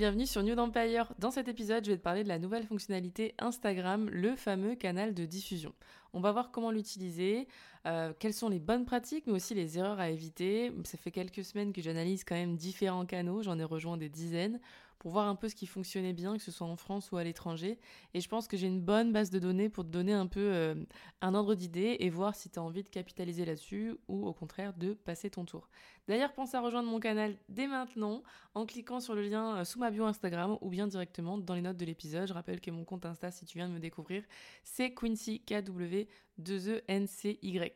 Bienvenue 0.00 0.24
sur 0.24 0.42
New 0.42 0.56
Empire. 0.56 1.12
Dans 1.18 1.30
cet 1.30 1.46
épisode, 1.48 1.84
je 1.84 1.90
vais 1.90 1.98
te 1.98 2.02
parler 2.02 2.24
de 2.24 2.28
la 2.28 2.38
nouvelle 2.38 2.64
fonctionnalité 2.64 3.34
Instagram, 3.38 4.08
le 4.10 4.34
fameux 4.34 4.74
canal 4.74 5.12
de 5.12 5.26
diffusion. 5.26 5.74
On 6.14 6.20
va 6.20 6.32
voir 6.32 6.50
comment 6.52 6.70
l'utiliser, 6.70 7.46
euh, 7.84 8.14
quelles 8.18 8.32
sont 8.32 8.48
les 8.48 8.60
bonnes 8.60 8.86
pratiques, 8.86 9.24
mais 9.26 9.34
aussi 9.34 9.52
les 9.52 9.76
erreurs 9.76 10.00
à 10.00 10.08
éviter. 10.08 10.72
Ça 10.84 10.96
fait 10.96 11.10
quelques 11.10 11.44
semaines 11.44 11.74
que 11.74 11.82
j'analyse 11.82 12.24
quand 12.24 12.34
même 12.34 12.56
différents 12.56 13.04
canaux, 13.04 13.42
j'en 13.42 13.58
ai 13.58 13.64
rejoint 13.64 13.98
des 13.98 14.08
dizaines, 14.08 14.58
pour 15.00 15.12
voir 15.12 15.26
un 15.26 15.34
peu 15.34 15.48
ce 15.48 15.54
qui 15.54 15.66
fonctionnait 15.66 16.12
bien, 16.12 16.36
que 16.36 16.42
ce 16.42 16.52
soit 16.52 16.66
en 16.66 16.76
France 16.76 17.10
ou 17.10 17.16
à 17.16 17.24
l'étranger. 17.24 17.78
Et 18.12 18.20
je 18.20 18.28
pense 18.28 18.46
que 18.46 18.58
j'ai 18.58 18.66
une 18.66 18.82
bonne 18.82 19.12
base 19.12 19.30
de 19.30 19.38
données 19.38 19.70
pour 19.70 19.82
te 19.82 19.88
donner 19.88 20.12
un 20.12 20.26
peu 20.26 20.52
euh, 20.52 20.74
un 21.22 21.34
ordre 21.34 21.54
d'idée 21.54 21.96
et 22.00 22.10
voir 22.10 22.36
si 22.36 22.50
tu 22.50 22.58
as 22.58 22.62
envie 22.62 22.82
de 22.82 22.88
capitaliser 22.88 23.46
là-dessus 23.46 23.96
ou 24.08 24.26
au 24.26 24.34
contraire 24.34 24.74
de 24.74 24.92
passer 24.92 25.30
ton 25.30 25.46
tour. 25.46 25.70
D'ailleurs, 26.06 26.34
pense 26.34 26.54
à 26.54 26.60
rejoindre 26.60 26.90
mon 26.90 27.00
canal 27.00 27.38
dès 27.48 27.66
maintenant 27.66 28.22
en 28.54 28.66
cliquant 28.66 29.00
sur 29.00 29.14
le 29.14 29.22
lien 29.22 29.56
euh, 29.56 29.64
sous 29.64 29.78
ma 29.78 29.90
bio 29.90 30.04
Instagram 30.04 30.58
ou 30.60 30.68
bien 30.68 30.86
directement 30.86 31.38
dans 31.38 31.54
les 31.54 31.62
notes 31.62 31.78
de 31.78 31.86
l'épisode. 31.86 32.28
Je 32.28 32.34
rappelle 32.34 32.60
que 32.60 32.70
mon 32.70 32.84
compte 32.84 33.06
Insta, 33.06 33.30
si 33.30 33.46
tu 33.46 33.56
viens 33.56 33.68
de 33.68 33.74
me 33.74 33.80
découvrir, 33.80 34.22
c'est 34.64 34.92
Quincy 34.92 35.40
KW 35.40 36.04
2ENCY. 36.38 37.72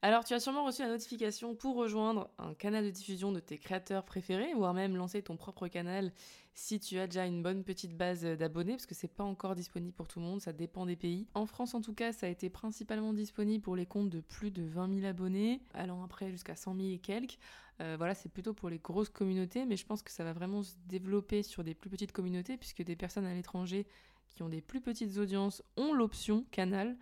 Alors, 0.00 0.24
tu 0.24 0.32
as 0.32 0.38
sûrement 0.38 0.64
reçu 0.64 0.82
la 0.82 0.88
notification 0.88 1.56
pour 1.56 1.74
rejoindre 1.74 2.30
un 2.38 2.54
canal 2.54 2.84
de 2.84 2.90
diffusion 2.90 3.32
de 3.32 3.40
tes 3.40 3.58
créateurs 3.58 4.04
préférés, 4.04 4.54
voire 4.54 4.72
même 4.72 4.96
lancer 4.96 5.22
ton 5.22 5.36
propre 5.36 5.66
canal 5.66 6.12
si 6.54 6.78
tu 6.78 6.98
as 6.98 7.08
déjà 7.08 7.26
une 7.26 7.42
bonne 7.42 7.64
petite 7.64 7.96
base 7.96 8.22
d'abonnés, 8.22 8.74
parce 8.74 8.86
que 8.86 8.94
c'est 8.94 9.08
pas 9.08 9.24
encore 9.24 9.56
disponible 9.56 9.92
pour 9.92 10.06
tout 10.06 10.20
le 10.20 10.26
monde, 10.26 10.40
ça 10.40 10.52
dépend 10.52 10.86
des 10.86 10.94
pays. 10.94 11.26
En 11.34 11.46
France, 11.46 11.74
en 11.74 11.80
tout 11.80 11.94
cas, 11.94 12.12
ça 12.12 12.26
a 12.26 12.28
été 12.28 12.48
principalement 12.48 13.12
disponible 13.12 13.62
pour 13.62 13.74
les 13.74 13.86
comptes 13.86 14.10
de 14.10 14.20
plus 14.20 14.52
de 14.52 14.62
20 14.62 15.00
000 15.00 15.06
abonnés, 15.06 15.62
allant 15.74 16.04
après 16.04 16.30
jusqu'à 16.30 16.54
100 16.54 16.76
000 16.76 16.88
et 16.90 16.98
quelques. 16.98 17.38
Euh, 17.80 17.96
voilà, 17.96 18.14
c'est 18.14 18.28
plutôt 18.28 18.54
pour 18.54 18.70
les 18.70 18.78
grosses 18.78 19.08
communautés, 19.08 19.66
mais 19.66 19.76
je 19.76 19.86
pense 19.86 20.02
que 20.02 20.12
ça 20.12 20.22
va 20.22 20.32
vraiment 20.32 20.62
se 20.62 20.74
développer 20.86 21.42
sur 21.42 21.64
des 21.64 21.74
plus 21.74 21.90
petites 21.90 22.12
communautés, 22.12 22.56
puisque 22.56 22.82
des 22.82 22.96
personnes 22.96 23.26
à 23.26 23.34
l'étranger 23.34 23.86
qui 24.28 24.44
ont 24.44 24.48
des 24.48 24.60
plus 24.60 24.80
petites 24.80 25.16
audiences 25.18 25.62
ont 25.76 25.92
l'option 25.92 26.44
canal. 26.52 26.96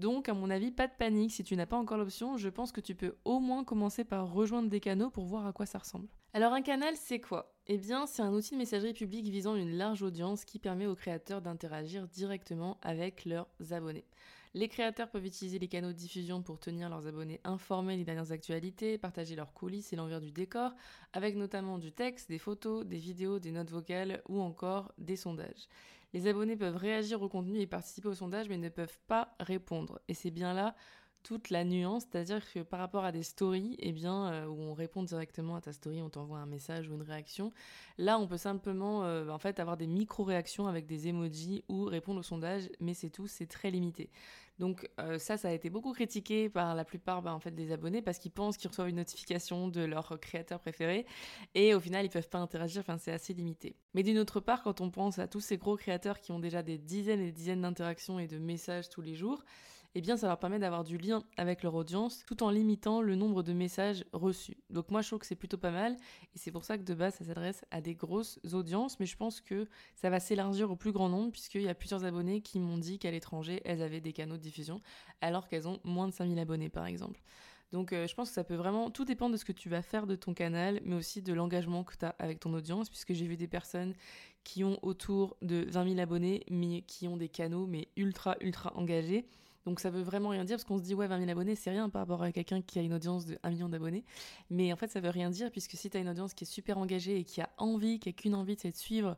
Donc, 0.00 0.30
à 0.30 0.34
mon 0.34 0.48
avis, 0.48 0.70
pas 0.70 0.86
de 0.86 0.94
panique. 0.98 1.30
Si 1.30 1.44
tu 1.44 1.54
n'as 1.56 1.66
pas 1.66 1.76
encore 1.76 1.98
l'option, 1.98 2.38
je 2.38 2.48
pense 2.48 2.72
que 2.72 2.80
tu 2.80 2.94
peux 2.94 3.16
au 3.26 3.38
moins 3.38 3.64
commencer 3.64 4.02
par 4.02 4.32
rejoindre 4.32 4.70
des 4.70 4.80
canaux 4.80 5.10
pour 5.10 5.26
voir 5.26 5.46
à 5.46 5.52
quoi 5.52 5.66
ça 5.66 5.76
ressemble. 5.76 6.08
Alors, 6.32 6.54
un 6.54 6.62
canal, 6.62 6.94
c'est 6.96 7.20
quoi? 7.20 7.54
Eh 7.66 7.76
bien, 7.76 8.06
c'est 8.06 8.22
un 8.22 8.32
outil 8.32 8.54
de 8.54 8.58
messagerie 8.58 8.94
publique 8.94 9.28
visant 9.28 9.56
une 9.56 9.76
large 9.76 10.02
audience 10.02 10.46
qui 10.46 10.58
permet 10.58 10.86
aux 10.86 10.94
créateurs 10.94 11.42
d'interagir 11.42 12.08
directement 12.08 12.78
avec 12.80 13.26
leurs 13.26 13.46
abonnés. 13.72 14.06
Les 14.54 14.68
créateurs 14.68 15.10
peuvent 15.10 15.26
utiliser 15.26 15.58
les 15.58 15.68
canaux 15.68 15.92
de 15.92 15.98
diffusion 15.98 16.42
pour 16.42 16.58
tenir 16.58 16.88
leurs 16.88 17.06
abonnés 17.06 17.40
informés 17.44 17.98
des 17.98 18.04
dernières 18.04 18.32
actualités, 18.32 18.96
partager 18.96 19.36
leurs 19.36 19.52
coulisses 19.52 19.92
et 19.92 19.96
l'envers 19.96 20.20
du 20.20 20.32
décor, 20.32 20.72
avec 21.12 21.36
notamment 21.36 21.78
du 21.78 21.92
texte, 21.92 22.30
des 22.30 22.38
photos, 22.38 22.86
des 22.86 22.98
vidéos, 22.98 23.38
des 23.38 23.52
notes 23.52 23.70
vocales 23.70 24.22
ou 24.30 24.40
encore 24.40 24.92
des 24.96 25.16
sondages. 25.16 25.68
Les 26.12 26.26
abonnés 26.26 26.56
peuvent 26.56 26.76
réagir 26.76 27.22
au 27.22 27.28
contenu 27.28 27.60
et 27.60 27.66
participer 27.66 28.08
au 28.08 28.14
sondage 28.14 28.48
mais 28.48 28.58
ne 28.58 28.68
peuvent 28.68 28.98
pas 29.06 29.34
répondre. 29.40 30.00
Et 30.08 30.14
c'est 30.14 30.30
bien 30.30 30.54
là 30.54 30.74
toute 31.22 31.50
la 31.50 31.64
nuance, 31.64 32.04
c'est-à-dire 32.10 32.40
que 32.52 32.60
par 32.60 32.80
rapport 32.80 33.04
à 33.04 33.12
des 33.12 33.22
stories, 33.22 33.76
eh 33.78 33.92
bien, 33.92 34.32
euh, 34.32 34.46
où 34.46 34.60
on 34.60 34.74
répond 34.74 35.02
directement 35.02 35.56
à 35.56 35.60
ta 35.60 35.72
story, 35.72 36.02
on 36.02 36.10
t'envoie 36.10 36.38
un 36.38 36.46
message 36.46 36.88
ou 36.88 36.94
une 36.94 37.02
réaction, 37.02 37.52
là, 37.98 38.18
on 38.18 38.26
peut 38.26 38.36
simplement, 38.36 39.04
euh, 39.04 39.28
en 39.28 39.38
fait, 39.38 39.60
avoir 39.60 39.76
des 39.76 39.86
micro-réactions 39.86 40.66
avec 40.66 40.86
des 40.86 41.08
emojis 41.08 41.64
ou 41.68 41.84
répondre 41.84 42.20
au 42.20 42.22
sondage, 42.22 42.70
mais 42.80 42.94
c'est 42.94 43.10
tout, 43.10 43.26
c'est 43.26 43.46
très 43.46 43.70
limité. 43.70 44.10
Donc 44.60 44.90
euh, 45.00 45.18
ça, 45.18 45.38
ça 45.38 45.48
a 45.48 45.52
été 45.52 45.70
beaucoup 45.70 45.92
critiqué 45.94 46.50
par 46.50 46.74
la 46.74 46.84
plupart, 46.84 47.22
bah, 47.22 47.34
en 47.34 47.40
fait, 47.40 47.50
des 47.50 47.72
abonnés 47.72 48.02
parce 48.02 48.18
qu'ils 48.18 48.30
pensent 48.30 48.58
qu'ils 48.58 48.68
reçoivent 48.68 48.90
une 48.90 48.96
notification 48.96 49.68
de 49.68 49.80
leur 49.80 50.20
créateur 50.20 50.60
préféré 50.60 51.06
et 51.54 51.74
au 51.74 51.80
final, 51.80 52.04
ils 52.04 52.10
peuvent 52.10 52.28
pas 52.28 52.38
interagir. 52.38 52.80
Enfin, 52.80 52.98
c'est 52.98 53.10
assez 53.10 53.32
limité. 53.32 53.74
Mais 53.94 54.02
d'une 54.02 54.18
autre 54.18 54.38
part, 54.38 54.62
quand 54.62 54.82
on 54.82 54.90
pense 54.90 55.18
à 55.18 55.26
tous 55.26 55.40
ces 55.40 55.56
gros 55.56 55.76
créateurs 55.76 56.20
qui 56.20 56.30
ont 56.30 56.38
déjà 56.38 56.62
des 56.62 56.76
dizaines 56.76 57.20
et 57.20 57.26
des 57.26 57.32
dizaines 57.32 57.62
d'interactions 57.62 58.18
et 58.18 58.26
de 58.26 58.38
messages 58.38 58.90
tous 58.90 59.00
les 59.00 59.14
jours, 59.14 59.42
eh 59.94 60.00
bien 60.00 60.16
ça 60.16 60.28
leur 60.28 60.38
permet 60.38 60.58
d'avoir 60.58 60.84
du 60.84 60.98
lien 60.98 61.24
avec 61.36 61.62
leur 61.62 61.74
audience 61.74 62.24
tout 62.26 62.42
en 62.42 62.50
limitant 62.50 63.02
le 63.02 63.14
nombre 63.16 63.42
de 63.42 63.52
messages 63.52 64.04
reçus. 64.12 64.56
Donc 64.70 64.90
moi 64.90 65.02
je 65.02 65.08
trouve 65.08 65.18
que 65.18 65.26
c'est 65.26 65.34
plutôt 65.34 65.58
pas 65.58 65.70
mal 65.70 65.96
et 66.34 66.38
c'est 66.38 66.52
pour 66.52 66.64
ça 66.64 66.78
que 66.78 66.82
de 66.82 66.94
base 66.94 67.14
ça 67.14 67.24
s'adresse 67.24 67.64
à 67.70 67.80
des 67.80 67.94
grosses 67.94 68.38
audiences 68.52 69.00
mais 69.00 69.06
je 69.06 69.16
pense 69.16 69.40
que 69.40 69.66
ça 69.94 70.10
va 70.10 70.20
s'élargir 70.20 70.70
au 70.70 70.76
plus 70.76 70.92
grand 70.92 71.08
nombre 71.08 71.32
puisqu'il 71.32 71.62
y 71.62 71.68
a 71.68 71.74
plusieurs 71.74 72.04
abonnés 72.04 72.40
qui 72.40 72.60
m'ont 72.60 72.78
dit 72.78 72.98
qu'à 72.98 73.10
l'étranger 73.10 73.62
elles 73.64 73.82
avaient 73.82 74.00
des 74.00 74.12
canaux 74.12 74.36
de 74.36 74.42
diffusion 74.42 74.80
alors 75.20 75.48
qu'elles 75.48 75.66
ont 75.66 75.80
moins 75.84 76.08
de 76.08 76.12
5000 76.12 76.38
abonnés 76.38 76.68
par 76.68 76.86
exemple. 76.86 77.20
Donc 77.72 77.92
euh, 77.92 78.06
je 78.06 78.14
pense 78.14 78.28
que 78.28 78.34
ça 78.34 78.44
peut 78.44 78.54
vraiment, 78.54 78.90
tout 78.90 79.04
dépend 79.04 79.30
de 79.30 79.36
ce 79.36 79.44
que 79.44 79.52
tu 79.52 79.68
vas 79.68 79.82
faire 79.82 80.06
de 80.06 80.16
ton 80.16 80.34
canal, 80.34 80.80
mais 80.84 80.96
aussi 80.96 81.22
de 81.22 81.32
l'engagement 81.32 81.84
que 81.84 81.96
tu 81.96 82.04
as 82.04 82.14
avec 82.18 82.40
ton 82.40 82.52
audience, 82.52 82.88
puisque 82.88 83.12
j'ai 83.12 83.26
vu 83.26 83.36
des 83.36 83.46
personnes 83.46 83.94
qui 84.42 84.64
ont 84.64 84.78
autour 84.82 85.36
de 85.42 85.66
20 85.68 85.90
000 85.90 86.00
abonnés, 86.00 86.44
mais 86.50 86.82
qui 86.82 87.06
ont 87.06 87.16
des 87.16 87.28
canaux, 87.28 87.66
mais 87.66 87.88
ultra, 87.96 88.36
ultra 88.40 88.76
engagés. 88.76 89.26
Donc 89.66 89.80
ça 89.80 89.90
veut 89.90 90.02
vraiment 90.02 90.30
rien 90.30 90.44
dire 90.44 90.56
parce 90.56 90.64
qu'on 90.64 90.78
se 90.78 90.82
dit 90.82 90.94
ouais 90.94 91.06
20 91.06 91.18
000 91.18 91.30
abonnés 91.30 91.54
c'est 91.54 91.70
rien 91.70 91.88
par 91.90 92.00
rapport 92.00 92.22
à 92.22 92.32
quelqu'un 92.32 92.62
qui 92.62 92.78
a 92.78 92.82
une 92.82 92.94
audience 92.94 93.26
de 93.26 93.38
1 93.42 93.50
million 93.50 93.68
d'abonnés. 93.68 94.04
Mais 94.48 94.72
en 94.72 94.76
fait 94.76 94.90
ça 94.90 95.00
veut 95.00 95.10
rien 95.10 95.30
dire 95.30 95.50
puisque 95.50 95.72
si 95.72 95.90
tu 95.90 95.96
as 95.96 96.00
une 96.00 96.08
audience 96.08 96.34
qui 96.34 96.44
est 96.44 96.46
super 96.46 96.78
engagée 96.78 97.18
et 97.18 97.24
qui 97.24 97.40
a 97.40 97.50
envie, 97.58 97.98
qui 97.98 98.08
a 98.08 98.12
qu'une 98.12 98.34
envie 98.34 98.56
c'est 98.58 98.70
de 98.70 98.76
suivre 98.76 99.16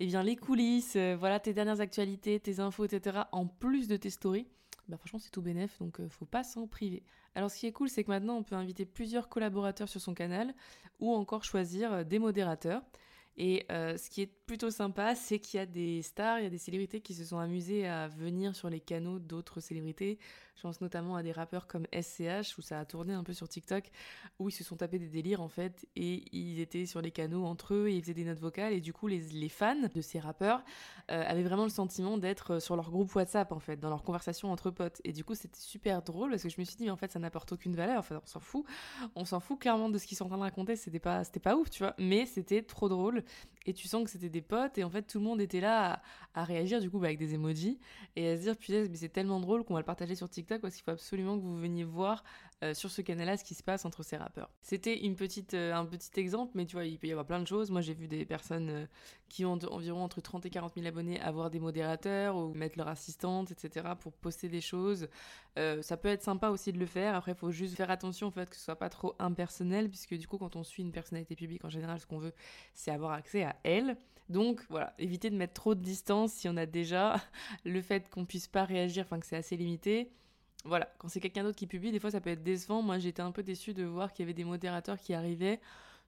eh 0.00 0.06
bien 0.06 0.22
les 0.22 0.36
coulisses, 0.36 0.96
euh, 0.96 1.16
voilà 1.18 1.38
tes 1.38 1.52
dernières 1.52 1.80
actualités, 1.80 2.40
tes 2.40 2.58
infos, 2.58 2.84
etc. 2.84 3.18
en 3.30 3.46
plus 3.46 3.86
de 3.86 3.96
tes 3.96 4.10
stories, 4.10 4.48
bah 4.88 4.96
franchement 4.96 5.20
c'est 5.20 5.30
tout 5.30 5.42
bénef 5.42 5.78
donc 5.78 6.00
euh, 6.00 6.08
faut 6.08 6.26
pas 6.26 6.42
s'en 6.42 6.66
priver. 6.66 7.04
Alors 7.36 7.50
ce 7.50 7.58
qui 7.58 7.66
est 7.66 7.72
cool 7.72 7.88
c'est 7.88 8.02
que 8.02 8.10
maintenant 8.10 8.36
on 8.36 8.42
peut 8.42 8.56
inviter 8.56 8.84
plusieurs 8.84 9.28
collaborateurs 9.28 9.88
sur 9.88 10.00
son 10.00 10.14
canal 10.14 10.54
ou 10.98 11.12
encore 11.12 11.44
choisir 11.44 11.92
euh, 11.92 12.04
des 12.04 12.18
modérateurs. 12.18 12.82
Et 13.36 13.66
euh, 13.70 13.96
ce 13.96 14.10
qui 14.10 14.22
est 14.22 14.26
plutôt 14.46 14.70
sympa, 14.70 15.14
c'est 15.14 15.38
qu'il 15.40 15.58
y 15.58 15.60
a 15.60 15.66
des 15.66 16.02
stars, 16.02 16.38
il 16.38 16.44
y 16.44 16.46
a 16.46 16.50
des 16.50 16.58
célébrités 16.58 17.00
qui 17.00 17.14
se 17.14 17.24
sont 17.24 17.38
amusées 17.38 17.86
à 17.86 18.08
venir 18.08 18.54
sur 18.54 18.70
les 18.70 18.80
canaux 18.80 19.18
d'autres 19.18 19.60
célébrités. 19.60 20.18
Je 20.56 20.62
pense 20.62 20.80
notamment 20.80 21.16
à 21.16 21.22
des 21.22 21.32
rappeurs 21.32 21.66
comme 21.66 21.86
SCH, 21.92 22.56
où 22.58 22.62
ça 22.62 22.78
a 22.78 22.84
tourné 22.84 23.12
un 23.12 23.24
peu 23.24 23.32
sur 23.32 23.48
TikTok, 23.48 23.90
où 24.38 24.48
ils 24.48 24.52
se 24.52 24.62
sont 24.62 24.76
tapés 24.76 24.98
des 24.98 25.08
délires 25.08 25.42
en 25.42 25.48
fait, 25.48 25.86
et 25.96 26.24
ils 26.36 26.60
étaient 26.60 26.86
sur 26.86 27.00
les 27.00 27.10
canaux 27.10 27.44
entre 27.44 27.74
eux, 27.74 27.88
et 27.88 27.96
ils 27.96 28.02
faisaient 28.02 28.14
des 28.14 28.24
notes 28.24 28.38
vocales, 28.38 28.72
et 28.72 28.80
du 28.80 28.92
coup 28.92 29.08
les, 29.08 29.20
les 29.32 29.48
fans 29.48 29.88
de 29.92 30.00
ces 30.00 30.20
rappeurs 30.20 30.62
euh, 31.10 31.24
avaient 31.26 31.42
vraiment 31.42 31.64
le 31.64 31.70
sentiment 31.70 32.18
d'être 32.18 32.60
sur 32.60 32.76
leur 32.76 32.90
groupe 32.90 33.14
WhatsApp 33.14 33.50
en 33.52 33.58
fait, 33.58 33.78
dans 33.78 33.90
leur 33.90 34.02
conversation 34.04 34.52
entre 34.52 34.70
potes. 34.70 35.00
Et 35.04 35.12
du 35.12 35.24
coup 35.24 35.34
c'était 35.34 35.60
super 35.60 36.02
drôle, 36.02 36.30
parce 36.30 36.44
que 36.44 36.48
je 36.48 36.60
me 36.60 36.64
suis 36.64 36.76
dit, 36.76 36.84
mais 36.84 36.90
en 36.90 36.96
fait 36.96 37.12
ça 37.12 37.18
n'apporte 37.18 37.52
aucune 37.52 37.74
valeur, 37.74 37.98
enfin 37.98 38.20
on 38.22 38.26
s'en 38.26 38.40
fout, 38.40 38.64
on 39.16 39.24
s'en 39.24 39.40
fout 39.40 39.58
clairement 39.58 39.88
de 39.88 39.98
ce 39.98 40.06
qu'ils 40.06 40.16
sont 40.16 40.24
en 40.24 40.28
train 40.28 40.38
de 40.38 40.42
raconter, 40.42 40.76
c'était 40.76 41.00
pas, 41.00 41.24
c'était 41.24 41.40
pas 41.40 41.56
ouf, 41.56 41.68
tu 41.68 41.82
vois, 41.82 41.94
mais 41.98 42.26
c'était 42.26 42.62
trop 42.62 42.88
drôle 42.88 43.24
et 43.66 43.72
tu 43.72 43.88
sens 43.88 44.04
que 44.04 44.10
c'était 44.10 44.28
des 44.28 44.42
potes 44.42 44.78
et 44.78 44.84
en 44.84 44.90
fait 44.90 45.02
tout 45.02 45.18
le 45.18 45.24
monde 45.24 45.40
était 45.40 45.60
là 45.60 46.02
à, 46.34 46.44
réagir 46.44 46.80
du 46.80 46.90
coup 46.90 46.98
bah, 46.98 47.06
avec 47.06 47.18
des 47.18 47.34
emojis 47.34 47.78
et 48.16 48.30
à 48.30 48.36
se 48.36 48.42
dire 48.42 48.56
putain 48.56 48.86
mais 48.90 48.96
c'est 48.96 49.08
tellement 49.08 49.40
drôle 49.40 49.64
qu'on 49.64 49.74
va 49.74 49.80
le 49.80 49.86
partager 49.86 50.14
sur 50.14 50.28
TikTok 50.28 50.60
parce 50.60 50.74
qu'il 50.74 50.84
faut 50.84 50.90
absolument 50.90 51.36
que 51.36 51.42
vous 51.42 51.58
veniez 51.58 51.84
voir 51.84 52.24
euh, 52.64 52.72
sur 52.72 52.90
ce 52.90 53.02
canal-là 53.02 53.36
ce 53.36 53.44
qui 53.44 53.54
se 53.54 53.62
passe 53.62 53.84
entre 53.84 54.02
ces 54.02 54.16
rappeurs. 54.16 54.48
C'était 54.62 55.04
une 55.04 55.16
petite 55.16 55.52
euh, 55.52 55.74
un 55.74 55.84
petit 55.84 56.18
exemple 56.18 56.52
mais 56.54 56.64
tu 56.64 56.76
vois 56.76 56.86
il 56.86 56.98
peut 56.98 57.06
y 57.06 57.10
avoir 57.10 57.26
plein 57.26 57.40
de 57.40 57.46
choses. 57.46 57.70
Moi 57.70 57.82
j'ai 57.82 57.92
vu 57.92 58.08
des 58.08 58.24
personnes 58.24 58.70
euh, 58.70 58.86
qui 59.28 59.44
ont 59.44 59.58
environ 59.70 60.02
entre 60.02 60.22
30 60.22 60.46
et 60.46 60.50
40 60.50 60.74
000 60.74 60.86
abonnés 60.86 61.20
avoir 61.20 61.50
des 61.50 61.60
modérateurs 61.60 62.36
ou 62.36 62.54
mettre 62.54 62.78
leur 62.78 62.88
assistante 62.88 63.50
etc 63.50 63.88
pour 64.00 64.12
poster 64.12 64.48
des 64.48 64.62
choses. 64.62 65.08
ça 65.56 65.96
peut 65.96 66.08
être 66.08 66.22
sympa 66.22 66.48
aussi 66.48 66.72
de 66.72 66.78
le 66.78 66.86
faire. 66.86 67.14
Après 67.14 67.32
il 67.32 67.38
faut 67.38 67.50
juste 67.50 67.76
faire 67.76 67.90
attention 67.90 68.28
en 68.28 68.30
fait 68.30 68.48
que 68.48 68.56
ce 68.56 68.62
soit 68.64 68.76
pas 68.76 68.88
trop 68.88 69.14
impersonnel 69.18 69.90
puisque 69.90 70.14
du 70.14 70.26
coup 70.26 70.38
quand 70.38 70.56
on 70.56 70.64
suit 70.64 70.82
une 70.82 70.92
personnalité 70.92 71.36
publique 71.36 71.64
en 71.64 71.70
général 71.70 72.00
ce 72.00 72.06
qu'on 72.06 72.18
veut 72.18 72.32
c'est 72.72 72.90
avoir 72.90 73.12
accès 73.12 73.44
à 73.44 73.56
elle. 73.64 73.96
Donc 74.30 74.64
voilà, 74.70 74.94
éviter 74.98 75.28
de 75.28 75.36
mettre 75.36 75.52
trop 75.52 75.74
de 75.74 75.82
distance 75.82 76.32
si 76.32 76.48
on 76.48 76.56
a 76.56 76.64
déjà 76.64 77.20
le 77.64 77.82
fait 77.82 78.08
qu'on 78.08 78.24
puisse 78.24 78.48
pas 78.48 78.64
réagir, 78.64 79.04
enfin 79.04 79.20
que 79.20 79.26
c'est 79.26 79.36
assez 79.36 79.56
limité. 79.56 80.10
Voilà, 80.64 80.90
quand 80.98 81.08
c'est 81.08 81.20
quelqu'un 81.20 81.44
d'autre 81.44 81.58
qui 81.58 81.66
publie, 81.66 81.92
des 81.92 82.00
fois 82.00 82.10
ça 82.10 82.20
peut 82.20 82.30
être 82.30 82.42
décevant. 82.42 82.82
Moi 82.82 82.98
j'étais 82.98 83.22
un 83.22 83.32
peu 83.32 83.42
déçue 83.42 83.74
de 83.74 83.84
voir 83.84 84.12
qu'il 84.12 84.22
y 84.22 84.26
avait 84.26 84.34
des 84.34 84.44
modérateurs 84.44 84.98
qui 84.98 85.12
arrivaient 85.12 85.60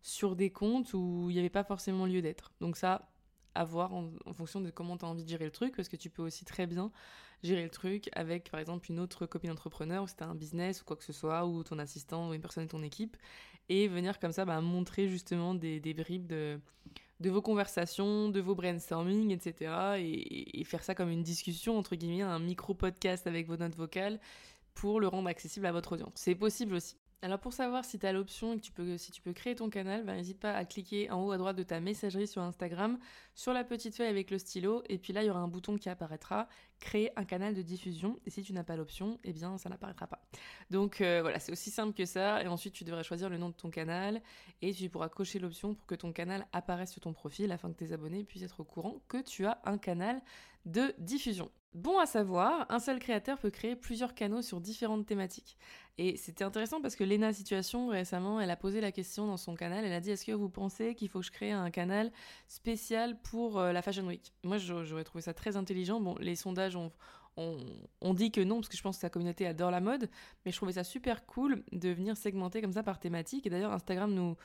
sur 0.02 0.36
des 0.36 0.50
comptes 0.50 0.94
où 0.94 1.26
il 1.28 1.34
n'y 1.34 1.38
avait 1.38 1.50
pas 1.50 1.64
forcément 1.64 2.06
lieu 2.06 2.22
d'être. 2.22 2.52
Donc 2.60 2.76
ça, 2.76 3.08
à 3.54 3.64
voir 3.64 3.92
en, 3.94 4.10
fonction 4.32 4.60
de 4.60 4.70
comment 4.70 4.96
tu 4.96 5.04
as 5.04 5.08
envie 5.08 5.24
de 5.24 5.28
gérer 5.28 5.44
le 5.44 5.50
truc, 5.50 5.74
parce 5.76 5.88
que 5.88 5.96
tu 5.96 6.10
peux 6.10 6.22
aussi 6.22 6.44
très 6.44 6.66
bien 6.66 6.90
gérer 7.42 7.64
le 7.64 7.70
truc 7.70 8.08
avec, 8.12 8.50
par 8.50 8.60
exemple, 8.60 8.90
une 8.90 9.00
autre 9.00 9.26
copine 9.26 9.50
entrepreneur, 9.50 10.04
ou 10.04 10.08
si 10.08 10.14
un 10.20 10.34
business 10.34 10.82
ou 10.82 10.84
quoi 10.84 10.96
que 10.96 11.04
ce 11.04 11.12
soit, 11.12 11.46
ou 11.46 11.62
ton 11.64 11.78
assistant 11.78 12.30
ou 12.30 12.34
une 12.34 12.40
personne 12.40 12.64
de 12.64 12.70
ton 12.70 12.82
équipe, 12.82 13.16
et 13.68 13.88
venir 13.88 14.18
comme 14.20 14.32
ça 14.32 14.44
bah, 14.44 14.60
montrer 14.60 15.08
justement 15.08 15.54
des 15.54 15.94
bribes 15.94 16.26
de, 16.26 16.60
de 17.20 17.30
vos 17.30 17.42
conversations, 17.42 18.28
de 18.28 18.40
vos 18.40 18.54
brainstorming, 18.54 19.30
etc. 19.30 19.72
Et, 19.98 20.60
et, 20.60 20.64
faire 20.64 20.82
ça 20.82 20.94
comme 20.94 21.10
une 21.10 21.22
discussion, 21.22 21.78
entre 21.78 21.96
guillemets, 21.96 22.22
un 22.22 22.38
micro-podcast 22.38 23.26
avec 23.26 23.46
vos 23.46 23.56
notes 23.56 23.74
vocales 23.74 24.20
pour 24.74 25.00
le 25.00 25.08
rendre 25.08 25.28
accessible 25.28 25.66
à 25.66 25.72
votre 25.72 25.92
audience. 25.92 26.12
C'est 26.14 26.34
possible 26.34 26.74
aussi. 26.74 26.96
Alors 27.22 27.40
pour 27.40 27.54
savoir 27.54 27.84
si 27.84 27.98
tu 27.98 28.06
as 28.06 28.12
l'option 28.12 28.52
et 28.52 28.56
que 28.56 28.62
tu 28.62 28.72
peux, 28.72 28.98
si 28.98 29.10
tu 29.10 29.22
peux 29.22 29.32
créer 29.32 29.56
ton 29.56 29.70
canal, 29.70 30.04
bah, 30.04 30.14
n'hésite 30.14 30.38
pas 30.38 30.52
à 30.52 30.64
cliquer 30.66 31.10
en 31.10 31.24
haut 31.24 31.32
à 31.32 31.38
droite 31.38 31.56
de 31.56 31.62
ta 31.62 31.80
messagerie 31.80 32.26
sur 32.26 32.42
Instagram, 32.42 32.98
sur 33.34 33.54
la 33.54 33.64
petite 33.64 33.96
feuille 33.96 34.08
avec 34.08 34.30
le 34.30 34.38
stylo, 34.38 34.82
et 34.90 34.98
puis 34.98 35.14
là 35.14 35.22
il 35.22 35.26
y 35.26 35.30
aura 35.30 35.40
un 35.40 35.48
bouton 35.48 35.78
qui 35.78 35.88
apparaîtra, 35.88 36.46
créer 36.78 37.10
un 37.16 37.24
canal 37.24 37.54
de 37.54 37.62
diffusion, 37.62 38.20
et 38.26 38.30
si 38.30 38.42
tu 38.42 38.52
n'as 38.52 38.64
pas 38.64 38.76
l'option, 38.76 39.18
eh 39.24 39.32
bien 39.32 39.56
ça 39.56 39.70
n'apparaîtra 39.70 40.06
pas. 40.06 40.22
Donc 40.70 41.00
euh, 41.00 41.22
voilà, 41.22 41.38
c'est 41.38 41.52
aussi 41.52 41.70
simple 41.70 41.94
que 41.94 42.04
ça, 42.04 42.42
et 42.42 42.48
ensuite 42.48 42.74
tu 42.74 42.84
devrais 42.84 43.02
choisir 43.02 43.30
le 43.30 43.38
nom 43.38 43.48
de 43.48 43.54
ton 43.54 43.70
canal, 43.70 44.20
et 44.60 44.74
tu 44.74 44.90
pourras 44.90 45.08
cocher 45.08 45.38
l'option 45.38 45.74
pour 45.74 45.86
que 45.86 45.94
ton 45.94 46.12
canal 46.12 46.46
apparaisse 46.52 46.92
sur 46.92 47.00
ton 47.00 47.14
profil 47.14 47.50
afin 47.50 47.72
que 47.72 47.78
tes 47.78 47.92
abonnés 47.92 48.24
puissent 48.24 48.42
être 48.42 48.60
au 48.60 48.64
courant 48.64 49.00
que 49.08 49.22
tu 49.22 49.46
as 49.46 49.58
un 49.64 49.78
canal 49.78 50.20
de 50.66 50.94
diffusion. 50.98 51.50
Bon 51.72 51.98
à 51.98 52.06
savoir, 52.06 52.66
un 52.70 52.78
seul 52.78 52.98
créateur 52.98 53.38
peut 53.38 53.50
créer 53.50 53.76
plusieurs 53.76 54.14
canaux 54.14 54.40
sur 54.40 54.60
différentes 54.60 55.06
thématiques. 55.06 55.58
Et 55.98 56.16
c'était 56.16 56.44
intéressant 56.44 56.80
parce 56.80 56.96
que 56.96 57.04
Lena 57.04 57.32
Situation, 57.32 57.88
récemment, 57.88 58.40
elle 58.40 58.50
a 58.50 58.56
posé 58.56 58.80
la 58.80 58.92
question 58.92 59.26
dans 59.26 59.36
son 59.36 59.54
canal. 59.54 59.84
Elle 59.84 59.92
a 59.92 60.00
dit 60.00 60.10
Est-ce 60.10 60.24
que 60.24 60.32
vous 60.32 60.48
pensez 60.48 60.94
qu'il 60.94 61.08
faut 61.08 61.20
que 61.20 61.26
je 61.26 61.30
crée 61.30 61.52
un 61.52 61.70
canal 61.70 62.12
spécial 62.48 63.20
pour 63.20 63.58
euh, 63.58 63.72
la 63.72 63.82
Fashion 63.82 64.06
Week? 64.06 64.32
Moi, 64.42 64.58
j'aurais 64.58 65.04
trouvé 65.04 65.22
ça 65.22 65.34
très 65.34 65.56
intelligent. 65.56 66.00
Bon, 66.00 66.14
les 66.18 66.34
sondages 66.34 66.76
ont, 66.76 66.92
on, 67.36 68.14
dit 68.14 68.30
que 68.30 68.40
non, 68.40 68.56
parce 68.56 68.68
que 68.68 68.76
je 68.76 68.82
pense 68.82 68.96
que 68.96 69.02
sa 69.02 69.10
communauté 69.10 69.46
adore 69.46 69.70
la 69.70 69.80
mode, 69.80 70.08
mais 70.44 70.52
je 70.52 70.56
trouvais 70.56 70.72
ça 70.72 70.84
super 70.84 71.26
cool 71.26 71.62
de 71.72 71.90
venir 71.90 72.16
segmenter 72.16 72.62
comme 72.62 72.72
ça 72.72 72.82
par 72.82 72.98
thématique. 72.98 73.46
Et 73.46 73.50
d'ailleurs, 73.50 73.72
Instagram 73.72 74.12
nous, 74.12 74.36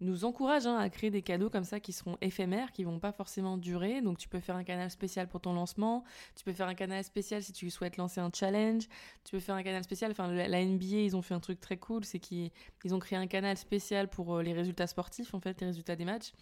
nous 0.00 0.24
encourage 0.24 0.66
hein, 0.66 0.76
à 0.76 0.88
créer 0.90 1.10
des 1.10 1.22
cadeaux 1.22 1.50
comme 1.50 1.64
ça 1.64 1.80
qui 1.80 1.92
seront 1.92 2.16
éphémères, 2.20 2.72
qui 2.72 2.84
vont 2.84 2.98
pas 2.98 3.12
forcément 3.12 3.56
durer. 3.56 4.02
Donc 4.02 4.18
tu 4.18 4.28
peux 4.28 4.40
faire 4.40 4.56
un 4.56 4.64
canal 4.64 4.90
spécial 4.90 5.28
pour 5.28 5.40
ton 5.40 5.52
lancement, 5.52 6.04
tu 6.34 6.44
peux 6.44 6.52
faire 6.52 6.68
un 6.68 6.74
canal 6.74 7.02
spécial 7.04 7.42
si 7.42 7.52
tu 7.52 7.70
souhaites 7.70 7.96
lancer 7.96 8.20
un 8.20 8.30
challenge, 8.32 8.88
tu 9.24 9.32
peux 9.32 9.40
faire 9.40 9.54
un 9.54 9.62
canal 9.62 9.84
spécial. 9.84 10.10
Enfin, 10.10 10.28
la 10.28 10.64
NBA, 10.64 10.96
ils 10.96 11.16
ont 11.16 11.22
fait 11.22 11.34
un 11.34 11.40
truc 11.40 11.60
très 11.60 11.76
cool, 11.76 12.04
c'est 12.04 12.18
qu'ils 12.18 12.50
ont 12.90 12.98
créé 12.98 13.18
un 13.18 13.26
canal 13.26 13.56
spécial 13.56 14.08
pour 14.08 14.36
euh, 14.36 14.42
les 14.42 14.52
résultats 14.52 14.86
sportifs, 14.86 15.34
en 15.34 15.40
fait, 15.40 15.60
les 15.60 15.66
résultats 15.66 15.96
des 15.96 16.04
matchs. 16.04 16.32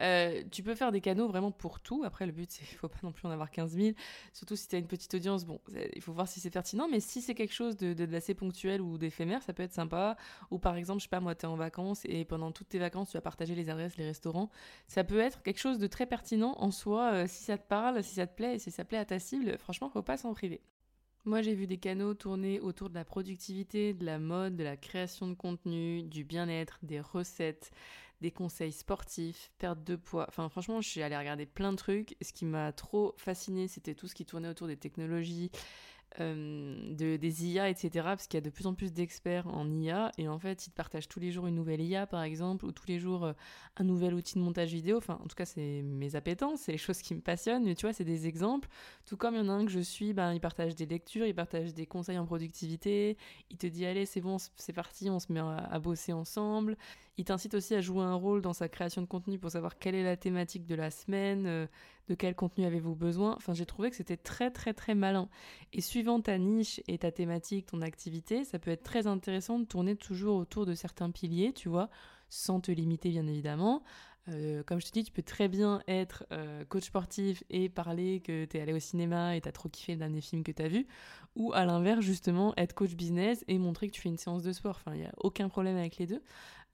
Euh, 0.00 0.42
tu 0.50 0.62
peux 0.62 0.74
faire 0.74 0.92
des 0.92 1.00
canaux 1.00 1.28
vraiment 1.28 1.50
pour 1.50 1.80
tout. 1.80 2.02
Après, 2.04 2.26
le 2.26 2.32
but, 2.32 2.50
c'est 2.50 2.64
qu'il 2.64 2.76
faut 2.76 2.88
pas 2.88 2.98
non 3.02 3.12
plus 3.12 3.26
en 3.26 3.30
avoir 3.30 3.50
15 3.50 3.72
000. 3.72 3.92
Surtout 4.32 4.56
si 4.56 4.68
tu 4.68 4.76
as 4.76 4.78
une 4.78 4.86
petite 4.86 5.12
audience, 5.14 5.44
bon, 5.44 5.60
il 5.94 6.00
faut 6.02 6.12
voir 6.12 6.28
si 6.28 6.40
c'est 6.40 6.50
pertinent. 6.50 6.88
Mais 6.90 7.00
si 7.00 7.20
c'est 7.20 7.34
quelque 7.34 7.52
chose 7.52 7.76
de, 7.76 8.32
ponctuel 8.32 8.80
ou 8.80 8.98
d'éphémère, 8.98 9.42
ça 9.42 9.52
peut 9.52 9.62
être 9.62 9.72
sympa. 9.72 10.16
Ou 10.50 10.58
par 10.58 10.76
exemple, 10.76 11.00
je 11.00 11.04
sais 11.04 11.10
pas, 11.10 11.20
moi, 11.20 11.34
tu 11.34 11.46
es 11.46 11.48
en 11.48 11.56
vacances 11.56 12.02
et 12.04 12.24
pendant 12.24 12.52
toutes 12.52 12.68
tes 12.68 12.78
vacances, 12.78 13.10
tu 13.10 13.16
vas 13.16 13.20
partager 13.20 13.54
les 13.54 13.68
adresses, 13.70 13.96
les 13.96 14.06
restaurants. 14.06 14.50
Ça 14.86 15.04
peut 15.04 15.18
être 15.18 15.42
quelque 15.42 15.60
chose 15.60 15.78
de 15.78 15.86
très 15.86 16.06
pertinent 16.06 16.54
en 16.58 16.70
soi. 16.70 17.12
Euh, 17.12 17.24
si 17.26 17.44
ça 17.44 17.58
te 17.58 17.66
parle, 17.66 18.02
si 18.02 18.14
ça 18.14 18.26
te 18.26 18.34
plaît 18.34 18.58
si 18.58 18.70
ça 18.70 18.84
plaît 18.84 18.98
à 18.98 19.04
ta 19.04 19.18
cible, 19.18 19.58
franchement, 19.58 19.88
faut 19.90 20.02
pas 20.02 20.16
s'en 20.16 20.32
priver. 20.34 20.60
Moi, 21.26 21.42
j'ai 21.42 21.54
vu 21.54 21.66
des 21.66 21.76
canaux 21.76 22.14
tourner 22.14 22.60
autour 22.60 22.88
de 22.88 22.94
la 22.94 23.04
productivité, 23.04 23.92
de 23.92 24.06
la 24.06 24.18
mode, 24.18 24.56
de 24.56 24.64
la 24.64 24.78
création 24.78 25.28
de 25.28 25.34
contenu, 25.34 26.02
du 26.02 26.24
bien-être, 26.24 26.78
des 26.82 27.00
recettes, 27.00 27.72
des 28.20 28.30
conseils 28.30 28.72
sportifs, 28.72 29.50
perte 29.58 29.82
de 29.84 29.96
poids. 29.96 30.26
Enfin, 30.28 30.48
franchement, 30.48 30.80
je 30.80 30.88
suis 30.88 31.02
allée 31.02 31.16
regarder 31.16 31.46
plein 31.46 31.72
de 31.72 31.76
trucs. 31.76 32.16
Ce 32.22 32.32
qui 32.32 32.44
m'a 32.44 32.72
trop 32.72 33.14
fasciné, 33.16 33.68
c'était 33.68 33.94
tout 33.94 34.08
ce 34.08 34.14
qui 34.14 34.24
tournait 34.24 34.48
autour 34.48 34.66
des 34.66 34.76
technologies, 34.76 35.50
euh, 36.18 36.92
de, 36.96 37.16
des 37.16 37.46
IA, 37.46 37.68
etc. 37.68 37.90
Parce 38.02 38.26
qu'il 38.26 38.36
y 38.36 38.42
a 38.42 38.44
de 38.44 38.50
plus 38.50 38.66
en 38.66 38.74
plus 38.74 38.92
d'experts 38.92 39.46
en 39.46 39.70
IA. 39.70 40.10
Et 40.18 40.28
en 40.28 40.38
fait, 40.40 40.66
ils 40.66 40.70
te 40.70 40.74
partagent 40.74 41.08
tous 41.08 41.20
les 41.20 41.30
jours 41.30 41.46
une 41.46 41.54
nouvelle 41.54 41.80
IA, 41.80 42.06
par 42.06 42.22
exemple, 42.22 42.64
ou 42.64 42.72
tous 42.72 42.86
les 42.88 42.98
jours 42.98 43.24
euh, 43.24 43.32
un 43.76 43.84
nouvel 43.84 44.14
outil 44.14 44.34
de 44.34 44.40
montage 44.40 44.72
vidéo. 44.72 44.96
Enfin, 44.96 45.20
en 45.22 45.28
tout 45.28 45.36
cas, 45.36 45.44
c'est 45.44 45.82
mes 45.82 46.16
appétences, 46.16 46.62
c'est 46.62 46.72
les 46.72 46.78
choses 46.78 47.00
qui 47.00 47.14
me 47.14 47.20
passionnent. 47.20 47.64
Mais 47.64 47.76
tu 47.76 47.86
vois, 47.86 47.92
c'est 47.92 48.04
des 48.04 48.26
exemples. 48.26 48.68
Tout 49.06 49.16
comme 49.16 49.34
il 49.34 49.38
y 49.38 49.40
en 49.40 49.48
a 49.48 49.52
un 49.52 49.64
que 49.64 49.70
je 49.70 49.80
suis, 49.80 50.12
ben, 50.12 50.34
il 50.34 50.40
partage 50.40 50.74
des 50.74 50.86
lectures, 50.86 51.26
il 51.26 51.34
partage 51.34 51.74
des 51.74 51.86
conseils 51.86 52.18
en 52.18 52.26
productivité. 52.26 53.16
Il 53.50 53.56
te 53.56 53.68
dit, 53.68 53.86
allez, 53.86 54.04
c'est 54.04 54.20
bon, 54.20 54.36
c'est 54.56 54.72
parti, 54.72 55.10
on 55.10 55.20
se 55.20 55.32
met 55.32 55.40
à, 55.40 55.78
bosser 55.78 56.12
ensemble. 56.12 56.76
Il 57.20 57.24
t'incite 57.24 57.52
aussi 57.52 57.74
à 57.74 57.82
jouer 57.82 58.02
un 58.02 58.14
rôle 58.14 58.40
dans 58.40 58.54
sa 58.54 58.70
création 58.70 59.02
de 59.02 59.06
contenu 59.06 59.38
pour 59.38 59.50
savoir 59.50 59.78
quelle 59.78 59.94
est 59.94 60.02
la 60.02 60.16
thématique 60.16 60.64
de 60.64 60.74
la 60.74 60.90
semaine, 60.90 61.44
euh, 61.46 61.66
de 62.08 62.14
quel 62.14 62.34
contenu 62.34 62.64
avez-vous 62.64 62.94
besoin. 62.94 63.34
Enfin, 63.36 63.52
j'ai 63.52 63.66
trouvé 63.66 63.90
que 63.90 63.96
c'était 63.96 64.16
très 64.16 64.50
très 64.50 64.72
très 64.72 64.94
malin. 64.94 65.28
Et 65.74 65.82
suivant 65.82 66.22
ta 66.22 66.38
niche 66.38 66.80
et 66.88 66.96
ta 66.96 67.12
thématique, 67.12 67.66
ton 67.66 67.82
activité, 67.82 68.42
ça 68.44 68.58
peut 68.58 68.70
être 68.70 68.84
très 68.84 69.06
intéressant 69.06 69.58
de 69.58 69.66
tourner 69.66 69.96
toujours 69.96 70.36
autour 70.36 70.64
de 70.64 70.72
certains 70.72 71.10
piliers, 71.10 71.52
tu 71.52 71.68
vois, 71.68 71.90
sans 72.30 72.58
te 72.58 72.72
limiter 72.72 73.10
bien 73.10 73.26
évidemment. 73.26 73.82
Euh, 74.28 74.62
comme 74.62 74.80
je 74.80 74.86
te 74.86 74.92
dis, 74.92 75.04
tu 75.04 75.12
peux 75.12 75.22
très 75.22 75.48
bien 75.48 75.82
être 75.88 76.24
euh, 76.32 76.64
coach 76.66 76.84
sportif 76.84 77.42
et 77.50 77.68
parler 77.68 78.20
que 78.20 78.44
tu 78.44 78.56
es 78.56 78.60
allé 78.60 78.72
au 78.72 78.78
cinéma 78.78 79.36
et 79.36 79.40
tu 79.40 79.48
as 79.48 79.52
trop 79.52 79.68
kiffé 79.68 79.92
le 79.92 79.98
dernier 79.98 80.20
film 80.20 80.42
que 80.42 80.52
tu 80.52 80.62
as 80.62 80.68
vu, 80.68 80.86
ou 81.36 81.52
à 81.52 81.64
l'inverse, 81.64 82.00
justement, 82.00 82.54
être 82.56 82.74
coach 82.74 82.94
business 82.94 83.44
et 83.48 83.58
montrer 83.58 83.88
que 83.88 83.92
tu 83.92 84.00
fais 84.00 84.08
une 84.08 84.18
séance 84.18 84.42
de 84.42 84.52
sport. 84.52 84.76
Enfin, 84.76 84.94
il 84.94 85.00
n'y 85.00 85.06
a 85.06 85.12
aucun 85.18 85.48
problème 85.48 85.76
avec 85.76 85.98
les 85.98 86.06
deux. 86.06 86.22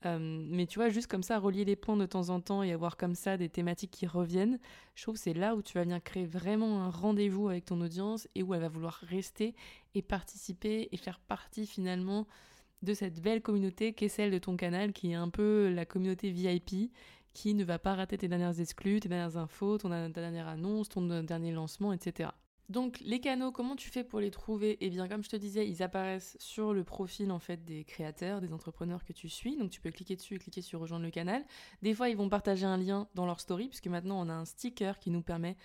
Euh, 0.04 0.18
mais 0.20 0.66
tu 0.66 0.78
vois, 0.78 0.88
juste 0.90 1.06
comme 1.06 1.22
ça, 1.22 1.38
relier 1.38 1.64
les 1.64 1.76
points 1.76 1.96
de 1.96 2.06
temps 2.06 2.28
en 2.28 2.40
temps 2.40 2.62
et 2.62 2.72
avoir 2.72 2.96
comme 2.96 3.14
ça 3.14 3.36
des 3.36 3.48
thématiques 3.48 3.90
qui 3.90 4.06
reviennent, 4.06 4.58
je 4.94 5.02
trouve 5.02 5.14
que 5.14 5.20
c'est 5.20 5.32
là 5.32 5.54
où 5.54 5.62
tu 5.62 5.74
vas 5.74 5.84
venir 5.84 6.02
créer 6.02 6.26
vraiment 6.26 6.82
un 6.82 6.90
rendez-vous 6.90 7.48
avec 7.48 7.64
ton 7.64 7.80
audience 7.80 8.28
et 8.34 8.42
où 8.42 8.54
elle 8.54 8.60
va 8.60 8.68
vouloir 8.68 9.00
rester 9.08 9.54
et 9.94 10.02
participer 10.02 10.88
et 10.92 10.96
faire 10.96 11.18
partie 11.20 11.66
finalement 11.66 12.26
de 12.82 12.92
cette 12.92 13.20
belle 13.20 13.40
communauté 13.40 13.94
qu'est 13.94 14.08
celle 14.08 14.30
de 14.30 14.38
ton 14.38 14.56
canal, 14.56 14.92
qui 14.92 15.12
est 15.12 15.14
un 15.14 15.30
peu 15.30 15.70
la 15.70 15.86
communauté 15.86 16.30
VIP, 16.30 16.92
qui 17.32 17.54
ne 17.54 17.64
va 17.64 17.78
pas 17.78 17.94
rater 17.94 18.18
tes 18.18 18.28
dernières 18.28 18.60
exclus, 18.60 19.00
tes 19.00 19.08
dernières 19.08 19.38
infos, 19.38 19.78
ton, 19.78 19.88
ta 19.88 20.08
dernière 20.08 20.48
annonce, 20.48 20.90
ton 20.90 21.22
dernier 21.22 21.52
lancement, 21.52 21.92
etc. 21.92 22.30
Donc 22.68 22.98
les 23.00 23.20
canaux, 23.20 23.52
comment 23.52 23.76
tu 23.76 23.90
fais 23.90 24.02
pour 24.02 24.18
les 24.18 24.30
trouver? 24.30 24.76
Eh 24.80 24.90
bien 24.90 25.06
comme 25.08 25.22
je 25.22 25.28
te 25.28 25.36
disais, 25.36 25.68
ils 25.68 25.82
apparaissent 25.82 26.36
sur 26.40 26.74
le 26.74 26.82
profil 26.82 27.30
en 27.30 27.38
fait 27.38 27.64
des 27.64 27.84
créateurs, 27.84 28.40
des 28.40 28.52
entrepreneurs 28.52 29.04
que 29.04 29.12
tu 29.12 29.28
suis. 29.28 29.56
Donc 29.56 29.70
tu 29.70 29.80
peux 29.80 29.90
cliquer 29.92 30.16
dessus 30.16 30.34
et 30.34 30.38
cliquer 30.38 30.62
sur 30.62 30.80
rejoindre 30.80 31.04
le 31.04 31.10
canal. 31.10 31.44
Des 31.82 31.94
fois 31.94 32.08
ils 32.08 32.16
vont 32.16 32.28
partager 32.28 32.66
un 32.66 32.76
lien 32.76 33.08
dans 33.14 33.24
leur 33.24 33.40
story 33.40 33.68
puisque 33.68 33.86
maintenant 33.86 34.20
on 34.20 34.28
a 34.28 34.34
un 34.34 34.44
sticker 34.44 34.98
qui 34.98 35.10
nous 35.10 35.22
permet 35.22 35.56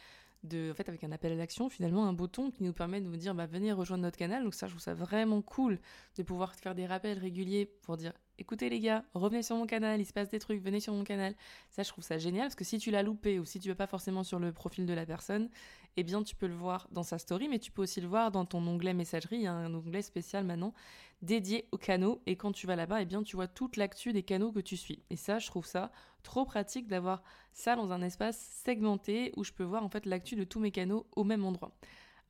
de, 0.44 0.72
en 0.72 0.74
fait 0.74 0.90
avec 0.90 1.04
un 1.04 1.12
appel 1.12 1.32
à 1.32 1.36
l'action 1.36 1.70
finalement 1.70 2.08
un 2.08 2.14
bouton 2.14 2.50
qui 2.50 2.64
nous 2.64 2.74
permet 2.74 3.00
de 3.00 3.08
vous 3.08 3.18
dire 3.18 3.36
bah 3.36 3.46
venez 3.46 3.72
rejoindre 3.74 4.04
notre 4.04 4.18
canal. 4.18 4.44
Donc 4.44 4.54
ça 4.54 4.68
je 4.68 4.74
trouve 4.74 4.84
ça 4.84 4.94
vraiment 4.94 5.42
cool 5.42 5.80
de 6.18 6.24
pouvoir 6.24 6.54
faire 6.54 6.76
des 6.76 6.86
rappels 6.86 7.18
réguliers 7.18 7.66
pour 7.66 7.98
dire 7.98 8.14
écoutez 8.42 8.70
les 8.70 8.80
gars, 8.80 9.06
revenez 9.14 9.44
sur 9.44 9.56
mon 9.56 9.68
canal, 9.68 10.02
il 10.02 10.06
se 10.06 10.14
passe 10.14 10.30
des 10.30 10.40
trucs, 10.40 10.62
venez 10.62 10.80
sur 10.80 10.94
mon 10.94 11.04
canal. 11.04 11.36
Ça, 11.70 11.84
je 11.84 11.90
trouve 11.90 12.04
ça 12.04 12.18
génial 12.18 12.46
parce 12.46 12.56
que 12.56 12.64
si 12.64 12.80
tu 12.80 12.90
l'as 12.90 13.04
loupé 13.04 13.38
ou 13.38 13.46
si 13.46 13.60
tu 13.60 13.70
veux 13.70 13.76
pas 13.76 13.86
forcément 13.86 14.24
sur 14.24 14.40
le 14.40 14.52
profil 14.52 14.88
de 14.88 14.94
la 14.94 15.06
personne, 15.06 15.50
eh 15.96 16.04
bien, 16.04 16.24
tu 16.24 16.36
peux 16.36 16.48
le 16.48 16.56
voir 16.56 16.88
dans 16.92 17.04
sa 17.04 17.20
story, 17.20 17.48
mais 17.48 17.60
tu 17.60 17.72
peux 17.72 17.84
aussi 17.84 18.02
le 18.02 18.08
voir 18.08 18.32
dans 18.32 18.46
ton 18.46 18.66
onglet 18.66 18.96
messagerie. 18.96 19.36
Il 19.38 19.44
y 19.44 19.48
a 19.48 19.54
un 19.54 19.74
onglet 19.74 20.02
spécial 20.02 20.44
maintenant 20.44 20.74
dédié 21.22 21.68
aux 21.72 21.78
canaux. 21.78 22.20
Et 22.26 22.36
quand 22.36 22.52
tu 22.52 22.66
vas 22.66 22.76
là-bas, 22.76 23.04
eh 23.04 23.06
bien, 23.06 23.22
tu 23.22 23.36
vois 23.36 23.48
toute 23.48 23.78
l'actu 23.78 24.12
des 24.12 24.24
canaux 24.24 24.52
que 24.52 24.60
tu 24.60 24.76
suis. 24.76 25.04
Et 25.12 25.18
ça, 25.18 25.38
je 25.38 25.46
trouve 25.46 25.68
ça 25.68 25.92
trop 26.24 26.44
pratique 26.44 26.88
d'avoir 26.88 27.22
ça 27.54 27.76
dans 27.76 27.92
un 27.92 28.02
espace 28.02 28.40
segmenté 28.64 29.34
où 29.36 29.44
je 29.44 29.52
peux 29.52 29.64
voir 29.64 29.84
en 29.84 29.90
fait 29.90 30.08
l'actu 30.08 30.36
de 30.36 30.44
tous 30.46 30.60
mes 30.60 30.72
canaux 30.72 31.06
au 31.16 31.24
même 31.24 31.46
endroit. 31.46 31.72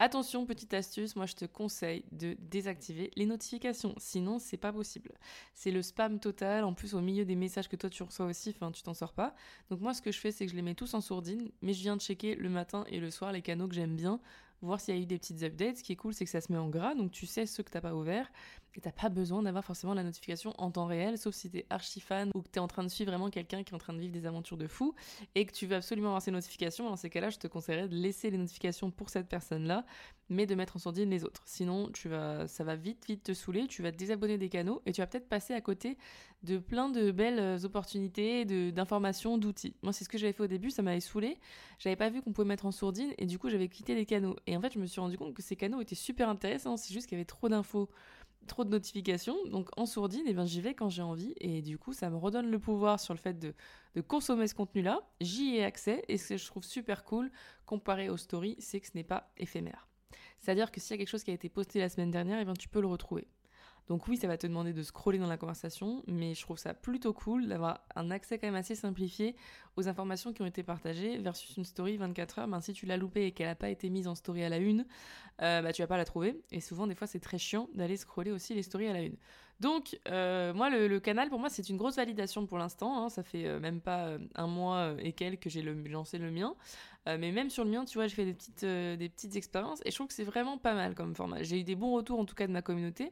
Attention, 0.03 0.47
petite 0.47 0.73
astuce, 0.73 1.15
moi 1.15 1.27
je 1.27 1.35
te 1.35 1.45
conseille 1.45 2.03
de 2.11 2.35
désactiver 2.39 3.11
les 3.15 3.27
notifications, 3.27 3.93
sinon 3.99 4.39
c'est 4.39 4.57
pas 4.57 4.73
possible. 4.73 5.11
C'est 5.53 5.69
le 5.69 5.83
spam 5.83 6.19
total, 6.19 6.63
en 6.63 6.73
plus 6.73 6.95
au 6.95 7.01
milieu 7.01 7.23
des 7.23 7.35
messages 7.35 7.69
que 7.69 7.75
toi 7.75 7.87
tu 7.87 8.01
reçois 8.01 8.25
aussi, 8.25 8.51
tu 8.51 8.81
t'en 8.81 8.95
sors 8.95 9.13
pas. 9.13 9.35
Donc 9.69 9.79
moi 9.79 9.93
ce 9.93 10.01
que 10.01 10.11
je 10.11 10.17
fais 10.17 10.31
c'est 10.31 10.45
que 10.45 10.51
je 10.51 10.55
les 10.55 10.63
mets 10.63 10.73
tous 10.73 10.95
en 10.95 11.01
sourdine, 11.01 11.51
mais 11.61 11.73
je 11.73 11.81
viens 11.81 11.97
de 11.97 12.01
checker 12.01 12.33
le 12.33 12.49
matin 12.49 12.83
et 12.87 12.99
le 12.99 13.11
soir 13.11 13.31
les 13.31 13.43
canaux 13.43 13.67
que 13.67 13.75
j'aime 13.75 13.95
bien 13.95 14.19
voir 14.63 14.79
s'il 14.79 14.95
y 14.95 14.97
a 14.97 15.01
eu 15.01 15.05
des 15.05 15.19
petites 15.19 15.43
updates. 15.43 15.77
Ce 15.77 15.83
qui 15.83 15.91
est 15.91 15.97
cool, 15.97 16.13
c'est 16.13 16.25
que 16.25 16.31
ça 16.31 16.41
se 16.41 16.51
met 16.51 16.57
en 16.57 16.69
gras, 16.69 16.95
donc 16.95 17.11
tu 17.11 17.27
sais 17.27 17.45
ceux 17.45 17.61
que 17.61 17.69
t'as 17.69 17.81
pas 17.81 17.93
ouverts, 17.93 18.31
et 18.75 18.81
t'as 18.81 18.91
pas 18.91 19.09
besoin 19.09 19.43
d'avoir 19.43 19.63
forcément 19.65 19.93
la 19.93 20.03
notification 20.03 20.53
en 20.57 20.71
temps 20.71 20.85
réel, 20.85 21.17
sauf 21.17 21.35
si 21.35 21.49
t'es 21.49 21.65
archi 21.69 21.99
fan 21.99 22.29
ou 22.35 22.41
que 22.41 22.49
t'es 22.49 22.59
en 22.59 22.67
train 22.67 22.83
de 22.83 22.89
suivre 22.89 23.11
vraiment 23.11 23.29
quelqu'un 23.29 23.63
qui 23.63 23.71
est 23.71 23.75
en 23.75 23.79
train 23.79 23.93
de 23.93 23.99
vivre 23.99 24.13
des 24.13 24.25
aventures 24.25 24.57
de 24.57 24.67
fou, 24.67 24.95
et 25.35 25.45
que 25.45 25.53
tu 25.53 25.65
veux 25.65 25.75
absolument 25.75 26.09
avoir 26.09 26.21
ces 26.21 26.31
notifications. 26.31 26.89
Dans 26.89 26.95
ces 26.95 27.09
cas-là, 27.09 27.29
je 27.29 27.37
te 27.37 27.47
conseillerais 27.47 27.87
de 27.87 27.95
laisser 27.95 28.29
les 28.29 28.37
notifications 28.37 28.91
pour 28.91 29.09
cette 29.09 29.27
personne-là, 29.27 29.85
mais 30.29 30.45
de 30.45 30.55
mettre 30.55 30.77
en 30.77 30.79
sourdine 30.79 31.09
les 31.09 31.25
autres. 31.25 31.41
Sinon, 31.45 31.91
ça 32.47 32.63
va 32.63 32.75
vite, 32.75 33.05
vite 33.05 33.23
te 33.23 33.33
saouler, 33.33 33.67
tu 33.67 33.81
vas 33.83 33.91
te 33.91 33.97
désabonner 33.97 34.37
des 34.37 34.49
canaux, 34.49 34.81
et 34.85 34.93
tu 34.93 35.01
vas 35.01 35.07
peut-être 35.07 35.27
passer 35.27 35.53
à 35.53 35.61
côté 35.61 35.97
de 36.43 36.57
plein 36.57 36.89
de 36.89 37.11
belles 37.11 37.65
opportunités, 37.65 38.45
d'informations, 38.71 39.37
d'outils. 39.37 39.75
Moi, 39.83 39.93
c'est 39.93 40.05
ce 40.05 40.09
que 40.09 40.17
j'avais 40.17 40.33
fait 40.33 40.43
au 40.43 40.47
début, 40.47 40.71
ça 40.71 40.81
m'avait 40.81 41.01
saoulé. 41.01 41.37
J'avais 41.77 41.95
pas 41.95 42.09
vu 42.09 42.21
qu'on 42.21 42.31
pouvait 42.31 42.47
mettre 42.47 42.65
en 42.65 42.71
sourdine, 42.71 43.13
et 43.17 43.25
du 43.25 43.37
coup, 43.37 43.49
j'avais 43.49 43.67
quitté 43.67 43.93
les 43.93 44.05
canaux. 44.05 44.35
Et 44.47 44.55
en 44.55 44.61
fait, 44.61 44.73
je 44.73 44.79
me 44.79 44.85
suis 44.85 45.01
rendu 45.01 45.17
compte 45.17 45.33
que 45.33 45.41
ces 45.41 45.55
canaux 45.55 45.81
étaient 45.81 45.93
super 45.95 46.29
intéressants. 46.29 46.77
C'est 46.77 46.93
juste 46.93 47.07
qu'il 47.07 47.17
y 47.17 47.19
avait 47.19 47.25
trop 47.25 47.49
d'infos 47.49 47.89
trop 48.47 48.63
de 48.63 48.69
notifications. 48.69 49.35
Donc 49.47 49.69
en 49.77 49.85
sourdine, 49.85 50.25
et 50.27 50.31
eh 50.31 50.33
ben, 50.33 50.45
j'y 50.45 50.61
vais 50.61 50.73
quand 50.73 50.89
j'ai 50.89 51.01
envie. 51.01 51.33
Et 51.37 51.61
du 51.61 51.77
coup, 51.77 51.93
ça 51.93 52.09
me 52.09 52.17
redonne 52.17 52.49
le 52.49 52.59
pouvoir 52.59 52.99
sur 52.99 53.13
le 53.13 53.19
fait 53.19 53.39
de, 53.39 53.53
consommer 54.01 54.47
ce 54.47 54.55
contenu-là. 54.55 55.01
J'y 55.19 55.55
ai 55.55 55.63
accès. 55.63 56.03
Et 56.07 56.17
ce 56.17 56.29
que 56.29 56.37
je 56.37 56.45
trouve 56.45 56.63
super 56.63 57.03
cool, 57.03 57.31
comparé 57.65 58.09
aux 58.09 58.17
stories, 58.17 58.55
c'est 58.59 58.79
que 58.79 58.87
ce 58.87 58.93
n'est 58.95 59.03
pas 59.03 59.31
éphémère. 59.37 59.87
C'est-à-dire 60.39 60.71
que 60.71 60.79
s'il 60.79 60.91
y 60.91 60.93
a 60.95 60.97
quelque 60.97 61.09
chose 61.09 61.23
qui 61.23 61.31
a 61.31 61.35
été 61.35 61.49
posté 61.49 61.79
la 61.79 61.89
semaine 61.89 62.11
dernière, 62.11 62.39
eh 62.39 62.45
bien, 62.45 62.53
tu 62.53 62.67
peux 62.67 62.81
le 62.81 62.87
retrouver. 62.87 63.27
Donc 63.91 64.07
oui, 64.07 64.15
ça 64.15 64.25
va 64.25 64.37
te 64.37 64.47
demander 64.47 64.71
de 64.71 64.83
scroller 64.83 65.17
dans 65.17 65.27
la 65.27 65.35
conversation, 65.35 66.01
mais 66.07 66.33
je 66.33 66.39
trouve 66.39 66.57
ça 66.57 66.73
plutôt 66.73 67.11
cool 67.11 67.49
d'avoir 67.49 67.81
un 67.93 68.09
accès 68.09 68.39
quand 68.39 68.47
même 68.47 68.55
assez 68.55 68.73
simplifié 68.73 69.35
aux 69.75 69.89
informations 69.89 70.31
qui 70.31 70.41
ont 70.41 70.45
été 70.45 70.63
partagées 70.63 71.17
versus 71.17 71.57
une 71.57 71.65
story 71.65 71.97
24 71.97 72.39
heures. 72.39 72.47
Ben, 72.47 72.61
si 72.61 72.71
tu 72.71 72.85
l'as 72.85 72.95
loupée 72.95 73.25
et 73.25 73.31
qu'elle 73.33 73.47
n'a 73.47 73.55
pas 73.55 73.67
été 73.67 73.89
mise 73.89 74.07
en 74.07 74.15
story 74.15 74.45
à 74.45 74.49
la 74.49 74.59
une, 74.59 74.85
euh, 75.41 75.61
bah, 75.61 75.73
tu 75.73 75.81
vas 75.81 75.89
pas 75.89 75.97
la 75.97 76.05
trouver. 76.05 76.41
Et 76.53 76.61
souvent, 76.61 76.87
des 76.87 76.95
fois, 76.95 77.05
c'est 77.05 77.19
très 77.19 77.37
chiant 77.37 77.67
d'aller 77.73 77.97
scroller 77.97 78.31
aussi 78.31 78.53
les 78.53 78.63
stories 78.63 78.87
à 78.87 78.93
la 78.93 79.01
une. 79.01 79.17
Donc, 79.59 79.99
euh, 80.07 80.53
moi, 80.53 80.69
le, 80.69 80.99
canal, 81.01 81.27
pour 81.27 81.39
moi, 81.39 81.49
c'est 81.49 81.67
une 81.67 81.75
grosse 81.75 81.97
validation 81.97 82.45
pour 82.45 82.59
l'instant. 82.59 83.03
Hein. 83.03 83.09
Ça 83.09 83.23
fait 83.23 83.45
euh, 83.45 83.59
même 83.59 83.81
pas 83.81 84.11
un 84.35 84.47
mois 84.47 84.95
et 84.99 85.11
quelques 85.11 85.43
que 85.43 85.49
j'ai 85.49 85.63
lancé 85.63 86.17
le 86.17 86.31
mien. 86.31 86.55
mais 87.07 87.33
même 87.33 87.49
sur 87.49 87.65
le 87.65 87.71
mien, 87.71 87.83
tu 87.83 87.97
vois, 87.97 88.07
j'ai 88.07 88.15
fait 88.15 88.25
des 88.25 88.33
petites, 88.33 88.63
des 88.63 89.09
petites 89.09 89.35
expériences 89.35 89.81
et 89.83 89.91
je 89.91 89.95
trouve 89.95 90.07
que 90.07 90.13
c'est 90.13 90.23
vraiment 90.23 90.57
pas 90.57 90.75
mal 90.75 90.95
comme 90.95 91.13
format. 91.13 91.43
J'ai 91.43 91.59
eu 91.59 91.65
des 91.65 91.75
bons 91.75 91.91
retours, 91.91 92.19
en 92.19 92.25
tout 92.25 92.35
cas, 92.35 92.47
de 92.47 92.53
ma 92.53 92.61
communauté. 92.61 93.11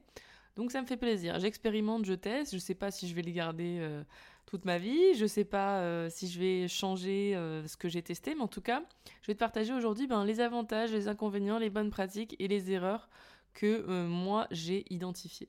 Donc 0.60 0.74
ça 0.74 0.82
me 0.82 0.86
fait 0.86 0.98
plaisir. 0.98 1.40
J'expérimente, 1.40 2.04
je 2.04 2.12
teste. 2.12 2.54
Je 2.54 2.58
sais 2.58 2.76
pas 2.76 2.92
si 2.92 3.08
je 3.08 3.16
vais 3.16 3.22
les 3.22 3.32
garder 3.32 3.78
euh, 3.80 4.04
toute 4.46 4.66
ma 4.66 4.78
vie. 4.78 5.16
Je 5.16 5.26
sais 5.26 5.46
pas 5.46 5.80
euh, 5.80 6.10
si 6.10 6.28
je 6.28 6.38
vais 6.38 6.68
changer 6.68 7.34
euh, 7.34 7.66
ce 7.66 7.78
que 7.78 7.88
j'ai 7.88 8.02
testé. 8.02 8.36
Mais 8.36 8.42
en 8.42 8.50
tout 8.50 8.60
cas, 8.60 8.84
je 9.22 9.28
vais 9.28 9.36
te 9.36 9.40
partager 9.40 9.74
aujourd'hui 9.74 10.06
ben, 10.06 10.26
les 10.26 10.42
avantages, 10.42 10.92
les 10.92 11.08
inconvénients, 11.08 11.60
les 11.60 11.70
bonnes 11.70 11.92
pratiques 11.92 12.36
et 12.40 12.50
les 12.50 12.72
erreurs 12.72 13.08
que 13.54 14.06
moi 14.06 14.48
j'ai 14.52 14.84
identifiées. 14.94 15.48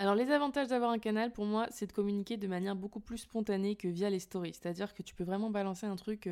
Alors 0.00 0.16
les 0.16 0.32
avantages 0.32 0.66
d'avoir 0.66 0.90
un 0.90 0.98
canal 0.98 1.32
pour 1.32 1.46
moi, 1.46 1.68
c'est 1.70 1.86
de 1.86 1.92
communiquer 1.92 2.36
de 2.36 2.48
manière 2.48 2.74
beaucoup 2.74 3.00
plus 3.00 3.18
spontanée 3.18 3.76
que 3.76 3.86
via 3.86 4.10
les 4.10 4.18
stories. 4.18 4.54
C'est-à-dire 4.60 4.94
que 4.94 5.02
tu 5.04 5.14
peux 5.14 5.24
vraiment 5.24 5.50
balancer 5.50 5.86
un 5.86 5.96
truc 5.96 6.28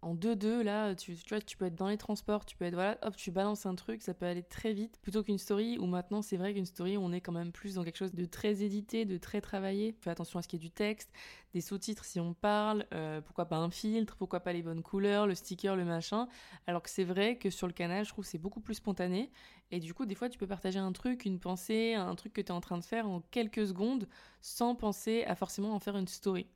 en 0.00 0.14
2-2, 0.14 0.62
là, 0.62 0.94
tu, 0.94 1.16
vois, 1.28 1.40
tu 1.40 1.56
peux 1.56 1.64
être 1.64 1.74
dans 1.74 1.88
les 1.88 1.96
transports, 1.96 2.44
tu 2.44 2.56
peux 2.56 2.64
être, 2.64 2.74
voilà, 2.74 2.98
hop, 3.02 3.16
tu 3.16 3.32
balances 3.32 3.66
un 3.66 3.74
truc, 3.74 4.00
ça 4.02 4.14
peut 4.14 4.26
aller 4.26 4.44
très 4.44 4.72
vite, 4.72 4.98
plutôt 5.02 5.24
qu'une 5.24 5.38
story 5.38 5.76
où 5.78 5.86
maintenant, 5.86 6.22
c'est 6.22 6.36
vrai 6.36 6.54
qu'une 6.54 6.66
story, 6.66 6.96
on 6.96 7.12
est 7.12 7.20
quand 7.20 7.32
même 7.32 7.50
plus 7.50 7.74
dans 7.74 7.82
quelque 7.82 7.96
chose 7.96 8.14
de 8.14 8.24
très 8.24 8.62
édité, 8.62 9.04
de 9.04 9.18
très 9.18 9.40
travaillé. 9.40 9.96
Fais 10.00 10.10
attention 10.10 10.38
à 10.38 10.42
ce 10.42 10.48
qu'il 10.48 10.60
y 10.60 10.64
ait 10.64 10.68
du 10.68 10.70
texte, 10.70 11.10
des 11.52 11.60
sous-titres 11.60 12.04
si 12.04 12.20
on 12.20 12.32
parle, 12.32 12.86
euh, 12.94 13.20
pourquoi 13.20 13.46
pas 13.46 13.56
un 13.56 13.70
filtre, 13.70 14.14
pourquoi 14.16 14.40
pas 14.40 14.52
les 14.52 14.62
bonnes 14.62 14.82
couleurs, 14.82 15.26
le 15.26 15.34
sticker, 15.34 15.74
le 15.74 15.84
machin. 15.84 16.28
Alors 16.68 16.82
que 16.82 16.90
c'est 16.90 17.04
vrai 17.04 17.36
que 17.36 17.50
sur 17.50 17.66
le 17.66 17.72
canal, 17.72 18.04
je 18.04 18.10
trouve 18.10 18.24
c'est 18.24 18.38
beaucoup 18.38 18.60
plus 18.60 18.74
spontané. 18.74 19.32
Et 19.70 19.80
du 19.80 19.94
coup, 19.94 20.06
des 20.06 20.14
fois, 20.14 20.28
tu 20.28 20.38
peux 20.38 20.46
partager 20.46 20.78
un 20.78 20.92
truc, 20.92 21.24
une 21.24 21.40
pensée, 21.40 21.94
un 21.94 22.14
truc 22.14 22.32
que 22.32 22.40
tu 22.40 22.48
es 22.48 22.52
en 22.52 22.60
train 22.60 22.78
de 22.78 22.84
faire 22.84 23.08
en 23.08 23.20
quelques 23.32 23.66
secondes 23.66 24.08
sans 24.40 24.74
penser 24.74 25.24
à 25.24 25.34
forcément 25.34 25.74
en 25.74 25.80
faire 25.80 25.96
une 25.96 26.08
story. 26.08 26.46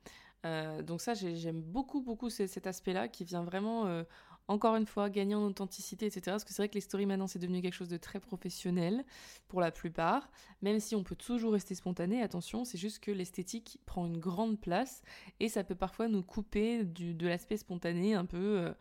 Euh, 0.44 0.82
donc 0.82 1.00
ça, 1.00 1.14
j'aime 1.14 1.60
beaucoup, 1.60 2.00
beaucoup 2.00 2.30
cet 2.30 2.66
aspect-là 2.66 3.08
qui 3.08 3.24
vient 3.24 3.44
vraiment, 3.44 3.86
euh, 3.86 4.02
encore 4.48 4.76
une 4.76 4.86
fois, 4.86 5.08
gagner 5.08 5.34
en 5.34 5.42
authenticité, 5.44 6.06
etc. 6.06 6.22
Parce 6.26 6.44
que 6.44 6.50
c'est 6.52 6.62
vrai 6.62 6.68
que 6.68 6.74
les 6.74 6.80
stories 6.80 7.06
maintenant, 7.06 7.26
c'est 7.26 7.38
devenu 7.38 7.62
quelque 7.62 7.74
chose 7.74 7.88
de 7.88 7.96
très 7.96 8.20
professionnel 8.20 9.04
pour 9.48 9.60
la 9.60 9.70
plupart. 9.70 10.30
Même 10.60 10.80
si 10.80 10.94
on 10.94 11.04
peut 11.04 11.16
toujours 11.16 11.52
rester 11.52 11.74
spontané, 11.74 12.22
attention, 12.22 12.64
c'est 12.64 12.78
juste 12.78 12.98
que 12.98 13.10
l'esthétique 13.10 13.78
prend 13.86 14.06
une 14.06 14.18
grande 14.18 14.60
place 14.60 15.02
et 15.40 15.48
ça 15.48 15.64
peut 15.64 15.76
parfois 15.76 16.08
nous 16.08 16.22
couper 16.22 16.84
de 16.84 17.26
l'aspect 17.26 17.56
spontané 17.56 18.14
un 18.14 18.26
peu... 18.26 18.58
Euh, 18.58 18.72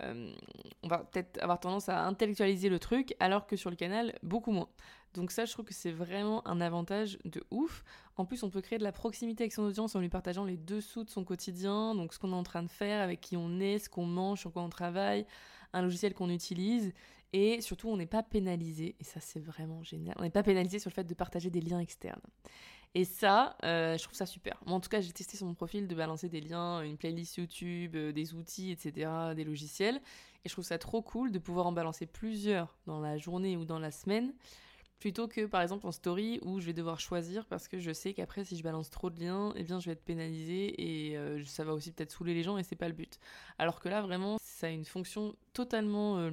on 0.00 0.88
va 0.88 0.98
peut-être 0.98 1.42
avoir 1.42 1.60
tendance 1.60 1.88
à 1.88 2.04
intellectualiser 2.04 2.68
le 2.68 2.78
truc, 2.78 3.14
alors 3.20 3.46
que 3.46 3.56
sur 3.56 3.70
le 3.70 3.76
canal, 3.76 4.14
beaucoup 4.22 4.50
moins. 4.50 4.68
Donc 5.14 5.30
ça, 5.30 5.44
je 5.44 5.52
trouve 5.52 5.64
que 5.64 5.74
c'est 5.74 5.92
vraiment 5.92 6.46
un 6.46 6.60
avantage 6.60 7.18
de 7.24 7.44
ouf. 7.52 7.84
En 8.16 8.24
plus, 8.24 8.42
on 8.42 8.50
peut 8.50 8.60
créer 8.60 8.78
de 8.78 8.84
la 8.84 8.92
proximité 8.92 9.44
avec 9.44 9.52
son 9.52 9.62
audience 9.62 9.94
en 9.94 10.00
lui 10.00 10.08
partageant 10.08 10.44
les 10.44 10.56
dessous 10.56 11.04
de 11.04 11.10
son 11.10 11.24
quotidien, 11.24 11.94
donc 11.94 12.12
ce 12.12 12.18
qu'on 12.18 12.32
est 12.32 12.36
en 12.36 12.42
train 12.42 12.64
de 12.64 12.68
faire, 12.68 13.00
avec 13.00 13.20
qui 13.20 13.36
on 13.36 13.60
est, 13.60 13.78
ce 13.78 13.88
qu'on 13.88 14.06
mange, 14.06 14.40
sur 14.40 14.52
quoi 14.52 14.62
on 14.62 14.68
travaille, 14.68 15.24
un 15.72 15.82
logiciel 15.82 16.14
qu'on 16.14 16.30
utilise. 16.30 16.92
Et 17.32 17.60
surtout, 17.60 17.88
on 17.88 17.96
n'est 17.96 18.06
pas 18.06 18.22
pénalisé, 18.22 18.96
et 19.00 19.04
ça 19.04 19.20
c'est 19.20 19.40
vraiment 19.40 19.82
génial, 19.82 20.14
on 20.18 20.22
n'est 20.22 20.30
pas 20.30 20.44
pénalisé 20.44 20.78
sur 20.78 20.88
le 20.90 20.94
fait 20.94 21.04
de 21.04 21.14
partager 21.14 21.50
des 21.50 21.60
liens 21.60 21.80
externes. 21.80 22.20
Et 22.94 23.04
ça, 23.04 23.56
euh, 23.64 23.98
je 23.98 24.04
trouve 24.04 24.14
ça 24.14 24.26
super. 24.26 24.60
Moi, 24.66 24.76
en 24.76 24.80
tout 24.80 24.88
cas, 24.88 25.00
j'ai 25.00 25.12
testé 25.12 25.36
sur 25.36 25.46
mon 25.46 25.54
profil 25.54 25.88
de 25.88 25.94
balancer 25.96 26.28
des 26.28 26.40
liens, 26.40 26.80
une 26.82 26.96
playlist 26.96 27.36
YouTube, 27.36 27.96
euh, 27.96 28.12
des 28.12 28.34
outils, 28.34 28.70
etc., 28.70 29.10
des 29.34 29.42
logiciels. 29.42 29.96
Et 30.44 30.48
je 30.48 30.52
trouve 30.52 30.64
ça 30.64 30.78
trop 30.78 31.02
cool 31.02 31.32
de 31.32 31.40
pouvoir 31.40 31.66
en 31.66 31.72
balancer 31.72 32.06
plusieurs 32.06 32.76
dans 32.86 33.00
la 33.00 33.18
journée 33.18 33.56
ou 33.56 33.64
dans 33.64 33.78
la 33.78 33.90
semaine 33.90 34.32
plutôt 35.00 35.28
que 35.28 35.44
par 35.44 35.60
exemple 35.60 35.86
en 35.86 35.92
story 35.92 36.38
où 36.42 36.60
je 36.60 36.66
vais 36.66 36.72
devoir 36.72 36.98
choisir 36.98 37.44
parce 37.44 37.68
que 37.68 37.78
je 37.78 37.92
sais 37.92 38.14
qu'après 38.14 38.42
si 38.44 38.56
je 38.56 38.62
balance 38.62 38.88
trop 38.88 39.10
de 39.10 39.20
liens, 39.20 39.52
eh 39.54 39.62
bien 39.62 39.78
je 39.78 39.86
vais 39.86 39.92
être 39.92 40.04
pénalisé 40.04 41.10
et 41.10 41.18
euh, 41.18 41.44
ça 41.44 41.62
va 41.62 41.74
aussi 41.74 41.92
peut-être 41.92 42.12
saouler 42.12 42.32
les 42.32 42.42
gens 42.42 42.56
et 42.56 42.62
c'est 42.62 42.74
pas 42.76 42.88
le 42.88 42.94
but. 42.94 43.18
Alors 43.58 43.80
que 43.80 43.90
là 43.90 44.00
vraiment 44.00 44.38
ça 44.40 44.68
a 44.68 44.70
une 44.70 44.86
fonction 44.86 45.34
totalement 45.52 46.30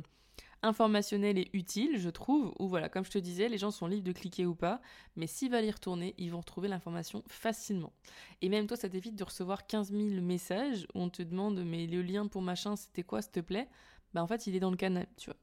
informationnelle 0.63 1.37
et 1.37 1.49
utile, 1.53 1.97
je 1.97 2.09
trouve, 2.09 2.53
où 2.59 2.67
voilà, 2.67 2.89
comme 2.89 3.05
je 3.05 3.11
te 3.11 3.17
disais, 3.17 3.49
les 3.49 3.57
gens 3.57 3.71
sont 3.71 3.87
libres 3.87 4.03
de 4.03 4.11
cliquer 4.11 4.45
ou 4.45 4.55
pas, 4.55 4.81
mais 5.15 5.27
s'ils 5.27 5.51
veulent 5.51 5.65
y 5.65 5.71
retourner, 5.71 6.13
ils 6.17 6.31
vont 6.31 6.39
retrouver 6.39 6.67
l'information 6.67 7.23
facilement. 7.27 7.93
Et 8.41 8.49
même 8.49 8.67
toi, 8.67 8.77
ça 8.77 8.89
t'évite 8.89 9.15
de 9.15 9.23
recevoir 9.23 9.67
15 9.67 9.91
000 9.91 10.21
messages 10.21 10.87
où 10.93 11.01
on 11.01 11.09
te 11.09 11.23
demande 11.23 11.63
mais 11.63 11.87
le 11.87 12.01
lien 12.01 12.27
pour 12.27 12.41
machin, 12.41 12.75
c'était 12.75 13.03
quoi, 13.03 13.21
s'il 13.21 13.31
te 13.31 13.39
plaît? 13.39 13.67
Bah 14.13 14.21
en 14.23 14.27
fait, 14.27 14.47
il 14.47 14.55
est 14.55 14.59
dans 14.59 14.71
le 14.71 14.77
canal, 14.77 15.07
tu 15.17 15.29
vois. 15.29 15.39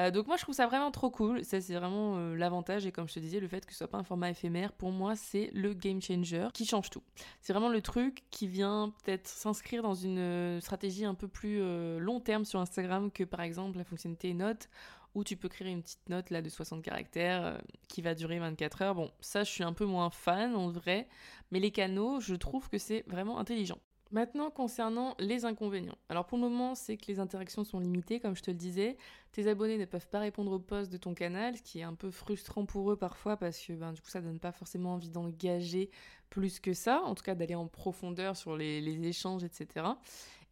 Euh, 0.00 0.10
donc 0.10 0.26
moi 0.26 0.36
je 0.36 0.42
trouve 0.42 0.54
ça 0.54 0.66
vraiment 0.66 0.90
trop 0.90 1.10
cool, 1.10 1.44
ça 1.44 1.60
c'est 1.60 1.74
vraiment 1.74 2.16
euh, 2.16 2.34
l'avantage 2.34 2.86
et 2.86 2.92
comme 2.92 3.08
je 3.08 3.14
te 3.14 3.20
disais 3.20 3.38
le 3.38 3.48
fait 3.48 3.66
que 3.66 3.72
ce 3.72 3.78
soit 3.78 3.88
pas 3.88 3.98
un 3.98 4.04
format 4.04 4.30
éphémère 4.30 4.72
pour 4.72 4.92
moi 4.92 5.14
c'est 5.14 5.50
le 5.52 5.74
game 5.74 6.00
changer 6.00 6.48
qui 6.54 6.64
change 6.64 6.88
tout. 6.90 7.02
C'est 7.42 7.52
vraiment 7.52 7.68
le 7.68 7.82
truc 7.82 8.24
qui 8.30 8.46
vient 8.46 8.94
peut-être 9.04 9.28
s'inscrire 9.28 9.82
dans 9.82 9.94
une 9.94 10.18
euh, 10.18 10.60
stratégie 10.60 11.04
un 11.04 11.14
peu 11.14 11.28
plus 11.28 11.60
long 11.98 12.20
terme 12.20 12.44
sur 12.44 12.60
Instagram 12.60 13.10
que 13.10 13.24
par 13.24 13.40
exemple 13.42 13.78
la 13.78 13.84
fonctionnalité 13.84 14.32
note 14.32 14.68
où 15.14 15.24
tu 15.24 15.36
peux 15.36 15.48
créer 15.48 15.70
une 15.70 15.82
petite 15.82 16.08
note 16.08 16.30
là 16.30 16.40
de 16.40 16.48
60 16.48 16.82
caractères 16.82 17.60
qui 17.88 18.00
va 18.00 18.14
durer 18.14 18.38
24 18.38 18.82
heures. 18.82 18.94
Bon, 18.94 19.10
ça 19.20 19.44
je 19.44 19.50
suis 19.50 19.64
un 19.64 19.72
peu 19.72 19.84
moins 19.84 20.10
fan 20.10 20.54
en 20.54 20.70
vrai, 20.70 21.08
mais 21.50 21.58
les 21.58 21.72
canaux, 21.72 22.20
je 22.20 22.34
trouve 22.34 22.68
que 22.68 22.78
c'est 22.78 23.04
vraiment 23.08 23.38
intelligent. 23.38 23.78
Maintenant, 24.12 24.50
concernant 24.50 25.14
les 25.20 25.44
inconvénients. 25.44 25.96
Alors 26.08 26.26
pour 26.26 26.36
le 26.36 26.42
moment, 26.42 26.74
c'est 26.74 26.96
que 26.96 27.06
les 27.06 27.20
interactions 27.20 27.62
sont 27.62 27.78
limitées, 27.78 28.18
comme 28.18 28.34
je 28.34 28.42
te 28.42 28.50
le 28.50 28.56
disais. 28.56 28.96
Tes 29.30 29.46
abonnés 29.46 29.78
ne 29.78 29.84
peuvent 29.84 30.08
pas 30.08 30.18
répondre 30.18 30.50
aux 30.50 30.58
posts 30.58 30.90
de 30.90 30.96
ton 30.96 31.14
canal, 31.14 31.56
ce 31.56 31.62
qui 31.62 31.78
est 31.78 31.84
un 31.84 31.94
peu 31.94 32.10
frustrant 32.10 32.66
pour 32.66 32.90
eux 32.90 32.96
parfois 32.96 33.36
parce 33.36 33.64
que 33.64 33.72
ben, 33.72 33.92
du 33.92 34.00
coup, 34.00 34.10
ça 34.10 34.20
donne 34.20 34.40
pas 34.40 34.50
forcément 34.50 34.94
envie 34.94 35.10
d'engager 35.10 35.90
plus 36.28 36.58
que 36.58 36.72
ça, 36.72 37.02
en 37.02 37.14
tout 37.14 37.22
cas 37.22 37.36
d'aller 37.36 37.54
en 37.54 37.68
profondeur 37.68 38.36
sur 38.36 38.56
les, 38.56 38.80
les, 38.80 39.06
échanges, 39.06 39.44
etc. 39.44 39.86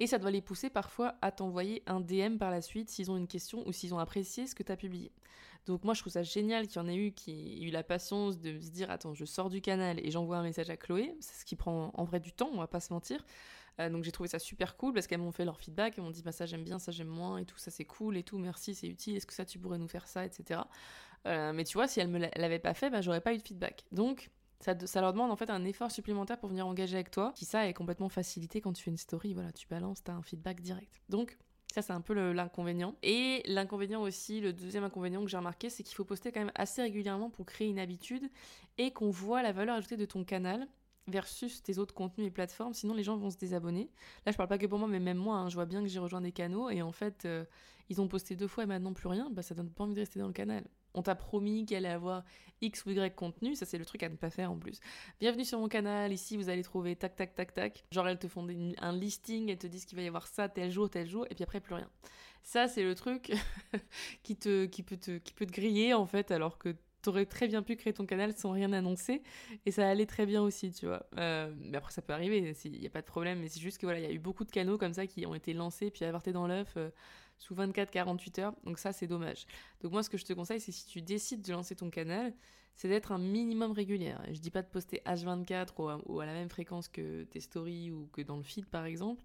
Et 0.00 0.06
ça 0.06 0.18
doit 0.18 0.30
les 0.30 0.40
pousser 0.40 0.70
parfois 0.70 1.16
à 1.22 1.32
t'envoyer 1.32 1.82
un 1.86 2.00
DM 2.00 2.36
par 2.38 2.50
la 2.50 2.60
suite 2.60 2.88
s'ils 2.88 3.10
ont 3.10 3.16
une 3.16 3.26
question 3.26 3.66
ou 3.66 3.72
s'ils 3.72 3.94
ont 3.94 3.98
apprécié 3.98 4.46
ce 4.46 4.54
que 4.54 4.62
tu 4.62 4.72
as 4.72 4.76
publié. 4.76 5.12
Donc 5.66 5.84
moi 5.84 5.92
je 5.92 6.00
trouve 6.00 6.12
ça 6.12 6.22
génial 6.22 6.66
qu'il 6.66 6.80
y 6.80 6.84
en 6.84 6.88
ait 6.88 6.96
eu 6.96 7.12
qui 7.12 7.30
aient 7.30 7.66
eu 7.66 7.70
la 7.70 7.82
patience 7.82 8.38
de 8.38 8.58
se 8.58 8.70
dire 8.70 8.90
attends 8.90 9.12
je 9.12 9.26
sors 9.26 9.50
du 9.50 9.60
canal 9.60 10.00
et 10.04 10.10
j'envoie 10.10 10.38
un 10.38 10.42
message 10.42 10.70
à 10.70 10.76
Chloé, 10.76 11.14
c'est 11.20 11.40
ce 11.40 11.44
qui 11.44 11.56
prend 11.56 11.90
en 11.94 12.04
vrai 12.04 12.20
du 12.20 12.32
temps, 12.32 12.48
on 12.52 12.58
va 12.58 12.66
pas 12.66 12.80
se 12.80 12.92
mentir. 12.92 13.22
Euh, 13.80 13.90
donc 13.90 14.02
j'ai 14.02 14.10
trouvé 14.10 14.28
ça 14.28 14.38
super 14.38 14.76
cool 14.76 14.94
parce 14.94 15.06
qu'elles 15.06 15.20
m'ont 15.20 15.30
fait 15.30 15.44
leur 15.44 15.60
feedback, 15.60 15.94
elles 15.98 16.04
m'ont 16.04 16.10
dit 16.10 16.22
bah 16.22 16.32
ça 16.32 16.46
j'aime 16.46 16.64
bien, 16.64 16.78
ça 16.78 16.90
j'aime 16.90 17.08
moins 17.08 17.38
et 17.38 17.44
tout, 17.44 17.58
ça 17.58 17.70
c'est 17.70 17.84
cool 17.84 18.16
et 18.16 18.22
tout, 18.22 18.38
merci 18.38 18.74
c'est 18.74 18.88
utile, 18.88 19.16
est-ce 19.16 19.26
que 19.26 19.34
ça 19.34 19.44
tu 19.44 19.58
pourrais 19.58 19.78
nous 19.78 19.88
faire 19.88 20.08
ça, 20.08 20.24
etc. 20.24 20.60
Euh, 21.26 21.52
mais 21.52 21.64
tu 21.64 21.74
vois 21.74 21.86
si 21.86 22.00
elles 22.00 22.08
me 22.08 22.18
l'avaient 22.18 22.58
pas 22.58 22.74
fait, 22.74 22.88
bah 22.88 23.02
j'aurais 23.02 23.20
pas 23.20 23.34
eu 23.34 23.38
de 23.38 23.42
feedback. 23.42 23.84
Donc 23.92 24.30
ça, 24.60 25.00
leur 25.00 25.12
demande 25.12 25.30
en 25.30 25.36
fait 25.36 25.50
un 25.50 25.64
effort 25.64 25.90
supplémentaire 25.90 26.38
pour 26.38 26.48
venir 26.48 26.66
engager 26.66 26.96
avec 26.96 27.10
toi, 27.10 27.32
qui 27.36 27.44
ça 27.44 27.68
est 27.68 27.74
complètement 27.74 28.08
facilité 28.08 28.60
quand 28.60 28.72
tu 28.72 28.82
fais 28.82 28.90
une 28.90 28.96
story, 28.96 29.32
voilà, 29.32 29.52
tu 29.52 29.66
balances, 29.68 30.02
t'as 30.02 30.12
un 30.12 30.22
feedback 30.22 30.60
direct. 30.60 31.00
Donc 31.08 31.38
ça, 31.72 31.82
c'est 31.82 31.92
un 31.92 32.00
peu 32.00 32.14
l'inconvénient. 32.32 32.96
Et 33.02 33.42
l'inconvénient 33.46 34.02
aussi, 34.02 34.40
le 34.40 34.52
deuxième 34.52 34.84
inconvénient 34.84 35.22
que 35.22 35.30
j'ai 35.30 35.36
remarqué, 35.36 35.70
c'est 35.70 35.82
qu'il 35.82 35.94
faut 35.94 36.04
poster 36.04 36.32
quand 36.32 36.40
même 36.40 36.52
assez 36.54 36.82
régulièrement 36.82 37.30
pour 37.30 37.46
créer 37.46 37.68
une 37.68 37.78
habitude 37.78 38.28
et 38.78 38.90
qu'on 38.90 39.10
voit 39.10 39.42
la 39.42 39.52
valeur 39.52 39.76
ajoutée 39.76 39.96
de 39.96 40.06
ton 40.06 40.24
canal 40.24 40.66
versus 41.06 41.62
tes 41.62 41.78
autres 41.78 41.94
contenus 41.94 42.26
et 42.26 42.30
plateformes, 42.30 42.74
sinon 42.74 42.94
les 42.94 43.02
gens 43.02 43.16
vont 43.16 43.30
se 43.30 43.36
désabonner. 43.36 43.90
Là, 44.26 44.32
je 44.32 44.36
parle 44.36 44.48
pas 44.48 44.58
que 44.58 44.66
pour 44.66 44.78
moi, 44.78 44.88
mais 44.88 45.00
même 45.00 45.16
moi, 45.18 45.36
hein, 45.36 45.48
je 45.48 45.54
vois 45.54 45.66
bien 45.66 45.82
que 45.82 45.88
j'ai 45.88 45.98
rejoint 45.98 46.20
des 46.20 46.32
canaux 46.32 46.68
et 46.70 46.82
en 46.82 46.92
fait, 46.92 47.24
euh, 47.24 47.44
ils 47.88 48.00
ont 48.00 48.08
posté 48.08 48.36
deux 48.36 48.48
fois 48.48 48.64
et 48.64 48.66
maintenant 48.66 48.92
plus 48.92 49.08
rien, 49.08 49.30
bah 49.30 49.42
ça 49.42 49.54
donne 49.54 49.70
pas 49.70 49.84
envie 49.84 49.94
de 49.94 50.00
rester 50.00 50.18
dans 50.18 50.26
le 50.26 50.32
canal. 50.32 50.64
On 50.94 51.02
t'a 51.02 51.14
promis 51.14 51.66
qu'elle 51.66 51.86
allait 51.86 51.94
avoir 51.94 52.24
X 52.60 52.84
ou 52.86 52.90
Y 52.90 53.14
contenu, 53.14 53.54
ça 53.54 53.66
c'est 53.66 53.78
le 53.78 53.84
truc 53.84 54.02
à 54.02 54.08
ne 54.08 54.16
pas 54.16 54.30
faire 54.30 54.50
en 54.50 54.56
plus. 54.56 54.80
Bienvenue 55.20 55.44
sur 55.44 55.58
mon 55.60 55.68
canal, 55.68 56.12
ici 56.12 56.36
vous 56.36 56.48
allez 56.48 56.62
trouver 56.62 56.96
tac 56.96 57.14
tac 57.14 57.34
tac 57.34 57.54
tac. 57.54 57.84
Genre 57.92 58.08
elles 58.08 58.18
te 58.18 58.28
font 58.28 58.46
un 58.78 58.92
listing, 58.92 59.50
elles 59.50 59.58
te 59.58 59.66
disent 59.66 59.84
qu'il 59.84 59.96
va 59.96 60.02
y 60.02 60.08
avoir 60.08 60.26
ça 60.26 60.48
tel 60.48 60.70
jour, 60.70 60.90
tel 60.90 61.08
jour, 61.08 61.26
et 61.30 61.34
puis 61.34 61.44
après 61.44 61.60
plus 61.60 61.74
rien. 61.74 61.88
Ça 62.42 62.66
c'est 62.66 62.82
le 62.82 62.94
truc 62.94 63.32
qui, 64.22 64.36
te, 64.36 64.66
qui, 64.66 64.82
peut 64.82 64.96
te, 64.96 65.18
qui 65.18 65.32
peut 65.34 65.46
te 65.46 65.52
griller 65.52 65.94
en 65.94 66.06
fait, 66.06 66.30
alors 66.30 66.58
que 66.58 66.74
t'aurais 67.02 67.26
très 67.26 67.48
bien 67.48 67.62
pu 67.62 67.76
créer 67.76 67.92
ton 67.92 68.06
canal 68.06 68.32
sans 68.34 68.50
rien 68.50 68.72
annoncer 68.72 69.22
et 69.66 69.70
ça 69.70 69.88
allait 69.88 70.06
très 70.06 70.26
bien 70.26 70.42
aussi, 70.42 70.72
tu 70.72 70.86
vois. 70.86 71.06
Euh, 71.18 71.52
mais 71.58 71.78
après, 71.78 71.92
ça 71.92 72.02
peut 72.02 72.12
arriver, 72.12 72.54
il 72.64 72.72
n'y 72.72 72.86
a 72.86 72.90
pas 72.90 73.00
de 73.00 73.06
problème, 73.06 73.40
mais 73.40 73.48
c'est 73.48 73.60
juste 73.60 73.78
que 73.78 73.86
voilà, 73.86 74.00
il 74.00 74.04
y 74.04 74.08
a 74.08 74.12
eu 74.12 74.18
beaucoup 74.18 74.44
de 74.44 74.50
canaux 74.50 74.78
comme 74.78 74.94
ça 74.94 75.06
qui 75.06 75.26
ont 75.26 75.34
été 75.34 75.52
lancés 75.52 75.90
puis 75.90 76.04
avortés 76.04 76.32
dans 76.32 76.46
l'œuf 76.46 76.74
euh, 76.76 76.90
sous 77.38 77.54
24-48 77.54 78.40
heures, 78.40 78.54
donc 78.64 78.78
ça, 78.78 78.92
c'est 78.92 79.06
dommage. 79.06 79.46
Donc, 79.80 79.92
moi, 79.92 80.02
ce 80.02 80.10
que 80.10 80.18
je 80.18 80.24
te 80.24 80.32
conseille, 80.32 80.60
c'est 80.60 80.72
si 80.72 80.86
tu 80.86 81.02
décides 81.02 81.42
de 81.42 81.52
lancer 81.52 81.76
ton 81.76 81.88
canal, 81.88 82.34
c'est 82.74 82.88
d'être 82.88 83.12
un 83.12 83.18
minimum 83.18 83.72
régulier. 83.72 84.14
Je 84.30 84.40
dis 84.40 84.50
pas 84.50 84.62
de 84.62 84.68
poster 84.68 85.02
H24 85.06 85.68
ou 85.78 85.88
à, 85.88 86.00
ou 86.06 86.20
à 86.20 86.26
la 86.26 86.32
même 86.32 86.48
fréquence 86.48 86.88
que 86.88 87.24
tes 87.24 87.40
stories 87.40 87.90
ou 87.90 88.08
que 88.12 88.22
dans 88.22 88.36
le 88.36 88.42
feed, 88.42 88.66
par 88.66 88.86
exemple 88.86 89.22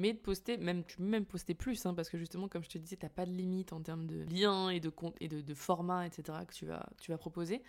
mais 0.00 0.14
de 0.14 0.18
poster, 0.18 0.56
même, 0.56 0.82
tu 0.84 0.96
peux 0.96 1.04
même 1.04 1.26
poster 1.26 1.54
plus, 1.54 1.84
hein, 1.84 1.92
parce 1.92 2.08
que 2.08 2.16
justement, 2.16 2.48
comme 2.48 2.64
je 2.64 2.70
te 2.70 2.78
disais, 2.78 2.96
tu 2.96 3.04
n'as 3.04 3.10
pas 3.10 3.26
de 3.26 3.30
limite 3.30 3.72
en 3.72 3.82
termes 3.82 4.06
de 4.06 4.22
liens 4.22 4.70
et 4.70 4.80
de, 4.80 4.90
et 5.20 5.28
de, 5.28 5.42
de 5.42 5.54
format, 5.54 6.06
etc., 6.06 6.38
que 6.48 6.54
tu 6.54 6.64
vas, 6.64 6.88
tu 6.98 7.10
vas 7.10 7.18
proposer. 7.18 7.62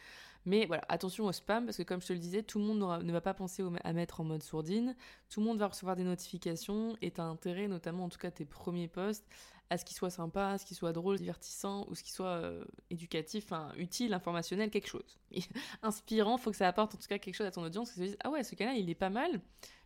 Mais 0.46 0.66
voilà, 0.66 0.84
attention 0.88 1.26
au 1.26 1.32
spam, 1.32 1.66
parce 1.66 1.78
que 1.78 1.84
comme 1.84 2.02
je 2.02 2.08
te 2.08 2.14
le 2.14 2.20
disais, 2.20 2.42
tout 2.42 2.58
le 2.58 2.66
monde 2.66 3.04
ne 3.04 3.12
va 3.12 3.22
pas 3.22 3.34
penser 3.34 3.64
à 3.84 3.94
mettre 3.94 4.22
en 4.22 4.24
mode 4.24 4.44
sourdine, 4.44 4.96
tout 5.30 5.42
le 5.42 5.46
monde 5.46 5.60
va 5.60 5.68
recevoir 5.68 5.96
des 5.96 6.04
notifications, 6.04 6.96
et 7.02 7.12
tu 7.12 7.20
as 7.20 7.26
intérêt, 7.26 7.68
notamment 7.68 8.06
en 8.06 8.10
tout 8.10 8.18
cas 8.18 8.32
tes 8.32 8.46
premiers 8.46 8.88
posts, 8.88 9.28
à 9.70 9.78
ce 9.78 9.86
qu'ils 9.86 9.96
soient 9.96 10.10
sympa, 10.10 10.50
à 10.50 10.58
ce 10.58 10.66
qu'ils 10.66 10.78
soient 10.78 10.94
drôle, 10.94 11.18
divertissant, 11.18 11.86
ou 11.90 11.96
ce 11.96 12.04
qu'ils 12.04 12.14
soit 12.14 12.28
euh, 12.28 12.64
éducatif, 12.90 13.46
enfin, 13.46 13.72
utile, 13.78 14.14
informationnel, 14.14 14.70
quelque 14.70 14.88
chose. 14.88 15.20
Inspirant, 15.84 16.38
faut 16.38 16.52
que 16.52 16.58
ça 16.58 16.68
apporte 16.68 16.96
en 16.96 16.98
tout 16.98 17.08
cas 17.08 17.20
quelque 17.20 17.36
chose 17.36 17.48
à 17.48 17.52
ton 17.52 17.64
audience, 17.64 17.92
que 17.92 17.96
te 17.96 18.02
dises, 18.02 18.18
ah 18.24 18.30
ouais, 18.32 18.44
ce 18.44 18.56
canal, 18.56 18.78
il 18.78 18.90
est 18.90 18.96
pas 18.96 19.10
mal, 19.10 19.40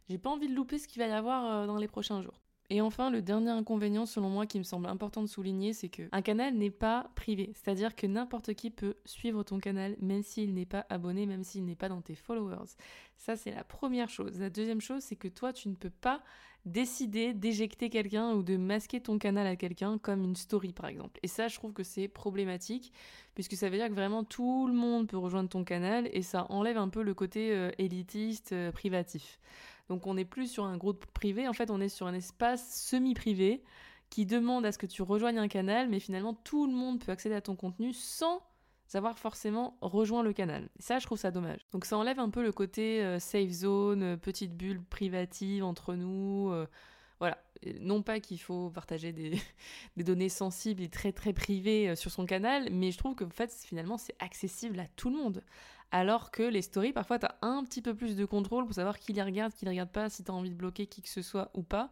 j'ai 0.10 0.18
pas 0.18 0.30
envie 0.30 0.48
de 0.48 0.56
louper 0.56 0.78
ce 0.78 0.88
qu'il 0.88 1.02
va 1.02 1.08
y 1.08 1.12
avoir 1.12 1.46
euh, 1.46 1.68
dans 1.68 1.78
les 1.78 1.88
prochains 1.88 2.22
jours. 2.22 2.40
Et 2.72 2.82
enfin, 2.82 3.12
le 3.12 3.22
dernier 3.22 3.52
inconvénient 3.52 4.08
selon 4.08 4.30
moi 4.30 4.48
qui 4.48 4.58
me 4.58 4.64
semble 4.64 4.88
important 4.88 5.22
de 5.22 5.28
souligner, 5.28 5.74
c'est 5.74 5.90
que 5.90 6.04
un 6.12 6.22
canal 6.24 6.56
n'est 6.56 6.72
pas 6.72 7.12
privé. 7.16 7.52
C'est-à-dire 7.54 7.96
que 7.96 8.08
n'importe 8.08 8.56
qui 8.56 8.72
peut 8.72 8.96
suivre 9.06 9.44
ton 9.44 9.60
canal 9.60 9.96
même 10.02 10.24
s'il 10.24 10.54
n'est 10.56 10.66
pas 10.66 10.86
abonné, 10.90 11.28
même 11.28 11.44
s'il 11.44 11.64
n'est 11.66 11.76
pas 11.76 11.90
dans 11.90 12.02
tes 12.02 12.16
followers. 12.16 12.74
Ça, 13.18 13.36
c'est 13.36 13.52
la 13.52 13.64
première 13.64 14.10
chose. 14.10 14.40
La 14.40 14.50
deuxième 14.50 14.82
chose, 14.82 15.04
c'est 15.04 15.16
que 15.16 15.28
toi, 15.28 15.54
tu 15.54 15.70
ne 15.70 15.76
peux 15.76 15.92
pas 15.92 16.24
décider 16.66 17.34
d'éjecter 17.34 17.92
quelqu'un 17.92 18.34
ou 18.34 18.42
de 18.42 18.58
masquer 18.58 19.00
ton 19.00 19.20
canal 19.20 19.46
à 19.46 19.56
quelqu'un 19.56 20.00
comme 20.00 20.24
une 20.24 20.36
story 20.36 20.74
par 20.74 20.88
exemple. 20.88 21.20
Et 21.22 21.28
ça, 21.28 21.48
je 21.48 21.56
trouve 21.56 21.74
que 21.74 21.84
c'est 21.84 22.08
problématique 22.08 22.92
puisque 23.36 23.56
ça 23.56 23.70
veut 23.70 23.78
dire 23.78 23.88
que 23.88 23.94
vraiment 23.94 24.24
tout 24.24 24.66
le 24.66 24.74
monde 24.74 25.08
peut 25.08 25.18
rejoindre 25.18 25.50
ton 25.50 25.64
canal 25.64 26.10
et 26.12 26.24
ça 26.24 26.48
enlève 26.50 26.78
un 26.78 26.90
peu 26.90 27.04
le 27.04 27.14
côté 27.14 27.52
euh, 27.52 27.70
élitiste, 27.78 28.54
euh, 28.54 28.72
privatif. 28.72 29.40
Donc 29.90 30.08
on 30.08 30.16
n'est 30.16 30.26
plus 30.26 30.48
sur 30.48 30.66
un 30.66 30.78
groupe 30.78 31.06
privé, 31.08 31.48
en 31.48 31.54
fait 31.54 31.70
on 31.70 31.80
est 31.80 31.90
sur 31.90 32.08
un 32.08 32.14
espace 32.14 32.68
semi-privé 32.76 33.64
qui 34.10 34.26
demande 34.26 34.66
à 34.66 34.72
ce 34.72 34.78
que 34.78 34.86
tu 34.86 35.02
rejoignes 35.02 35.40
un 35.40 35.48
canal, 35.48 35.90
mais 35.90 36.00
finalement 36.00 36.34
tout 36.34 36.68
le 36.68 36.74
monde 36.74 37.04
peut 37.04 37.12
accéder 37.12 37.36
à 37.36 37.42
ton 37.42 37.56
contenu 37.56 37.94
sans 37.94 38.42
avoir 38.94 39.18
forcément 39.18 39.78
rejoint 39.82 40.24
le 40.24 40.34
canal. 40.34 40.70
ça, 40.80 41.00
je 41.00 41.06
trouve 41.06 41.18
ça 41.18 41.32
dommage. 41.32 41.66
Donc 41.72 41.86
ça 41.86 41.98
enlève 41.98 42.20
un 42.20 42.30
peu 42.30 42.44
le 42.44 42.52
côté 42.52 43.04
euh, 43.04 43.20
safe 43.20 43.50
zone, 43.50 44.04
euh, 44.04 44.18
petite 44.18 44.56
bulle 44.56 44.82
privative 44.84 45.64
entre 45.64 45.96
nous. 45.96 46.50
Euh, 46.52 46.68
voilà. 47.20 47.38
Non 47.80 48.04
pas 48.04 48.20
qu'il 48.20 48.40
faut 48.40 48.70
partager 48.70 49.12
des, 49.12 49.32
des, 49.98 50.04
données 50.04 50.30
sensibles 50.30 50.84
et 50.84 50.90
très 50.90 51.12
très 51.12 51.34
privées 51.34 51.96
sur 51.96 52.12
son 52.12 52.26
canal, 52.26 52.70
mais 52.72 52.92
je 52.92 52.98
trouve 52.98 53.16
que 53.16 53.24
en 53.24 53.30
fait, 53.30 53.52
finalement, 53.52 53.98
c'est 53.98 54.16
accessible 54.20 54.80
à 54.80 54.88
tout 54.96 55.10
le 55.10 55.18
monde. 55.18 55.42
Alors 55.92 56.32
que 56.32 56.44
les 56.44 56.62
stories, 56.62 56.94
parfois, 56.94 57.20
tu 57.20 57.26
as 57.26 57.38
un 57.42 57.64
petit 57.64 57.82
peu 57.82 57.96
plus 57.96 58.16
de 58.16 58.26
contrôle 58.26 58.66
pour 58.66 58.74
savoir 58.74 59.00
qui 59.00 59.14
les 59.14 59.24
regarde, 59.24 59.54
qui 59.54 59.66
les 59.66 59.72
regarde 59.72 59.92
pas, 59.92 60.10
si 60.10 60.24
tu 60.24 60.32
as 60.32 60.34
envie 60.34 60.50
de 60.50 60.56
bloquer 60.56 60.88
qui 60.88 61.02
que 61.02 61.10
ce 61.10 61.22
soit 61.22 61.52
ou 61.54 61.64
pas. 61.64 61.92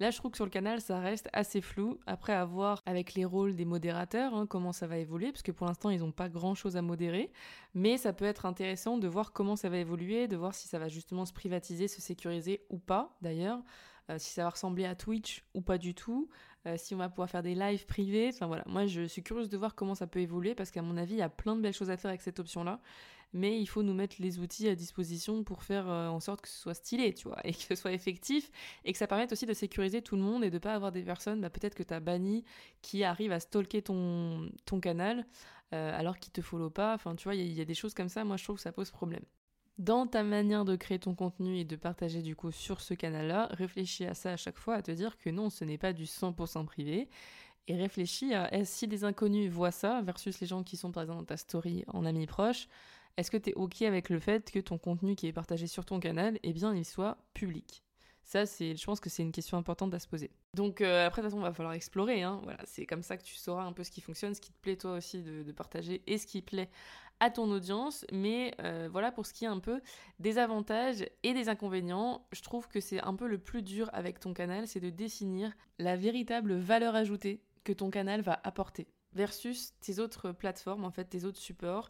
Là, 0.00 0.10
je 0.10 0.18
trouve 0.18 0.32
que 0.32 0.36
sur 0.36 0.44
le 0.44 0.50
canal, 0.50 0.80
ça 0.80 0.98
reste 0.98 1.28
assez 1.32 1.60
flou. 1.60 2.00
Après, 2.06 2.32
à 2.32 2.44
voir 2.44 2.82
avec 2.84 3.14
les 3.14 3.24
rôles 3.24 3.54
des 3.54 3.64
modérateurs, 3.64 4.34
hein, 4.34 4.46
comment 4.46 4.72
ça 4.72 4.88
va 4.88 4.98
évoluer, 4.98 5.30
parce 5.30 5.42
que 5.42 5.52
pour 5.52 5.68
l'instant, 5.68 5.90
ils 5.90 6.00
n'ont 6.00 6.10
pas 6.10 6.28
grand-chose 6.28 6.76
à 6.76 6.82
modérer. 6.82 7.30
Mais 7.74 7.96
ça 7.96 8.12
peut 8.12 8.24
être 8.24 8.44
intéressant 8.44 8.98
de 8.98 9.06
voir 9.06 9.32
comment 9.32 9.54
ça 9.54 9.68
va 9.68 9.78
évoluer, 9.78 10.26
de 10.26 10.36
voir 10.36 10.52
si 10.52 10.66
ça 10.66 10.80
va 10.80 10.88
justement 10.88 11.24
se 11.26 11.32
privatiser, 11.32 11.86
se 11.86 12.00
sécuriser 12.00 12.66
ou 12.70 12.78
pas, 12.78 13.16
d'ailleurs. 13.22 13.62
Euh, 14.10 14.18
si 14.18 14.32
ça 14.32 14.42
va 14.42 14.50
ressembler 14.50 14.84
à 14.84 14.94
Twitch 14.96 15.44
ou 15.54 15.62
pas 15.62 15.78
du 15.78 15.94
tout, 15.94 16.28
euh, 16.66 16.76
si 16.78 16.94
on 16.94 16.98
va 16.98 17.08
pouvoir 17.08 17.30
faire 17.30 17.42
des 17.42 17.54
lives 17.54 17.86
privés. 17.86 18.30
Enfin 18.32 18.46
voilà, 18.46 18.64
moi 18.66 18.86
je 18.86 19.02
suis 19.02 19.22
curieuse 19.22 19.48
de 19.48 19.56
voir 19.56 19.74
comment 19.74 19.94
ça 19.94 20.06
peut 20.06 20.20
évoluer 20.20 20.54
parce 20.54 20.70
qu'à 20.70 20.82
mon 20.82 20.96
avis, 20.96 21.14
il 21.14 21.18
y 21.18 21.22
a 21.22 21.28
plein 21.28 21.56
de 21.56 21.60
belles 21.60 21.74
choses 21.74 21.90
à 21.90 21.96
faire 21.96 22.10
avec 22.10 22.22
cette 22.22 22.40
option-là 22.40 22.80
mais 23.34 23.60
il 23.60 23.66
faut 23.66 23.82
nous 23.82 23.92
mettre 23.92 24.16
les 24.20 24.38
outils 24.38 24.68
à 24.68 24.74
disposition 24.74 25.42
pour 25.42 25.64
faire 25.64 25.90
euh, 25.90 26.08
en 26.08 26.20
sorte 26.20 26.40
que 26.40 26.48
ce 26.48 26.56
soit 26.56 26.74
stylé, 26.74 27.12
tu 27.12 27.28
vois, 27.28 27.40
et 27.44 27.52
que 27.52 27.60
ce 27.60 27.74
soit 27.74 27.92
effectif, 27.92 28.50
et 28.84 28.92
que 28.92 28.98
ça 28.98 29.06
permette 29.06 29.32
aussi 29.32 29.44
de 29.44 29.52
sécuriser 29.52 30.00
tout 30.00 30.16
le 30.16 30.22
monde 30.22 30.44
et 30.44 30.50
de 30.50 30.58
pas 30.58 30.72
avoir 30.74 30.92
des 30.92 31.02
personnes, 31.02 31.40
bah, 31.40 31.50
peut-être 31.50 31.74
que 31.74 31.82
tu 31.82 31.92
as 31.92 32.00
banni, 32.00 32.44
qui 32.80 33.04
arrivent 33.04 33.32
à 33.32 33.40
stalker 33.40 33.82
ton, 33.82 34.50
ton 34.64 34.80
canal, 34.80 35.26
euh, 35.74 35.98
alors 35.98 36.18
qu'ils 36.18 36.32
te 36.32 36.40
follow 36.40 36.70
pas, 36.70 36.94
enfin 36.94 37.16
tu 37.16 37.24
vois, 37.24 37.34
il 37.34 37.52
y, 37.52 37.60
a 37.60 37.64
des 37.64 37.74
choses 37.74 37.92
comme 37.92 38.08
ça, 38.08 38.24
moi 38.24 38.36
je 38.36 38.44
trouve 38.44 38.56
que 38.56 38.62
ça 38.62 38.72
pose 38.72 38.90
problème. 38.90 39.24
Dans 39.78 40.06
ta 40.06 40.22
manière 40.22 40.64
de 40.64 40.76
créer 40.76 41.00
ton 41.00 41.14
contenu 41.14 41.58
et 41.58 41.64
de 41.64 41.74
partager 41.74 42.22
du 42.22 42.36
coup 42.36 42.52
sur 42.52 42.80
ce 42.80 42.94
canal-là, 42.94 43.48
réfléchis 43.50 44.04
à 44.04 44.14
ça 44.14 44.32
à 44.32 44.36
chaque 44.36 44.58
fois, 44.58 44.76
à 44.76 44.82
te 44.82 44.92
dire 44.92 45.16
que 45.18 45.30
non, 45.30 45.50
ce 45.50 45.64
n'est 45.64 45.78
pas 45.78 45.92
du 45.92 46.04
100% 46.04 46.64
privé, 46.64 47.08
et 47.66 47.76
réfléchis 47.76 48.34
à 48.34 48.64
si 48.64 48.86
des 48.86 49.04
inconnus 49.04 49.50
voient 49.50 49.72
ça 49.72 50.02
versus 50.02 50.38
les 50.40 50.46
gens 50.46 50.62
qui 50.62 50.76
sont 50.76 50.92
par 50.92 51.02
exemple 51.02 51.20
dans 51.20 51.26
ta 51.26 51.36
story 51.36 51.84
en 51.88 52.04
amis 52.04 52.26
proches, 52.26 52.68
est-ce 53.16 53.30
que 53.30 53.36
tu 53.36 53.50
es 53.50 53.54
OK 53.54 53.82
avec 53.82 54.10
le 54.10 54.20
fait 54.20 54.50
que 54.50 54.58
ton 54.60 54.78
contenu 54.78 55.16
qui 55.16 55.26
est 55.26 55.32
partagé 55.32 55.66
sur 55.66 55.84
ton 55.84 56.00
canal, 56.00 56.38
eh 56.42 56.52
bien, 56.52 56.74
il 56.74 56.84
soit 56.84 57.18
public? 57.32 57.82
Ça, 58.24 58.46
c'est, 58.46 58.74
je 58.74 58.84
pense 58.84 59.00
que 59.00 59.10
c'est 59.10 59.22
une 59.22 59.32
question 59.32 59.58
importante 59.58 59.92
à 59.92 59.98
se 59.98 60.08
poser. 60.08 60.30
Donc 60.54 60.80
euh, 60.80 61.06
après, 61.06 61.20
de 61.20 61.26
toute 61.26 61.32
façon, 61.32 61.42
il 61.42 61.46
va 61.46 61.52
falloir 61.52 61.74
explorer. 61.74 62.22
Hein. 62.22 62.40
Voilà, 62.42 62.58
c'est 62.64 62.86
comme 62.86 63.02
ça 63.02 63.18
que 63.18 63.22
tu 63.22 63.34
sauras 63.34 63.64
un 63.64 63.72
peu 63.72 63.84
ce 63.84 63.90
qui 63.90 64.00
fonctionne, 64.00 64.34
ce 64.34 64.40
qui 64.40 64.50
te 64.50 64.60
plaît 64.60 64.76
toi 64.76 64.94
aussi 64.94 65.22
de, 65.22 65.52
partager 65.52 66.02
et 66.06 66.16
ce 66.16 66.26
qui 66.26 66.40
plaît 66.40 66.70
à 67.20 67.30
ton 67.30 67.50
audience. 67.50 68.06
Mais 68.12 68.54
euh, 68.60 68.88
voilà 68.90 69.12
pour 69.12 69.26
ce 69.26 69.34
qui 69.34 69.44
est 69.44 69.48
un 69.48 69.60
peu 69.60 69.80
des 70.20 70.38
avantages 70.38 71.04
et 71.22 71.34
des 71.34 71.50
inconvénients. 71.50 72.26
Je 72.32 72.40
trouve 72.40 72.66
que 72.66 72.80
c'est 72.80 73.00
un 73.02 73.14
peu 73.14 73.26
le 73.28 73.38
plus 73.38 73.62
dur 73.62 73.90
avec 73.92 74.20
ton 74.20 74.32
canal, 74.32 74.66
c'est 74.66 74.80
de 74.80 74.90
définir 74.90 75.52
la 75.78 75.94
véritable 75.94 76.54
valeur 76.54 76.94
ajoutée 76.94 77.42
que 77.62 77.74
ton 77.74 77.90
canal 77.90 78.22
va 78.22 78.40
apporter 78.42 78.88
versus 79.14 79.74
tes 79.80 80.00
autres 80.00 80.32
plateformes, 80.32 80.84
en 80.84 80.90
fait, 80.90 81.04
tes 81.04 81.24
autres 81.24 81.38
supports, 81.38 81.88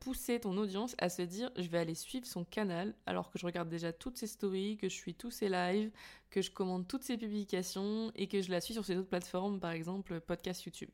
pousser 0.00 0.40
ton 0.40 0.56
audience 0.56 0.94
à 0.98 1.08
se 1.08 1.22
dire 1.22 1.50
je 1.56 1.68
vais 1.68 1.78
aller 1.78 1.94
suivre 1.94 2.26
son 2.26 2.44
canal 2.44 2.94
alors 3.06 3.30
que 3.30 3.38
je 3.38 3.46
regarde 3.46 3.68
déjà 3.68 3.92
toutes 3.92 4.16
ses 4.16 4.26
stories, 4.26 4.76
que 4.76 4.88
je 4.88 4.94
suis 4.94 5.14
tous 5.14 5.30
ses 5.30 5.48
lives, 5.48 5.90
que 6.30 6.42
je 6.42 6.50
commande 6.50 6.86
toutes 6.86 7.04
ses 7.04 7.16
publications 7.16 8.12
et 8.14 8.28
que 8.28 8.40
je 8.40 8.50
la 8.50 8.60
suis 8.60 8.74
sur 8.74 8.84
ses 8.84 8.96
autres 8.96 9.08
plateformes, 9.08 9.60
par 9.60 9.72
exemple 9.72 10.20
podcast 10.20 10.64
YouTube. 10.64 10.90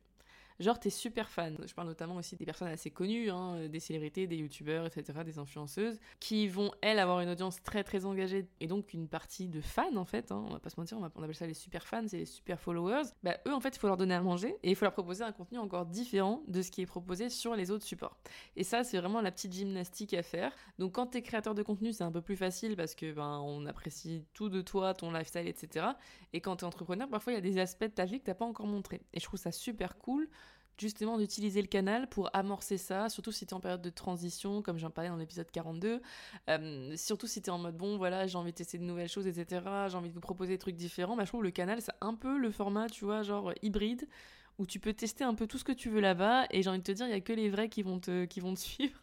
Genre, 0.61 0.79
t'es 0.79 0.91
super 0.91 1.31
fan. 1.31 1.57
Je 1.67 1.73
parle 1.73 1.89
notamment 1.89 2.17
aussi 2.17 2.37
des 2.37 2.45
personnes 2.45 2.69
assez 2.69 2.91
connues, 2.91 3.31
hein, 3.31 3.67
des 3.69 3.81
célébrités, 3.81 4.27
des 4.27 4.37
youtubeurs, 4.37 4.85
etc., 4.85 5.21
des 5.25 5.39
influenceuses, 5.39 5.99
qui 6.21 6.49
vont, 6.49 6.71
elles, 6.83 6.99
avoir 6.99 7.21
une 7.21 7.31
audience 7.31 7.63
très 7.63 7.83
très 7.83 8.05
engagée 8.05 8.47
et 8.61 8.67
donc 8.67 8.93
une 8.93 9.09
partie 9.09 9.49
de 9.49 9.63
fans, 9.63 9.97
en 9.97 10.05
fait. 10.05 10.31
Hein, 10.31 10.45
on 10.47 10.53
va 10.53 10.59
pas 10.59 10.69
se 10.69 10.79
mentir, 10.79 10.99
on, 10.99 11.05
appelle 11.05 11.35
ça 11.35 11.47
les 11.47 11.55
super 11.55 11.87
fans, 11.87 12.07
c'est 12.07 12.19
les 12.19 12.27
super 12.27 12.61
followers. 12.61 13.05
Bah, 13.23 13.39
eux, 13.49 13.55
en 13.55 13.61
fait, 13.61 13.75
il 13.75 13.79
faut 13.79 13.87
leur 13.87 13.97
donner 13.97 14.15
à 14.15 14.21
manger 14.21 14.55
et 14.63 14.69
il 14.69 14.77
faut 14.77 14.85
leur 14.85 14.93
proposer 14.93 15.25
un 15.25 15.33
contenu 15.33 15.57
encore 15.57 15.87
différent 15.87 16.43
de 16.47 16.61
ce 16.61 16.71
qui 16.71 16.83
est 16.83 16.87
proposé 16.87 17.31
sur 17.31 17.57
les 17.57 17.71
autres 17.71 17.87
supports. 17.87 18.19
Et 18.55 18.63
ça, 18.63 18.85
c'est 18.85 18.99
vraiment 18.99 19.23
la 19.23 19.33
petite 19.33 19.55
gymnastique 19.55 20.13
à 20.13 20.23
faire. 20.23 20.55
Donc, 20.79 20.93
quand 20.93 21.07
t'es 21.07 21.23
créateur 21.23 21.55
de 21.55 21.63
contenu, 21.63 21.95
c'est 21.95 22.05
un 22.05 22.13
peu 22.13 22.21
plus 22.21 22.37
facile 22.37 22.77
parce 22.77 22.95
que 22.95 23.13
ben, 23.13 23.41
on 23.43 23.65
apprécie 23.65 24.27
tout 24.35 24.51
de 24.51 24.61
toi, 24.61 24.93
ton 24.93 25.11
lifestyle, 25.11 25.49
etc. 25.49 25.87
Et 26.35 26.43
quand 26.43 26.57
t'es 26.57 26.65
entrepreneur, 26.65 27.09
parfois, 27.09 27.33
il 27.33 27.37
y 27.37 27.39
a 27.39 27.41
des 27.41 27.59
aspects 27.59 27.85
de 27.85 27.89
ta 27.89 28.05
vie 28.05 28.21
que 28.21 28.27
t'as 28.27 28.35
pas 28.35 28.45
encore 28.45 28.67
montré. 28.67 29.01
Et 29.15 29.21
je 29.21 29.25
trouve 29.25 29.41
ça 29.41 29.53
super 29.53 29.97
cool 29.97 30.29
justement 30.81 31.19
d'utiliser 31.19 31.61
le 31.61 31.69
canal 31.69 32.09
pour 32.09 32.31
amorcer 32.35 32.79
ça, 32.79 33.09
surtout 33.09 33.33
si 33.33 33.47
tu 33.47 33.51
es 33.51 33.55
en 33.55 33.61
période 33.61 33.83
de 33.83 33.91
transition, 33.91 34.63
comme 34.63 34.79
j'en 34.79 34.91
parlais 34.91 35.11
dans 35.11 35.17
l'épisode 35.17 35.51
42, 35.51 36.01
euh, 36.49 36.97
surtout 36.97 37.27
si 37.27 37.43
tu 37.43 37.49
es 37.49 37.53
en 37.53 37.59
mode 37.59 37.77
bon 37.77 37.99
voilà 37.99 38.27
j'ai 38.27 38.37
envie 38.37 38.53
de 38.53 38.57
tester 38.57 38.79
de 38.79 38.85
nouvelles 38.85 39.09
choses, 39.09 39.27
etc., 39.27 39.63
j'ai 39.89 39.97
envie 39.97 40.09
de 40.09 40.15
vous 40.15 40.21
proposer 40.21 40.55
des 40.55 40.59
trucs 40.59 40.77
différents, 40.77 41.17
bah, 41.17 41.25
je 41.25 41.31
trouve 41.31 41.43
le 41.43 41.51
canal 41.51 41.81
c'est 41.83 41.93
un 42.01 42.15
peu 42.15 42.39
le 42.39 42.51
format, 42.51 42.89
tu 42.89 43.05
vois, 43.05 43.23
genre 43.23 43.53
hybride, 43.63 44.09
où 44.59 44.67
tu 44.67 44.81
peux 44.81 44.93
tester 44.93 45.25
un 45.25 45.35
peu 45.35 45.47
tout 45.47 45.59
ce 45.59 45.65
que 45.65 45.73
tu 45.73 45.91
veux 45.91 46.01
là-bas, 46.01 46.47
et 46.51 46.63
j'ai 46.63 46.71
envie 46.71 46.79
de 46.79 46.85
te 46.85 46.93
dire, 46.93 47.07
il 47.07 47.11
y 47.11 47.15
a 47.15 47.21
que 47.21 47.33
les 47.33 47.49
vrais 47.49 47.69
qui 47.69 47.83
vont 47.83 48.01
te, 48.01 48.25
qui 48.25 48.41
vont 48.41 48.55
te 48.55 48.61
suivre, 48.61 48.99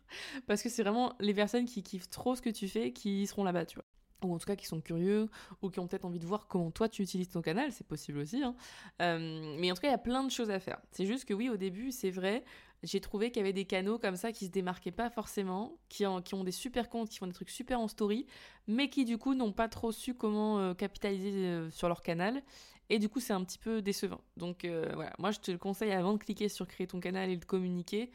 parce 0.48 0.62
que 0.62 0.70
c'est 0.70 0.84
vraiment 0.84 1.14
les 1.20 1.34
personnes 1.34 1.66
qui 1.66 1.84
kiffent 1.84 2.10
trop 2.10 2.36
ce 2.36 2.42
que 2.42 2.50
tu 2.50 2.68
fais 2.68 2.92
qui 2.92 3.28
seront 3.28 3.44
là-bas, 3.44 3.66
tu 3.66 3.76
vois 3.76 3.86
ou 4.24 4.34
en 4.34 4.38
tout 4.38 4.46
cas 4.46 4.56
qui 4.56 4.66
sont 4.66 4.82
curieux, 4.82 5.30
ou 5.62 5.70
qui 5.70 5.80
ont 5.80 5.88
peut-être 5.88 6.06
envie 6.06 6.20
de 6.20 6.26
voir 6.26 6.48
comment 6.48 6.72
toi 6.72 6.90
tu 6.90 7.02
utilises 7.02 7.30
ton 7.30 7.42
canal, 7.42 7.72
c'est 7.72 7.86
possible 7.86 8.20
aussi. 8.20 8.44
Hein. 8.44 8.56
Euh, 9.02 9.56
mais 9.60 9.72
en 9.72 9.76
tout 9.76 9.82
cas, 9.82 9.90
il 9.90 9.92
y 9.92 9.96
a 9.96 10.00
plein 10.00 10.24
de 10.24 10.32
choses 10.32 10.50
à 10.50 10.60
faire. 10.60 10.80
C'est 10.92 11.06
juste 11.06 11.26
que 11.26 11.34
oui, 11.34 11.50
au 11.50 11.58
début, 11.58 11.92
c'est 11.92 12.10
vrai, 12.10 12.44
j'ai 12.84 13.00
trouvé 13.00 13.30
qu'il 13.30 13.42
y 13.42 13.44
avait 13.44 13.54
des 13.54 13.66
canaux 13.66 14.00
comme 14.00 14.16
ça 14.16 14.32
qui 14.32 14.46
se 14.46 14.52
démarquaient 14.52 14.92
pas 14.92 15.10
forcément, 15.10 15.78
qui, 15.90 16.06
qui 16.26 16.36
ont 16.36 16.44
des 16.44 16.52
super 16.52 16.90
comptes, 16.90 17.10
qui 17.10 17.18
font 17.18 17.28
des 17.28 17.34
trucs 17.34 17.50
super 17.50 17.80
en 17.80 17.88
story, 17.88 18.26
mais 18.68 18.90
qui 18.90 19.06
du 19.06 19.18
coup 19.18 19.34
n'ont 19.34 19.54
pas 19.54 19.68
trop 19.68 19.92
su 19.92 20.14
comment 20.14 20.60
euh, 20.60 20.74
capitaliser 20.74 21.32
euh, 21.32 21.70
sur 21.72 21.88
leur 21.88 22.02
canal. 22.02 22.42
Et 22.90 23.00
du 23.00 23.10
coup, 23.10 23.20
c'est 23.20 23.34
un 23.34 23.44
petit 23.44 23.58
peu 23.58 23.82
décevant. 23.82 24.22
Donc 24.38 24.66
voilà, 24.66 25.12
moi 25.20 25.32
je 25.32 25.40
te 25.42 25.52
le 25.52 25.58
conseille 25.58 25.92
avant 25.92 26.14
de 26.14 26.20
cliquer 26.20 26.48
sur 26.48 26.66
créer 26.66 26.88
ton 26.88 27.02
canal 27.02 27.30
et 27.30 27.36
de 27.36 27.44
communiquer, 27.44 28.12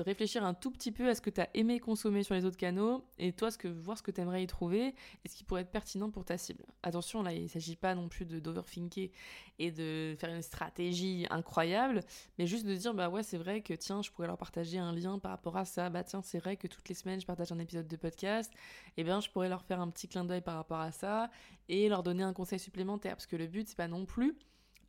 de 0.00 0.04
réfléchir 0.04 0.42
un 0.44 0.54
tout 0.54 0.70
petit 0.70 0.92
peu 0.92 1.10
à 1.10 1.14
ce 1.14 1.20
que 1.20 1.28
tu 1.28 1.42
as 1.42 1.50
aimé 1.52 1.78
consommer 1.78 2.22
sur 2.22 2.34
les 2.34 2.46
autres 2.46 2.56
canaux 2.56 3.04
et 3.18 3.34
toi, 3.34 3.50
ce 3.50 3.58
que, 3.58 3.68
voir 3.68 3.98
ce 3.98 4.02
que 4.02 4.10
tu 4.10 4.22
aimerais 4.22 4.42
y 4.42 4.46
trouver 4.46 4.94
et 5.24 5.28
ce 5.28 5.36
qui 5.36 5.44
pourrait 5.44 5.60
être 5.60 5.70
pertinent 5.70 6.10
pour 6.10 6.24
ta 6.24 6.38
cible. 6.38 6.64
Attention, 6.82 7.22
là, 7.22 7.34
il 7.34 7.42
ne 7.42 7.48
s'agit 7.48 7.76
pas 7.76 7.94
non 7.94 8.08
plus 8.08 8.24
d'overthinker 8.24 9.10
et 9.58 9.70
de 9.70 10.16
faire 10.18 10.34
une 10.34 10.40
stratégie 10.40 11.26
incroyable, 11.28 12.00
mais 12.38 12.46
juste 12.46 12.64
de 12.64 12.74
dire, 12.74 12.94
bah 12.94 13.10
ouais, 13.10 13.22
c'est 13.22 13.36
vrai 13.36 13.60
que 13.60 13.74
tiens, 13.74 14.00
je 14.00 14.10
pourrais 14.10 14.26
leur 14.26 14.38
partager 14.38 14.78
un 14.78 14.94
lien 14.94 15.18
par 15.18 15.32
rapport 15.32 15.58
à 15.58 15.66
ça. 15.66 15.90
Bah 15.90 16.02
tiens, 16.02 16.22
c'est 16.22 16.38
vrai 16.38 16.56
que 16.56 16.66
toutes 16.66 16.88
les 16.88 16.94
semaines, 16.94 17.20
je 17.20 17.26
partage 17.26 17.52
un 17.52 17.58
épisode 17.58 17.86
de 17.86 17.96
podcast. 17.96 18.50
Et 18.96 19.02
eh 19.02 19.04
bien, 19.04 19.20
je 19.20 19.28
pourrais 19.28 19.50
leur 19.50 19.62
faire 19.62 19.82
un 19.82 19.90
petit 19.90 20.08
clin 20.08 20.24
d'œil 20.24 20.40
par 20.40 20.54
rapport 20.54 20.80
à 20.80 20.92
ça 20.92 21.28
et 21.68 21.90
leur 21.90 22.02
donner 22.02 22.22
un 22.22 22.32
conseil 22.32 22.58
supplémentaire. 22.58 23.16
Parce 23.16 23.26
que 23.26 23.36
le 23.36 23.46
but, 23.46 23.68
c'est 23.68 23.76
pas 23.76 23.88
non 23.88 24.06
plus 24.06 24.34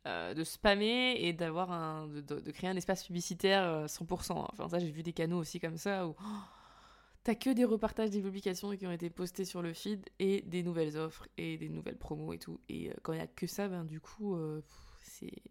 euh, 0.06 0.34
de 0.34 0.42
spammer 0.42 1.14
et 1.18 1.32
d'avoir 1.32 1.70
un 1.70 2.08
de, 2.08 2.50
créer 2.50 2.68
un 2.68 2.76
espace 2.76 3.04
publicitaire 3.04 3.86
100%. 3.86 4.32
Euh, 4.32 4.42
enfin 4.52 4.68
ça 4.68 4.80
j'ai 4.80 4.90
vu 4.90 5.04
des 5.04 5.12
canaux 5.12 5.38
aussi 5.38 5.60
comme 5.60 5.76
ça 5.76 6.08
où 6.08 6.16
oh, 6.18 6.24
t'as 7.22 7.36
que 7.36 7.50
des 7.50 7.64
repartages 7.64 8.10
des 8.10 8.20
publications 8.20 8.76
qui 8.76 8.84
ont 8.84 8.90
été 8.90 9.10
postées 9.10 9.44
sur 9.44 9.62
le 9.62 9.72
feed 9.72 10.04
et 10.18 10.42
des 10.42 10.64
nouvelles 10.64 10.96
offres 10.96 11.28
et 11.38 11.56
des 11.56 11.68
nouvelles 11.68 11.98
promos 11.98 12.32
et 12.32 12.38
tout. 12.38 12.58
Et 12.68 12.90
euh, 12.90 12.94
quand 13.02 13.12
il 13.12 13.20
y 13.20 13.22
a 13.22 13.28
que 13.28 13.46
ça, 13.46 13.68
ben 13.68 13.84
du 13.84 14.00
coup 14.00 14.36
c'est 15.02 15.42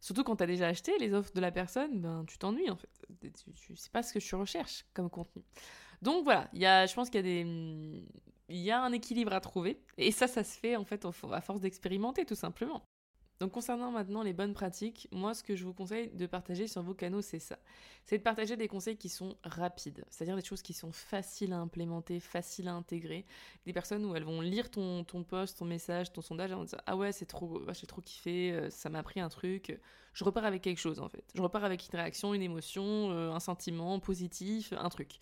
surtout 0.00 0.24
quand 0.24 0.36
t'as 0.36 0.46
déjà 0.46 0.68
acheté 0.68 0.96
les 0.98 1.12
offres 1.12 1.34
de 1.34 1.40
la 1.40 1.52
personne, 1.52 2.00
ben 2.00 2.24
tu 2.26 2.38
t'ennuies 2.38 2.70
en 2.70 2.76
fait. 2.76 3.06
Tu, 3.20 3.52
tu 3.52 3.76
sais 3.76 3.90
pas 3.90 4.02
ce 4.02 4.14
que 4.14 4.18
tu 4.18 4.34
recherches 4.34 4.86
comme 4.94 5.10
contenu. 5.10 5.42
Donc 6.00 6.24
voilà, 6.24 6.48
il 6.54 6.60
y 6.60 6.66
a, 6.66 6.86
je 6.86 6.94
pense 6.94 7.10
qu'il 7.10 7.26
y 7.26 7.42
a 7.42 7.44
des 7.44 8.02
il 8.48 8.60
y 8.60 8.70
a 8.70 8.82
un 8.82 8.92
équilibre 8.92 9.32
à 9.32 9.40
trouver 9.40 9.78
et 9.98 10.10
ça 10.10 10.26
ça 10.26 10.42
se 10.42 10.58
fait 10.58 10.76
en 10.76 10.84
fait 10.84 11.04
à 11.04 11.40
force 11.42 11.60
d'expérimenter 11.60 12.24
tout 12.24 12.34
simplement. 12.34 12.82
Donc 13.42 13.50
concernant 13.50 13.90
maintenant 13.90 14.22
les 14.22 14.32
bonnes 14.32 14.54
pratiques, 14.54 15.08
moi 15.10 15.34
ce 15.34 15.42
que 15.42 15.56
je 15.56 15.64
vous 15.64 15.72
conseille 15.72 16.10
de 16.10 16.26
partager 16.26 16.68
sur 16.68 16.80
vos 16.80 16.94
canaux, 16.94 17.22
c'est 17.22 17.40
ça. 17.40 17.58
C'est 18.04 18.18
de 18.18 18.22
partager 18.22 18.56
des 18.56 18.68
conseils 18.68 18.96
qui 18.96 19.08
sont 19.08 19.34
rapides, 19.42 20.04
c'est-à-dire 20.10 20.36
des 20.36 20.44
choses 20.44 20.62
qui 20.62 20.72
sont 20.72 20.92
faciles 20.92 21.52
à 21.52 21.58
implémenter, 21.58 22.20
faciles 22.20 22.68
à 22.68 22.74
intégrer. 22.74 23.26
Des 23.66 23.72
personnes 23.72 24.04
où 24.04 24.14
elles 24.14 24.22
vont 24.22 24.40
lire 24.42 24.70
ton, 24.70 25.02
ton 25.02 25.24
post, 25.24 25.58
ton 25.58 25.64
message, 25.64 26.12
ton 26.12 26.22
sondage, 26.22 26.52
et 26.52 26.54
vont 26.54 26.62
dire 26.62 26.80
Ah 26.86 26.96
ouais, 26.96 27.10
c'est 27.10 27.26
trop, 27.26 27.60
j'ai 27.72 27.88
trop 27.88 28.00
kiffé, 28.00 28.52
euh, 28.52 28.70
ça 28.70 28.90
m'a 28.90 29.02
pris 29.02 29.18
un 29.18 29.28
truc. 29.28 29.76
Je 30.14 30.22
repars 30.22 30.44
avec 30.44 30.62
quelque 30.62 30.78
chose 30.78 31.00
en 31.00 31.08
fait. 31.08 31.24
Je 31.34 31.42
repars 31.42 31.64
avec 31.64 31.84
une 31.92 31.98
réaction, 31.98 32.34
une 32.34 32.42
émotion, 32.42 33.10
euh, 33.10 33.32
un 33.32 33.40
sentiment 33.40 33.98
positif, 33.98 34.72
un 34.72 34.88
truc. 34.88 35.18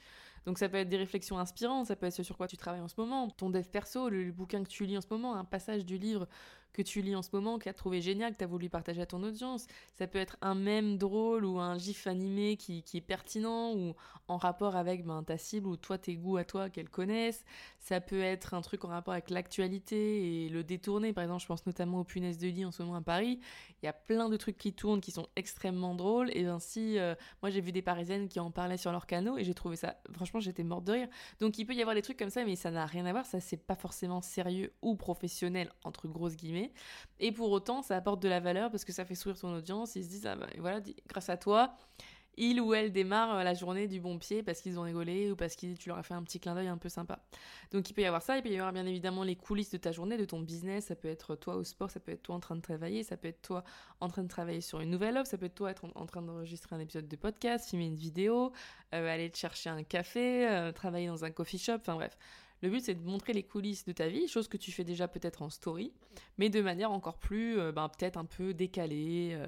Donc 0.47 0.59
ça 0.59 0.69
peut 0.69 0.79
être 0.79 0.89
des 0.89 0.97
réflexions 0.97 1.39
inspirantes, 1.39 1.87
ça 1.87 1.97
peut 1.97 2.07
être 2.07 2.15
ce 2.15 2.23
sur 2.23 2.37
quoi 2.37 2.49
tu 2.49 2.57
travailles 2.57 2.81
en 2.81 2.89
ce 2.89 2.95
moment, 2.99 3.29
ton 3.29 3.51
dev 3.51 3.65
perso, 3.65 4.09
le 4.09 4.33
bouquin 4.33 4.63
que 4.63 4.69
tu 4.69 4.87
lis 4.87 4.97
en 4.97 5.01
ce 5.01 5.07
moment, 5.11 5.37
un 5.37 5.45
passage 5.45 5.85
du 5.85 5.99
livre 5.99 6.27
que 6.73 6.83
tu 6.83 7.03
lis 7.03 7.17
en 7.17 7.23
ce 7.23 7.31
moment, 7.33 7.59
que 7.59 7.65
tu 7.65 7.69
as 7.69 7.75
trouvé 7.75 8.01
génial, 8.01 8.33
que 8.33 8.39
tu 8.39 8.45
as 8.45 8.47
voulu 8.47 8.69
partager 8.69 9.03
à 9.03 9.07
ton 9.07 9.23
audience. 9.23 9.67
Ça 9.95 10.07
peut 10.07 10.19
être 10.19 10.37
un 10.41 10.55
mème 10.55 10.99
drôle 10.99 11.45
ou 11.45 11.59
un 11.59 11.79
gif 11.79 12.07
animé 12.07 12.57
qui, 12.57 12.85
est 12.95 13.01
pertinent 13.01 13.75
ou 13.75 13.95
en 14.29 14.37
rapport 14.37 14.77
avec 14.77 15.05
ben, 15.05 15.23
ta 15.23 15.39
cible 15.39 15.67
ou 15.67 15.77
toi, 15.77 15.99
tes 15.99 16.17
goûts 16.17 16.37
à 16.37 16.45
toi 16.45 16.71
qu'elle 16.71 16.89
connaissent. 16.89 17.45
Ça 17.79 18.01
peut 18.01 18.21
être 18.21 18.55
un 18.55 18.61
truc 18.61 18.85
en 18.85 18.89
rapport 18.89 19.13
avec 19.13 19.31
l'actualité 19.31 20.45
et 20.45 20.49
le 20.49 20.63
détourner. 20.63 21.13
Par 21.13 21.25
exemple, 21.25 21.43
je 21.43 21.47
pense 21.47 21.67
notamment 21.67 22.01
aux 22.01 22.05
punaises 22.05 22.39
de 22.39 22.49
lit 22.49 22.65
en 22.65 22.71
ce 22.71 22.83
moment 22.83 22.97
à 22.97 23.03
Paris. 23.03 23.41
Il 23.83 23.87
y 23.87 23.89
a 23.89 23.93
plein 23.93 24.29
de 24.29 24.37
trucs 24.37 24.59
qui 24.59 24.73
tournent 24.73 25.01
qui 25.01 25.11
sont 25.11 25.27
extrêmement 25.37 25.95
drôles. 25.95 26.31
Et 26.37 26.47
ainsi, 26.47 26.99
euh, 26.99 27.15
moi 27.43 27.51
j'ai 27.51 27.61
vu 27.61 27.73
des 27.73 27.83
parisiennes 27.83 28.29
qui 28.29 28.39
en 28.39 28.51
parlaient 28.51 28.77
sur 28.77 28.93
leur 28.93 29.07
canaux 29.07 29.39
et 29.39 29.45
j'ai 29.45 29.55
trouvé 29.55 29.77
ça, 29.77 29.97
franchement, 30.13 30.41
j'étais 30.41 30.63
morte 30.63 30.85
de 30.85 30.93
rire. 30.93 31.09
Donc 31.41 31.59
il 31.59 31.65
peut 31.65 31.75
y 31.75 31.81
avoir 31.81 31.95
des 31.95 32.03
trucs 32.03 32.19
comme 32.19 32.31
ça, 32.31 32.45
mais 32.45 32.57
ça 32.57 32.71
n'a 32.71 32.87
rien 32.87 33.07
à 33.07 33.13
voir. 33.13 33.27
Ça, 33.27 33.41
c'est 33.41 33.57
pas 33.57 33.77
forcément 33.77 34.21
sérieux 34.21 34.73
ou 34.83 34.97
professionnel, 34.97 35.73
entre 35.85 36.07
grosses 36.07 36.37
guillemets 36.37 36.60
et 37.19 37.33
pour 37.33 37.51
autant, 37.51 37.83
ça 37.83 37.97
apporte 37.97 38.23
de 38.23 38.29
la 38.29 38.41
valeur 38.41 38.71
parce 38.71 38.85
que 38.85 38.93
ça 38.93 39.05
fait 39.05 39.15
sourire 39.15 39.39
ton 39.39 39.55
audience. 39.55 39.97
Ils 39.97 40.05
se 40.05 40.09
disent, 40.09 40.27
ah 40.27 40.37
bah, 40.37 40.49
grâce 41.09 41.29
à 41.29 41.37
toi, 41.37 41.77
il 42.37 42.61
ou 42.61 42.75
elle 42.75 42.93
démarre 42.93 43.37
euh, 43.37 43.43
la 43.43 43.55
journée 43.55 43.87
du 43.87 44.01
bon 44.01 44.19
pied 44.19 44.43
parce 44.43 44.61
qu'ils 44.61 44.79
ont 44.79 44.83
rigolé 44.83 45.31
ou 45.31 45.37
parce 45.37 45.57
que 45.57 45.75
tu 45.75 45.89
leur 45.89 45.99
as 45.99 46.03
fait 46.03 46.15
un 46.15 46.23
petit 46.23 46.41
clin 46.41 46.55
d'œil 46.55 46.69
un 46.69 46.79
peu 46.79 46.89
sympa. 46.89 47.21
Donc 47.73 47.91
il 47.91 47.93
peut 47.93 48.03
y 48.03 48.07
avoir 48.07 48.23
ça, 48.23 48.37
il 48.37 48.43
peut 48.43 48.49
y 48.49 48.57
avoir 48.57 48.73
bien 48.73 48.87
évidemment 48.87 49.25
les 49.25 49.37
coulisses 49.37 49.71
de 49.71 49.77
ta 49.77 49.93
journée, 49.93 50.17
de 50.17 50.25
ton 50.25 50.41
business, 50.41 50.87
ça 50.87 50.97
peut 50.97 51.09
être 51.09 51.37
toi 51.37 51.57
au 51.57 51.65
sport, 51.65 51.91
ça 51.91 52.01
peut 52.01 52.13
être 52.13 52.23
toi 52.23 52.37
en 52.37 52.41
train 52.41 52.57
de 52.57 52.63
travailler, 52.63 53.03
ça 53.03 53.17
peut 53.17 53.29
être 53.29 53.43
toi 53.43 53.65
en 54.01 54.09
train 54.09 54.23
de 54.23 54.29
travailler 54.29 54.61
sur 54.61 54.81
une 54.81 54.91
nouvelle 54.91 55.17
offre, 55.19 55.29
ça 55.29 55.39
peut 55.39 55.47
être 55.47 55.55
toi 55.55 55.73
en, 55.95 56.07
train 56.07 56.23
d'enregistrer 56.23 56.77
un 56.77 56.81
épisode 56.81 57.09
de 57.09 57.17
podcast, 57.17 57.69
filmer 57.69 57.87
une 57.87 57.97
vidéo, 57.97 58.53
euh, 58.95 59.13
aller 59.13 59.31
te 59.31 59.37
chercher 59.37 59.71
un 59.71 59.83
café, 59.83 60.49
euh, 60.49 60.73
travailler 60.73 61.09
dans 61.09 61.25
un 61.25 61.31
coffee 61.31 61.59
shop, 61.59 61.77
enfin 61.77 61.95
bref. 61.95 62.17
Le 62.63 62.69
but, 62.69 62.81
c'est 62.81 62.95
de 62.95 63.03
montrer 63.03 63.33
les 63.33 63.43
coulisses 63.43 63.85
de 63.85 63.93
ta 63.93 64.09
vie, 64.09 64.29
chose 64.29 64.49
que 64.49 64.57
tu 64.57 64.71
fais 64.71 64.85
déjà 64.85 65.09
peut-être 65.09 65.43
en 65.43 65.51
story, 65.51 65.93
mais 66.39 66.51
de 66.51 66.61
manière 66.61 66.93
encore 66.93 67.19
plus, 67.19 67.59
euh, 67.59 67.73
ben, 67.73 67.89
peut-être 67.89 68.19
un 68.19 68.27
peu 68.27 68.53
décalée, 68.53 69.31
euh, 69.33 69.47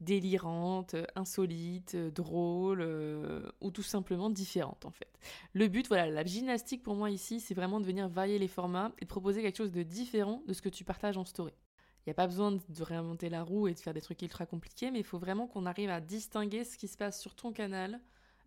délirante, 0.00 0.96
insolite, 1.14 1.96
drôle, 1.96 2.80
euh, 2.80 3.42
ou 3.60 3.70
tout 3.70 3.82
simplement 3.82 4.30
différente 4.30 4.84
en 4.84 4.90
fait. 4.90 5.10
Le 5.52 5.68
but, 5.68 5.88
voilà, 5.88 6.10
la 6.10 6.24
gymnastique 6.24 6.82
pour 6.82 6.94
moi 6.94 7.10
ici, 7.10 7.40
c'est 7.40 7.54
vraiment 7.54 7.80
de 7.80 7.86
venir 7.86 8.08
varier 8.08 8.38
les 8.38 8.48
formats 8.48 8.92
et 8.98 9.04
de 9.04 9.10
proposer 9.10 9.42
quelque 9.42 9.58
chose 9.58 9.72
de 9.72 9.82
différent 9.82 10.42
de 10.46 10.52
ce 10.52 10.62
que 10.62 10.68
tu 10.68 10.84
partages 10.84 11.16
en 11.16 11.24
story. 11.24 11.52
Il 12.00 12.08
n'y 12.08 12.12
a 12.12 12.14
pas 12.14 12.26
besoin 12.26 12.52
de 12.52 12.82
réinventer 12.82 13.28
la 13.28 13.42
roue 13.42 13.68
et 13.68 13.74
de 13.74 13.78
faire 13.78 13.92
des 13.92 14.00
trucs 14.00 14.22
ultra 14.22 14.46
compliqués, 14.46 14.90
mais 14.90 15.00
il 15.00 15.04
faut 15.04 15.18
vraiment 15.18 15.46
qu'on 15.46 15.66
arrive 15.66 15.90
à 15.90 16.00
distinguer 16.00 16.64
ce 16.64 16.78
qui 16.78 16.88
se 16.88 16.96
passe 16.96 17.20
sur 17.20 17.34
ton 17.34 17.52
canal 17.52 18.00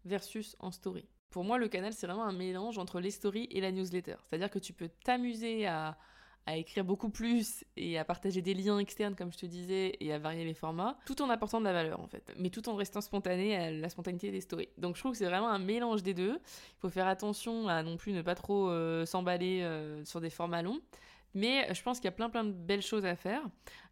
versus 0.06 0.56
en 0.60 0.71
story 0.71 1.08
pour 1.34 1.43
moi, 1.43 1.58
le 1.58 1.67
canal, 1.67 1.91
c'est 1.93 2.06
vraiment 2.06 2.26
un 2.26 2.32
mélange 2.32 2.78
entre 2.78 3.00
les 3.00 3.10
stories 3.10 3.48
et 3.50 3.60
la 3.60 3.72
newsletter. 3.72 4.17
C'est-à-dire 4.30 4.52
que 4.52 4.60
tu 4.60 4.72
peux 4.72 4.88
t'amuser 5.04 5.65
à, 5.65 5.98
écrire 6.48 6.86
beaucoup 6.86 7.10
plus 7.10 7.63
et 7.76 7.98
à 7.98 8.06
partager 8.06 8.43
des 8.43 8.54
liens 8.54 8.78
externes, 8.78 9.15
comme 9.15 9.32
je 9.34 9.39
te 9.39 9.48
disais, 9.48 9.98
et 10.00 10.13
à 10.13 10.19
varier 10.19 10.46
les 10.46 10.54
formats, 10.54 10.96
tout 11.08 11.24
en 11.24 11.30
apportant 11.32 11.60
de 11.60 11.65
la 11.65 11.74
valeur, 11.74 12.00
en 12.02 12.08
fait. 12.08 12.32
Mais 12.38 12.52
tout 12.52 12.69
en 12.69 12.76
restant 12.76 13.02
spontané 13.02 13.56
à 13.56 13.72
la 13.72 13.89
spontanéité 13.89 14.30
des 14.30 14.41
stories. 14.41 14.69
Donc 14.78 14.96
je 14.96 15.02
trouve 15.02 15.13
que 15.13 15.17
c'est 15.17 15.26
vraiment 15.26 15.50
un 15.50 15.58
mélange 15.58 16.04
des 16.04 16.13
deux. 16.13 16.36
Il 16.36 16.80
faut 16.82 16.89
faire 16.89 17.08
attention 17.08 17.67
à 17.67 17.82
non 17.82 17.98
plus 17.98 18.12
ne 18.12 18.22
pas 18.22 18.36
trop 18.36 18.69
euh, 18.69 19.04
s'emballer 19.08 19.62
euh, 19.63 20.06
sur 20.06 20.22
des 20.22 20.30
formats 20.30 20.62
longs. 20.62 20.82
Mais 21.36 21.74
je 21.74 21.82
pense 21.82 21.98
qu'il 22.00 22.06
y 22.06 22.10
a 22.10 22.12
plein 22.12 22.30
plein 22.30 22.43
de 22.43 22.52
belles 22.52 22.82
choses 22.82 23.06
à 23.06 23.15
faire. 23.15 23.41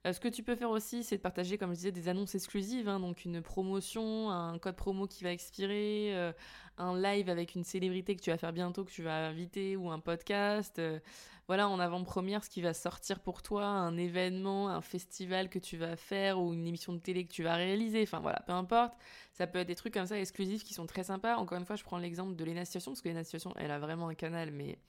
Euh, 0.05 0.13
ce 0.13 0.19
que 0.19 0.27
tu 0.27 0.43
peux 0.43 0.55
faire 0.55 0.69
aussi, 0.71 1.03
c'est 1.03 1.17
de 1.17 1.21
partager, 1.21 1.57
comme 1.57 1.71
je 1.71 1.75
disais, 1.75 1.91
des 1.91 2.07
annonces 2.07 2.33
exclusives, 2.33 2.87
hein, 2.87 2.99
donc 2.99 3.23
une 3.23 3.41
promotion, 3.41 4.31
un 4.31 4.57
code 4.57 4.75
promo 4.75 5.05
qui 5.07 5.23
va 5.23 5.31
expirer, 5.31 6.15
euh, 6.15 6.31
un 6.77 6.99
live 6.99 7.29
avec 7.29 7.53
une 7.53 7.63
célébrité 7.63 8.15
que 8.15 8.21
tu 8.21 8.31
vas 8.31 8.37
faire 8.37 8.53
bientôt, 8.53 8.83
que 8.83 8.91
tu 8.91 9.03
vas 9.03 9.27
inviter, 9.27 9.75
ou 9.75 9.91
un 9.91 9.99
podcast. 9.99 10.79
Euh, 10.79 10.99
voilà, 11.47 11.67
en 11.67 11.79
avant-première, 11.79 12.43
ce 12.43 12.49
qui 12.49 12.61
va 12.61 12.73
sortir 12.73 13.19
pour 13.19 13.43
toi, 13.43 13.65
un 13.65 13.97
événement, 13.97 14.69
un 14.69 14.81
festival 14.81 15.49
que 15.49 15.59
tu 15.59 15.77
vas 15.77 15.95
faire, 15.95 16.39
ou 16.39 16.53
une 16.53 16.65
émission 16.65 16.93
de 16.93 16.99
télé 16.99 17.25
que 17.25 17.31
tu 17.31 17.43
vas 17.43 17.55
réaliser. 17.55 18.01
Enfin 18.03 18.21
voilà, 18.21 18.41
peu 18.47 18.53
importe. 18.53 18.93
Ça 19.33 19.47
peut 19.47 19.59
être 19.59 19.67
des 19.67 19.75
trucs 19.75 19.93
comme 19.93 20.05
ça 20.07 20.19
exclusifs 20.19 20.63
qui 20.63 20.73
sont 20.73 20.87
très 20.87 21.03
sympas. 21.03 21.35
Encore 21.37 21.57
une 21.57 21.65
fois, 21.65 21.75
je 21.75 21.83
prends 21.83 21.97
l'exemple 21.97 22.35
de 22.35 22.45
Lena 22.45 22.65
Situation, 22.65 22.91
parce 22.91 23.01
que 23.01 23.09
Lena 23.09 23.23
Situation, 23.23 23.53
elle 23.57 23.71
a 23.71 23.79
vraiment 23.79 24.07
un 24.07 24.15
canal, 24.15 24.51
mais 24.51 24.79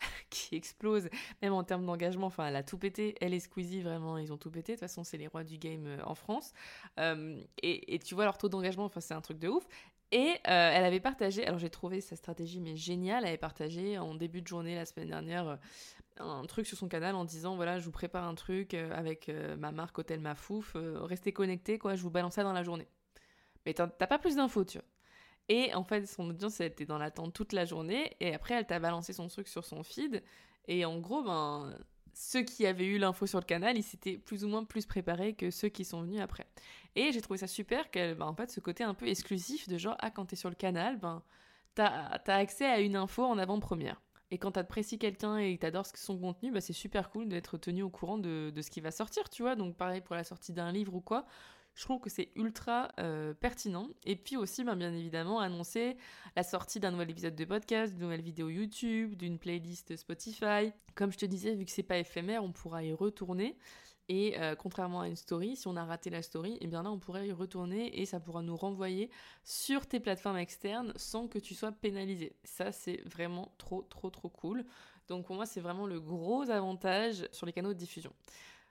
qui 0.30 0.56
explose, 0.56 1.08
même 1.42 1.52
en 1.52 1.64
termes 1.64 1.86
d'engagement. 1.86 2.26
Enfin, 2.26 2.46
elle 2.46 2.56
a 2.56 2.62
tout 2.62 2.78
pété. 2.78 3.14
Elle 3.20 3.34
et 3.34 3.40
Squeezie, 3.40 3.82
vraiment, 3.82 4.18
ils 4.18 4.32
ont 4.32 4.36
tout 4.36 4.50
pété. 4.50 4.72
De 4.72 4.76
toute 4.76 4.88
façon, 4.88 5.04
c'est 5.04 5.18
les 5.18 5.26
rois 5.26 5.44
du 5.44 5.58
game 5.58 5.86
euh, 5.86 5.98
en 6.04 6.14
France. 6.14 6.52
Euh, 6.98 7.40
et, 7.62 7.98
tu 7.98 8.14
vois 8.14 8.24
leur 8.24 8.38
taux 8.38 8.48
d'engagement, 8.48 8.84
enfin, 8.84 9.00
c'est 9.00 9.14
un 9.14 9.20
truc 9.20 9.38
de 9.38 9.48
ouf. 9.48 9.66
Et 10.10 10.30
euh, 10.30 10.34
elle 10.46 10.84
avait 10.84 11.00
partagé, 11.00 11.46
alors 11.46 11.58
j'ai 11.58 11.68
trouvé 11.68 12.00
sa 12.00 12.16
stratégie 12.16 12.60
mais 12.60 12.76
géniale, 12.76 13.24
elle 13.24 13.28
avait 13.28 13.36
partagé 13.36 13.98
en 13.98 14.14
début 14.14 14.40
de 14.40 14.46
journée 14.46 14.74
la 14.74 14.86
semaine 14.86 15.08
dernière 15.08 15.58
un 16.18 16.46
truc 16.46 16.66
sur 16.66 16.78
son 16.78 16.88
canal 16.88 17.14
en 17.14 17.26
disant 17.26 17.56
voilà 17.56 17.78
je 17.78 17.84
vous 17.84 17.90
prépare 17.90 18.24
un 18.24 18.34
truc 18.34 18.72
avec 18.72 19.30
ma 19.58 19.70
marque 19.70 19.98
Hôtel 19.98 20.20
Mafouf, 20.20 20.76
restez 21.02 21.34
connectés 21.34 21.78
quoi, 21.78 21.94
je 21.94 22.02
vous 22.02 22.10
balance 22.10 22.36
ça 22.36 22.42
dans 22.42 22.54
la 22.54 22.62
journée. 22.62 22.88
Mais 23.66 23.74
t'as 23.74 23.86
pas 23.86 24.18
plus 24.18 24.36
d'infos 24.36 24.64
tu 24.64 24.78
vois. 24.78 24.86
Et 25.48 25.74
en 25.74 25.84
fait, 25.84 26.06
son 26.06 26.28
audience, 26.30 26.60
était 26.60 26.84
dans 26.84 26.98
l'attente 26.98 27.32
toute 27.32 27.52
la 27.52 27.64
journée. 27.64 28.16
Et 28.20 28.34
après, 28.34 28.54
elle 28.54 28.66
t'a 28.66 28.78
balancé 28.78 29.12
son 29.12 29.28
truc 29.28 29.48
sur 29.48 29.64
son 29.64 29.82
feed. 29.82 30.22
Et 30.66 30.84
en 30.84 30.98
gros, 30.98 31.22
ben, 31.22 31.74
ceux 32.12 32.42
qui 32.42 32.66
avaient 32.66 32.86
eu 32.86 32.98
l'info 32.98 33.26
sur 33.26 33.38
le 33.38 33.44
canal, 33.44 33.78
ils 33.78 33.82
s'étaient 33.82 34.18
plus 34.18 34.44
ou 34.44 34.48
moins 34.48 34.64
plus 34.64 34.86
préparés 34.86 35.34
que 35.34 35.50
ceux 35.50 35.68
qui 35.68 35.84
sont 35.84 36.02
venus 36.02 36.20
après. 36.20 36.46
Et 36.96 37.12
j'ai 37.12 37.20
trouvé 37.22 37.38
ça 37.38 37.46
super 37.46 37.90
qu'elle, 37.90 38.14
ben, 38.16 38.26
en 38.26 38.34
fait, 38.34 38.50
ce 38.50 38.60
côté 38.60 38.84
un 38.84 38.94
peu 38.94 39.06
exclusif 39.06 39.68
de 39.68 39.78
genre, 39.78 39.96
ah, 40.00 40.10
quand 40.10 40.26
t'es 40.26 40.36
sur 40.36 40.50
le 40.50 40.54
canal, 40.54 40.98
ben, 40.98 41.22
t'as 41.74 41.86
as 42.26 42.34
accès 42.34 42.66
à 42.66 42.80
une 42.80 42.96
info 42.96 43.24
en 43.24 43.38
avant-première. 43.38 44.02
Et 44.30 44.36
quand 44.36 44.52
t'apprécies 44.52 44.98
quelqu'un 44.98 45.38
et 45.38 45.56
t'adores 45.56 45.86
son 45.94 46.18
contenu, 46.18 46.50
ben, 46.50 46.60
c'est 46.60 46.74
super 46.74 47.08
cool 47.10 47.28
d'être 47.28 47.56
tenu 47.56 47.82
au 47.82 47.88
courant 47.88 48.18
de, 48.18 48.50
de, 48.54 48.62
ce 48.62 48.70
qui 48.70 48.80
va 48.80 48.90
sortir, 48.90 49.30
tu 49.30 49.42
vois. 49.42 49.56
Donc 49.56 49.76
pareil 49.76 50.02
pour 50.02 50.14
la 50.16 50.24
sortie 50.24 50.52
d'un 50.52 50.72
livre 50.72 50.94
ou 50.94 51.00
quoi. 51.00 51.24
Je 51.78 51.84
trouve 51.84 52.00
que 52.00 52.10
c'est 52.10 52.30
ultra 52.34 52.90
euh, 52.98 53.34
pertinent. 53.34 53.88
Et 54.04 54.16
puis 54.16 54.36
aussi, 54.36 54.64
ben, 54.64 54.74
bien 54.74 54.92
évidemment, 54.92 55.38
annoncer 55.38 55.96
la 56.34 56.42
sortie 56.42 56.80
d'un 56.80 56.90
nouvel 56.90 57.08
épisode 57.08 57.36
de 57.36 57.44
podcast, 57.44 57.92
d'une 57.92 58.02
nouvelle 58.02 58.20
vidéo 58.20 58.48
YouTube, 58.48 59.14
d'une 59.14 59.38
playlist 59.38 59.96
Spotify. 59.96 60.72
Comme 60.96 61.12
je 61.12 61.18
te 61.18 61.24
disais, 61.24 61.54
vu 61.54 61.64
que 61.64 61.70
c'est 61.70 61.84
pas 61.84 61.98
éphémère, 61.98 62.42
on 62.42 62.50
pourra 62.50 62.82
y 62.82 62.92
retourner. 62.92 63.56
Et 64.08 64.40
euh, 64.40 64.56
contrairement 64.56 65.02
à 65.02 65.06
une 65.06 65.14
story, 65.14 65.54
si 65.54 65.68
on 65.68 65.76
a 65.76 65.84
raté 65.84 66.10
la 66.10 66.22
story, 66.22 66.54
et 66.54 66.58
eh 66.62 66.66
bien 66.66 66.82
là 66.82 66.90
on 66.90 66.98
pourrait 66.98 67.28
y 67.28 67.32
retourner 67.32 68.00
et 68.00 68.06
ça 68.06 68.18
pourra 68.18 68.42
nous 68.42 68.56
renvoyer 68.56 69.08
sur 69.44 69.86
tes 69.86 70.00
plateformes 70.00 70.38
externes 70.38 70.92
sans 70.96 71.28
que 71.28 71.38
tu 71.38 71.54
sois 71.54 71.70
pénalisé. 71.70 72.34
Ça 72.42 72.72
c'est 72.72 73.02
vraiment 73.04 73.52
trop 73.58 73.82
trop 73.82 74.08
trop 74.10 74.30
cool. 74.30 74.64
Donc 75.08 75.26
pour 75.26 75.36
moi 75.36 75.44
c'est 75.44 75.60
vraiment 75.60 75.86
le 75.86 76.00
gros 76.00 76.50
avantage 76.50 77.28
sur 77.32 77.46
les 77.46 77.52
canaux 77.52 77.74
de 77.74 77.78
diffusion. 77.78 78.12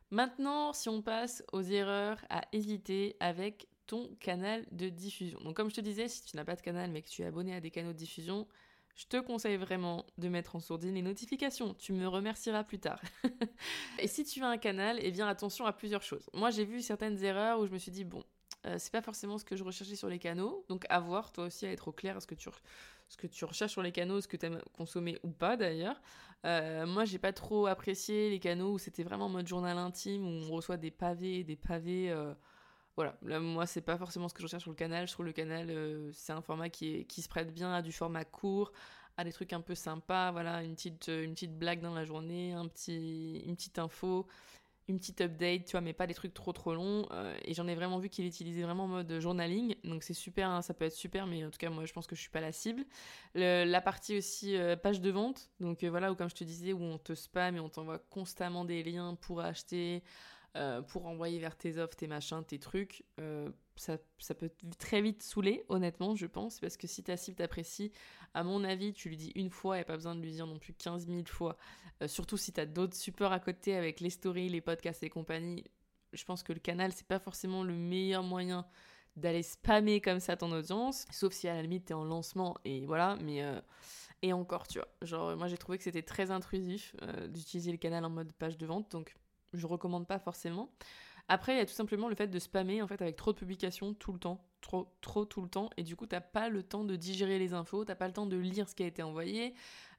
Maintenant, 0.10 0.74
si 0.74 0.90
on 0.90 1.02
passe 1.02 1.44
aux 1.52 1.62
erreurs 1.62 2.20
à 2.30 2.42
éviter 2.54 3.16
avec 3.20 3.68
ton 3.88 4.14
canal 4.20 4.66
de 4.72 4.90
diffusion. 4.90 5.40
Donc 5.42 5.56
comme 5.56 5.70
je 5.70 5.76
te 5.76 5.82
disais, 5.82 6.08
si 6.08 6.24
tu 6.24 6.36
n'as 6.36 6.44
pas 6.44 6.56
de 6.56 6.62
canal 6.62 6.92
mais 6.92 7.02
que 7.02 7.10
tu 7.10 7.22
es 7.22 7.26
abonné 7.26 7.56
à 7.56 7.62
des 7.62 7.72
canaux 7.72 7.94
de 7.94 7.98
diffusion, 7.98 8.48
je 8.96 9.06
te 9.06 9.18
conseille 9.18 9.58
vraiment 9.58 10.06
de 10.18 10.28
mettre 10.28 10.56
en 10.56 10.60
sourdine 10.60 10.96
les 10.96 11.02
notifications. 11.02 11.74
Tu 11.76 11.94
me 11.94 12.08
remercieras 12.08 12.64
plus 12.64 12.80
tard. 12.80 13.02
et 14.00 14.08
si 14.08 14.26
tu 14.26 14.44
as 14.44 14.48
un 14.48 14.58
canal, 14.58 14.98
eh 15.02 15.12
bien 15.12 15.28
attention 15.28 15.66
à 15.66 15.74
plusieurs 15.74 16.04
choses. 16.04 16.30
Moi 16.34 16.50
j'ai 16.50 16.66
vu 16.66 16.82
certaines 16.82 17.24
erreurs 17.24 17.60
où 17.60 17.68
je 17.68 17.72
me 17.72 17.78
suis 17.78 17.92
dit 17.92 18.04
bon, 18.04 18.24
euh, 18.66 18.76
c'est 18.80 18.92
pas 18.92 19.02
forcément 19.02 19.38
ce 19.38 19.46
que 19.46 19.56
je 19.56 19.64
recherchais 19.64 19.96
sur 19.96 20.10
les 20.10 20.20
canaux. 20.20 20.66
Donc 20.68 20.86
à 20.90 21.00
voir, 21.00 21.32
toi 21.32 21.46
aussi, 21.46 21.66
à 21.66 21.72
être 21.72 21.88
au 21.88 21.92
clair 21.92 22.22
ce 22.22 22.28
que 22.28 22.36
tu, 22.36 22.50
ce 23.10 23.18
que 23.18 23.28
tu 23.28 23.46
recherches 23.46 23.72
sur 23.72 23.82
les 23.82 23.92
canaux, 23.92 24.22
ce 24.22 24.28
que 24.28 24.38
tu 24.38 24.46
aimes 24.46 24.62
consommer 24.74 25.18
ou 25.24 25.30
pas 25.32 25.58
d'ailleurs. 25.58 26.00
Euh, 26.46 26.86
moi, 26.86 27.06
j'ai 27.06 27.20
pas 27.20 27.34
trop 27.34 27.68
apprécié 27.68 28.30
les 28.30 28.40
canaux 28.40 28.74
où 28.74 28.78
c'était 28.78 29.04
vraiment 29.04 29.26
en 29.26 29.30
mode 29.30 29.48
journal 29.48 29.78
intime, 29.78 30.26
où 30.26 30.52
on 30.52 30.56
reçoit 30.56 30.78
des 30.78 30.92
pavés, 30.92 31.44
des 31.44 31.56
pavés. 31.56 32.12
Euh, 32.12 32.34
voilà, 32.96 33.18
là, 33.24 33.40
moi, 33.40 33.66
c'est 33.66 33.82
pas 33.82 33.98
forcément 33.98 34.28
ce 34.28 34.34
que 34.34 34.42
je 34.42 34.46
recherche 34.46 34.64
sur 34.64 34.72
le 34.72 34.78
canal. 34.78 35.08
Je 35.08 35.14
trouve 35.14 35.26
le 35.26 35.34
canal, 35.34 35.72
c'est 36.14 36.34
un 36.34 36.42
format 36.42 36.70
qui, 36.70 36.96
est, 36.96 37.04
qui 37.06 37.22
se 37.22 37.30
prête 37.30 37.54
bien 37.54 37.74
à 37.74 37.82
du 37.82 37.92
format 37.92 38.26
court, 38.26 38.72
à 39.18 39.24
des 39.24 39.32
trucs 39.32 39.54
un 39.54 39.62
peu 39.62 39.76
sympas. 39.76 40.32
Voilà, 40.32 40.64
une 40.64 40.76
petite, 40.76 41.08
une 41.08 41.34
petite 41.34 41.58
blague 41.58 41.82
dans 41.82 41.94
la 41.94 42.06
journée, 42.06 42.54
un 42.54 42.68
petit, 42.68 43.42
une 43.46 43.56
petite 43.56 43.80
info 43.80 44.28
une 44.88 45.00
petite 45.00 45.22
update, 45.22 45.66
tu 45.66 45.72
vois, 45.72 45.82
mais 45.82 45.94
pas 45.94 46.08
des 46.08 46.14
trucs 46.14 46.34
trop 46.34 46.54
trop 46.54 46.74
longs. 46.74 47.08
Euh, 47.12 47.38
et 47.44 47.54
j'en 47.54 47.68
ai 47.68 47.76
vraiment 47.76 48.00
vu 48.00 48.10
qu'il 48.10 48.26
utilisait 48.26 48.64
vraiment 48.64 48.86
en 48.86 48.88
mode 48.88 49.20
journaling. 49.20 49.76
Donc 49.84 50.04
c'est 50.04 50.14
super, 50.14 50.50
hein, 50.50 50.62
ça 50.62 50.74
peut 50.74 50.86
être 50.86 50.94
super, 50.94 51.28
mais 51.28 51.44
en 51.46 51.50
tout 51.50 51.58
cas, 51.58 51.70
moi 51.70 51.86
je 51.86 51.94
pense 51.94 52.08
que 52.08 52.16
je 52.16 52.22
suis 52.22 52.30
pas 52.30 52.42
la 52.42 52.52
cible. 52.52 52.86
la 53.36 53.82
partie 53.82 54.18
aussi 54.18 54.56
euh, 54.56 54.76
page 54.76 55.02
de 55.02 55.12
vente, 55.12 55.50
donc 55.60 55.84
euh, 55.84 55.90
voilà, 55.90 56.12
où 56.12 56.16
comme 56.16 56.30
je 56.30 56.36
te 56.36 56.44
disais, 56.44 56.74
où 56.74 56.82
on 56.82 56.98
te 56.98 57.16
spam 57.16 57.56
et 57.56 57.60
on 57.60 57.70
t'envoie 57.70 58.00
constamment 58.00 58.66
des 58.66 58.84
liens 58.84 59.16
pour 59.16 59.42
acheter, 59.42 60.04
pour 60.88 61.06
envoyer 61.06 61.38
vers 61.38 61.56
tes 61.56 61.78
offres, 61.78 61.96
tes 61.96 62.08
machins, 62.08 62.44
tes 62.44 62.58
trucs. 62.58 63.04
Ça, 63.78 63.98
peut 64.36 64.52
très 64.80 65.02
vite 65.02 65.24
saouler, 65.24 65.64
honnêtement, 65.70 66.16
je 66.16 66.26
pense, 66.26 66.60
parce 66.60 66.78
que 66.78 66.88
si 66.88 67.04
ta 67.04 67.18
cible 67.18 67.38
t'apprécie, 67.38 67.92
à 68.34 68.44
mon 68.44 68.64
avis, 68.64 68.94
tu 68.94 69.10
lui 69.10 69.18
dis 69.18 69.32
une 69.36 69.50
fois 69.50 69.80
et 69.80 69.84
pas 69.84 69.96
besoin 69.96 70.16
de 70.16 70.22
lui 70.22 70.32
dire 70.32 70.48
non 70.48 70.60
plus 70.60 70.74
15 70.74 71.08
000 71.08 71.24
fois. 71.26 71.58
Euh, 72.02 72.08
surtout 72.08 72.38
si 72.38 72.54
tu 72.54 72.60
as 72.60 72.66
d'autres 72.66 72.96
supports 72.96 73.32
à 73.32 73.40
côté 73.40 73.76
avec 73.76 74.00
les 74.00 74.10
stories, 74.10 74.50
les 74.50 74.62
podcasts 74.62 75.04
et 75.04 75.10
compagnie. 75.10 75.64
Je 76.14 76.24
pense 76.26 76.44
que 76.44 76.54
le 76.54 76.60
canal, 76.60 76.92
c'est 76.94 77.08
pas 77.08 77.20
forcément 77.20 77.64
le 77.64 77.74
meilleur 77.74 78.24
moyen 78.24 78.66
d'aller 79.16 79.44
spammer 79.44 80.00
comme 80.02 80.20
ça 80.20 80.38
ton 80.38 80.52
audience. 80.52 81.06
Sauf 81.12 81.34
si 81.34 81.48
à 81.48 81.56
la 81.56 81.62
limite, 81.62 81.86
tu 81.86 81.92
es 81.92 81.96
en 81.96 82.06
lancement 82.06 82.56
et 82.66 82.86
voilà. 82.86 83.18
Mais. 83.22 83.44
Euh, 83.44 83.60
et 84.22 84.34
encore, 84.34 84.68
tu 84.68 84.80
vois. 84.80 84.88
Genre, 85.04 85.36
moi, 85.38 85.48
j'ai 85.48 85.58
trouvé 85.58 85.78
que 85.78 85.84
c'était 85.84 86.02
très 86.02 86.32
intrusif 86.32 86.96
euh, 87.02 87.28
d'utiliser 87.28 87.72
le 87.72 87.78
canal 87.78 88.04
en 88.04 88.10
mode 88.10 88.32
page 88.34 88.58
de 88.58 88.66
vente. 88.66 88.92
Donc, 88.92 89.16
je 89.54 89.68
recommande 89.68 90.08
pas 90.08 90.20
forcément. 90.20 90.72
Après, 91.30 91.56
il 91.56 91.58
y 91.58 91.62
a 91.62 91.66
tout 91.66 91.74
simplement 91.74 92.08
le 92.08 92.16
fait 92.16 92.28
de 92.28 92.40
spammer 92.40 92.82
en 92.82 92.88
fait 92.88 93.02
avec 93.02 93.16
trop 93.16 93.34
de 93.34 93.38
publications 93.38 93.94
tout 93.94 94.14
le 94.14 94.20
temps, 94.20 94.46
trop, 94.62 94.88
trop 95.02 95.26
tout 95.26 95.42
le 95.42 95.50
temps, 95.50 95.70
et 95.76 95.84
du 95.84 95.96
coup, 95.96 96.06
t'as 96.06 96.22
pas 96.22 96.50
le 96.50 96.64
temps 96.64 96.84
de 96.84 96.96
digérer 96.96 97.38
les 97.38 97.54
infos, 97.54 97.84
t'as 97.84 97.96
pas 97.96 98.08
le 98.08 98.14
temps 98.14 98.26
de 98.26 98.38
lire 98.38 98.70
ce 98.70 98.76
qui 98.76 98.84
a 98.84 98.88
été 98.88 99.04
envoyé. 99.04 99.54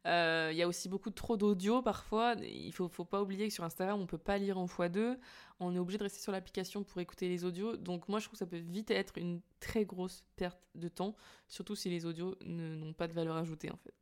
Euh, 0.06 0.48
il 0.52 0.56
y 0.56 0.62
a 0.62 0.68
aussi 0.68 0.88
beaucoup 0.88 1.10
trop 1.10 1.36
d'audio 1.36 1.82
parfois. 1.82 2.34
Il 2.40 2.72
faut, 2.72 2.88
faut 2.88 3.04
pas 3.04 3.20
oublier 3.20 3.48
que 3.48 3.52
sur 3.54 3.64
Instagram, 3.64 4.00
on 4.00 4.06
peut 4.06 4.16
pas 4.16 4.38
lire 4.38 4.58
en 4.58 4.66
x2. 4.66 5.18
On 5.60 5.74
est 5.74 5.78
obligé 5.78 5.98
de 5.98 6.04
rester 6.04 6.20
sur 6.20 6.32
l'application 6.32 6.84
pour 6.84 7.00
écouter 7.00 7.28
les 7.28 7.44
audios. 7.44 7.76
Donc 7.76 8.08
moi, 8.08 8.18
je 8.20 8.24
trouve 8.24 8.32
que 8.32 8.38
ça 8.38 8.46
peut 8.46 8.56
vite 8.56 8.90
être 8.90 9.18
une 9.18 9.40
très 9.60 9.84
grosse 9.84 10.24
perte 10.36 10.60
de 10.74 10.88
temps, 10.88 11.14
surtout 11.48 11.74
si 11.74 11.90
les 11.90 12.06
audios 12.06 12.36
n'ont 12.44 12.92
pas 12.92 13.08
de 13.08 13.12
valeur 13.12 13.36
ajoutée 13.36 13.70
en 13.70 13.76
fait. 13.76 13.94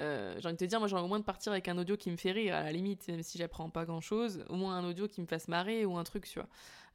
Euh, 0.00 0.34
j'ai 0.38 0.46
envie 0.46 0.56
de 0.56 0.58
te 0.58 0.64
dire, 0.64 0.78
moi 0.78 0.88
j'aurais 0.88 1.02
au 1.02 1.08
moins 1.08 1.20
de 1.20 1.24
partir 1.24 1.52
avec 1.52 1.68
un 1.68 1.76
audio 1.78 1.96
qui 1.96 2.10
me 2.10 2.16
fait 2.16 2.32
rire, 2.32 2.54
à 2.54 2.62
la 2.62 2.72
limite, 2.72 3.06
même 3.08 3.22
si 3.22 3.38
j'apprends 3.38 3.70
pas 3.70 3.84
grand 3.84 4.00
chose, 4.00 4.44
au 4.48 4.56
moins 4.56 4.76
un 4.76 4.84
audio 4.84 5.06
qui 5.06 5.20
me 5.20 5.26
fasse 5.26 5.46
marrer 5.46 5.84
ou 5.84 5.96
un 5.96 6.04
truc, 6.04 6.26
tu 6.26 6.38
vois. 6.38 6.48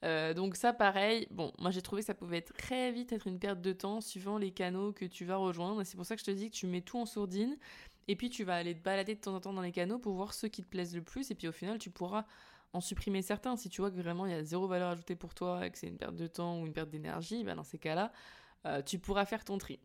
Euh, 0.04 0.34
donc 0.34 0.56
ça, 0.56 0.74
pareil, 0.74 1.28
bon, 1.32 1.54
moi 1.60 1.72
j'ai 1.72 1.82
trouvé 1.82 2.02
que 2.02 2.08
ça 2.08 2.14
pouvait 2.14 2.42
très 2.42 2.92
vite 2.92 3.14
être 3.14 3.28
une 3.28 3.40
perte 3.40 3.62
de 3.62 3.74
temps 3.74 4.02
suivant 4.02 4.38
les 4.38 4.52
canaux 4.52 4.92
que 4.92 5.06
tu 5.06 5.24
vas 5.24 5.38
rejoindre. 5.38 5.84
C'est 5.84 5.96
pour 5.96 6.06
ça 6.06 6.16
que 6.16 6.22
je 6.22 6.26
te 6.26 6.32
dis 6.32 6.50
que 6.50 6.56
tu 6.56 6.68
mets 6.68 6.82
tout 6.82 6.98
en 6.98 7.06
sourdine, 7.06 7.58
et 8.08 8.16
puis 8.16 8.30
tu 8.30 8.44
vas 8.44 8.56
aller 8.56 8.76
te 8.76 8.84
balader 8.84 9.16
de 9.16 9.20
temps 9.22 9.36
en 9.36 9.40
temps 9.40 9.54
dans 9.54 9.62
les 9.62 9.72
canaux 9.72 10.00
pour 10.00 10.14
voir 10.14 10.34
ceux 10.34 10.48
qui 10.48 10.64
te 10.64 10.68
plaisent 10.68 10.96
le 10.96 11.02
plus, 11.02 11.32
et 11.32 11.36
puis 11.36 11.48
au 11.48 11.52
final 11.52 11.78
tu 11.78 11.90
pourras 11.90 12.26
en 12.74 12.82
supprimer 12.82 13.22
certains. 13.22 13.56
Si 13.56 13.70
tu 13.70 13.82
vois 13.82 13.92
que 13.92 13.96
vraiment 13.96 14.26
il 14.26 14.32
y 14.32 14.36
a 14.36 14.44
zéro 14.44 14.68
valeur 14.68 14.90
ajoutée 14.90 15.16
pour 15.16 15.34
toi, 15.34 15.66
et 15.66 15.72
que 15.72 15.78
c'est 15.78 15.88
une 15.88 15.98
perte 15.98 16.16
de 16.16 16.28
temps 16.28 16.60
ou 16.60 16.66
une 16.66 16.74
perte 16.74 16.90
d'énergie, 16.90 17.44
bah 17.44 17.56
dans 17.56 17.64
ces 17.64 17.78
cas-là, 17.78 18.12
euh, 18.66 18.82
tu 18.82 19.00
pourras 19.00 19.26
faire 19.26 19.46
ton 19.46 19.58
tri. 19.58 19.80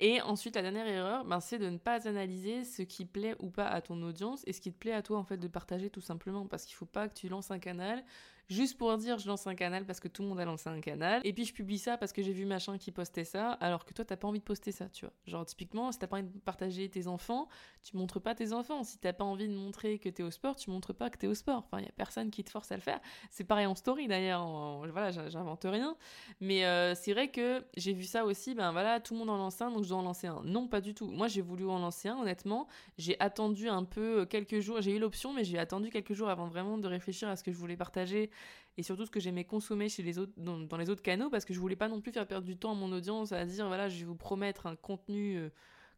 Et 0.00 0.22
ensuite, 0.22 0.56
la 0.56 0.62
dernière 0.62 0.86
erreur, 0.86 1.24
ben, 1.26 1.40
c'est 1.40 1.58
de 1.58 1.68
ne 1.68 1.76
pas 1.76 2.08
analyser 2.08 2.64
ce 2.64 2.80
qui 2.82 3.04
plaît 3.04 3.36
ou 3.38 3.50
pas 3.50 3.66
à 3.66 3.82
ton 3.82 4.02
audience 4.02 4.42
et 4.46 4.54
ce 4.54 4.60
qui 4.62 4.72
te 4.72 4.78
plaît 4.78 4.94
à 4.94 5.02
toi 5.02 5.18
en 5.18 5.24
fait 5.24 5.36
de 5.36 5.46
partager 5.46 5.90
tout 5.90 6.00
simplement. 6.00 6.46
Parce 6.46 6.64
qu'il 6.64 6.74
faut 6.74 6.86
pas 6.86 7.06
que 7.08 7.14
tu 7.14 7.28
lances 7.28 7.50
un 7.50 7.58
canal 7.58 8.02
juste 8.50 8.76
pour 8.76 8.96
dire 8.98 9.18
je 9.18 9.28
lance 9.28 9.46
un 9.46 9.54
canal 9.54 9.86
parce 9.86 10.00
que 10.00 10.08
tout 10.08 10.22
le 10.22 10.28
monde 10.28 10.40
a 10.40 10.44
lancé 10.44 10.68
un 10.68 10.80
canal. 10.80 11.22
Et 11.24 11.32
puis 11.32 11.44
je 11.44 11.54
publie 11.54 11.78
ça 11.78 11.96
parce 11.96 12.12
que 12.12 12.20
j'ai 12.20 12.32
vu 12.32 12.44
machin 12.44 12.76
qui 12.76 12.90
postait 12.90 13.24
ça 13.24 13.52
alors 13.52 13.84
que 13.84 13.94
toi 13.94 14.04
t'as 14.04 14.16
pas 14.16 14.28
envie 14.28 14.40
de 14.40 14.44
poster 14.44 14.72
ça 14.72 14.88
tu 14.88 15.06
vois. 15.06 15.14
Genre 15.26 15.46
typiquement 15.46 15.92
si 15.92 15.98
t'as 15.98 16.08
pas 16.08 16.16
envie 16.16 16.28
de 16.28 16.38
partager 16.40 16.88
tes 16.88 17.06
enfants 17.06 17.48
tu 17.82 17.96
montres 17.96 18.20
pas 18.20 18.34
tes 18.34 18.52
enfants. 18.52 18.82
Si 18.82 18.98
t'as 18.98 19.12
pas 19.12 19.24
envie 19.24 19.48
de 19.48 19.54
montrer 19.54 19.98
que 19.98 20.08
t'es 20.08 20.22
au 20.22 20.30
sport 20.30 20.56
tu 20.56 20.70
montres 20.70 20.92
pas 20.92 21.08
que 21.10 21.16
t'es 21.16 21.28
au 21.28 21.34
sport. 21.34 21.64
Enfin 21.70 21.82
y 21.82 21.88
a 21.88 21.92
personne 21.92 22.30
qui 22.30 22.42
te 22.42 22.50
force 22.50 22.72
à 22.72 22.76
le 22.76 22.82
faire. 22.82 23.00
C'est 23.30 23.44
pareil 23.44 23.66
en 23.66 23.74
story 23.76 24.08
d'ailleurs. 24.08 24.44
Voilà 24.90 25.10
j'invente 25.28 25.64
rien. 25.64 25.96
Mais 26.40 26.64
euh, 26.64 26.94
c'est 26.94 27.12
vrai 27.12 27.28
que 27.30 27.64
j'ai 27.76 27.92
vu 27.92 28.04
ça 28.04 28.24
aussi 28.24 28.54
ben 28.54 28.72
voilà 28.72 28.98
tout 29.00 29.14
le 29.14 29.20
monde 29.20 29.30
en 29.30 29.36
lance 29.36 29.62
un 29.62 29.70
donc 29.70 29.84
je 29.84 29.88
dois 29.88 29.98
en 29.98 30.02
lancer 30.02 30.26
un. 30.26 30.42
Non 30.44 30.66
pas 30.66 30.80
du 30.80 30.92
tout. 30.92 31.06
Moi 31.06 31.28
j'ai 31.28 31.40
voulu 31.40 31.66
en 31.68 31.78
lancer 31.78 32.08
un 32.08 32.16
honnêtement. 32.16 32.66
J'ai 32.98 33.18
attendu 33.20 33.68
un 33.68 33.84
peu 33.84 34.26
quelques 34.26 34.58
jours. 34.58 34.80
J'ai 34.80 34.96
eu 34.96 34.98
l'option 34.98 35.32
mais 35.32 35.44
j'ai 35.44 35.58
attendu 35.58 35.90
quelques 35.90 36.14
jours 36.14 36.30
avant 36.30 36.48
vraiment 36.48 36.78
de 36.78 36.88
réfléchir 36.88 37.28
à 37.28 37.36
ce 37.36 37.44
que 37.44 37.52
je 37.52 37.56
voulais 37.56 37.76
partager 37.76 38.30
et 38.76 38.82
surtout 38.82 39.04
ce 39.04 39.10
que 39.10 39.20
j'aimais 39.20 39.44
consommer 39.44 39.88
chez 39.88 40.02
les 40.02 40.18
autres, 40.18 40.32
dans, 40.36 40.76
les 40.76 40.90
autres 40.90 41.02
canaux 41.02 41.30
parce 41.30 41.44
que 41.44 41.52
je 41.52 41.60
voulais 41.60 41.76
pas 41.76 41.88
non 41.88 42.00
plus 42.00 42.12
faire 42.12 42.26
perdre 42.26 42.46
du 42.46 42.56
temps 42.56 42.72
à 42.72 42.74
mon 42.74 42.92
audience 42.92 43.32
à 43.32 43.44
dire 43.44 43.66
voilà, 43.66 43.88
je 43.88 43.98
vais 43.98 44.04
vous 44.04 44.16
promettre 44.16 44.66
un 44.66 44.76
contenu 44.76 45.36
euh, 45.36 45.50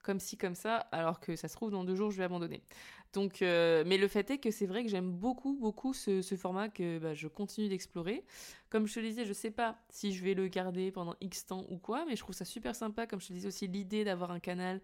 comme 0.02 0.20
ci, 0.20 0.36
comme 0.36 0.54
ça, 0.54 0.76
alors 0.90 1.20
que 1.20 1.36
ça 1.36 1.48
se 1.48 1.54
trouve 1.54 1.70
dans 1.70 1.84
deux 1.84 1.94
jours, 1.94 2.10
je 2.10 2.18
vais 2.18 2.24
abandonner. 2.24 2.62
Donc, 3.12 3.42
euh, 3.42 3.84
mais 3.86 3.98
le 3.98 4.08
fait 4.08 4.30
est 4.30 4.38
que 4.38 4.50
c'est 4.50 4.66
vrai 4.66 4.82
que 4.82 4.88
j'aime 4.88 5.12
beaucoup, 5.12 5.54
beaucoup 5.54 5.92
ce, 5.92 6.22
format 6.36 6.68
que 6.68 6.98
bah, 6.98 7.14
je 7.14 7.28
continue 7.28 7.68
d'explorer. 7.68 8.24
Comme 8.70 8.86
je 8.86 8.94
te 8.94 9.00
disais, 9.00 9.24
je 9.24 9.32
sais 9.32 9.50
pas 9.50 9.78
si 9.90 10.12
je 10.12 10.24
vais 10.24 10.34
le 10.34 10.48
garder 10.48 10.90
pendant 10.90 11.14
X 11.20 11.46
temps 11.46 11.66
ou 11.68 11.76
quoi, 11.76 12.04
mais 12.06 12.16
je 12.16 12.22
trouve 12.22 12.34
ça 12.34 12.46
super 12.46 12.74
sympa. 12.74 13.06
Comme 13.06 13.20
je 13.20 13.28
te 13.28 13.32
disais 13.32 13.48
aussi, 13.48 13.68
l'idée 13.68 14.04
d'avoir 14.04 14.30
un 14.30 14.40
canal 14.40 14.80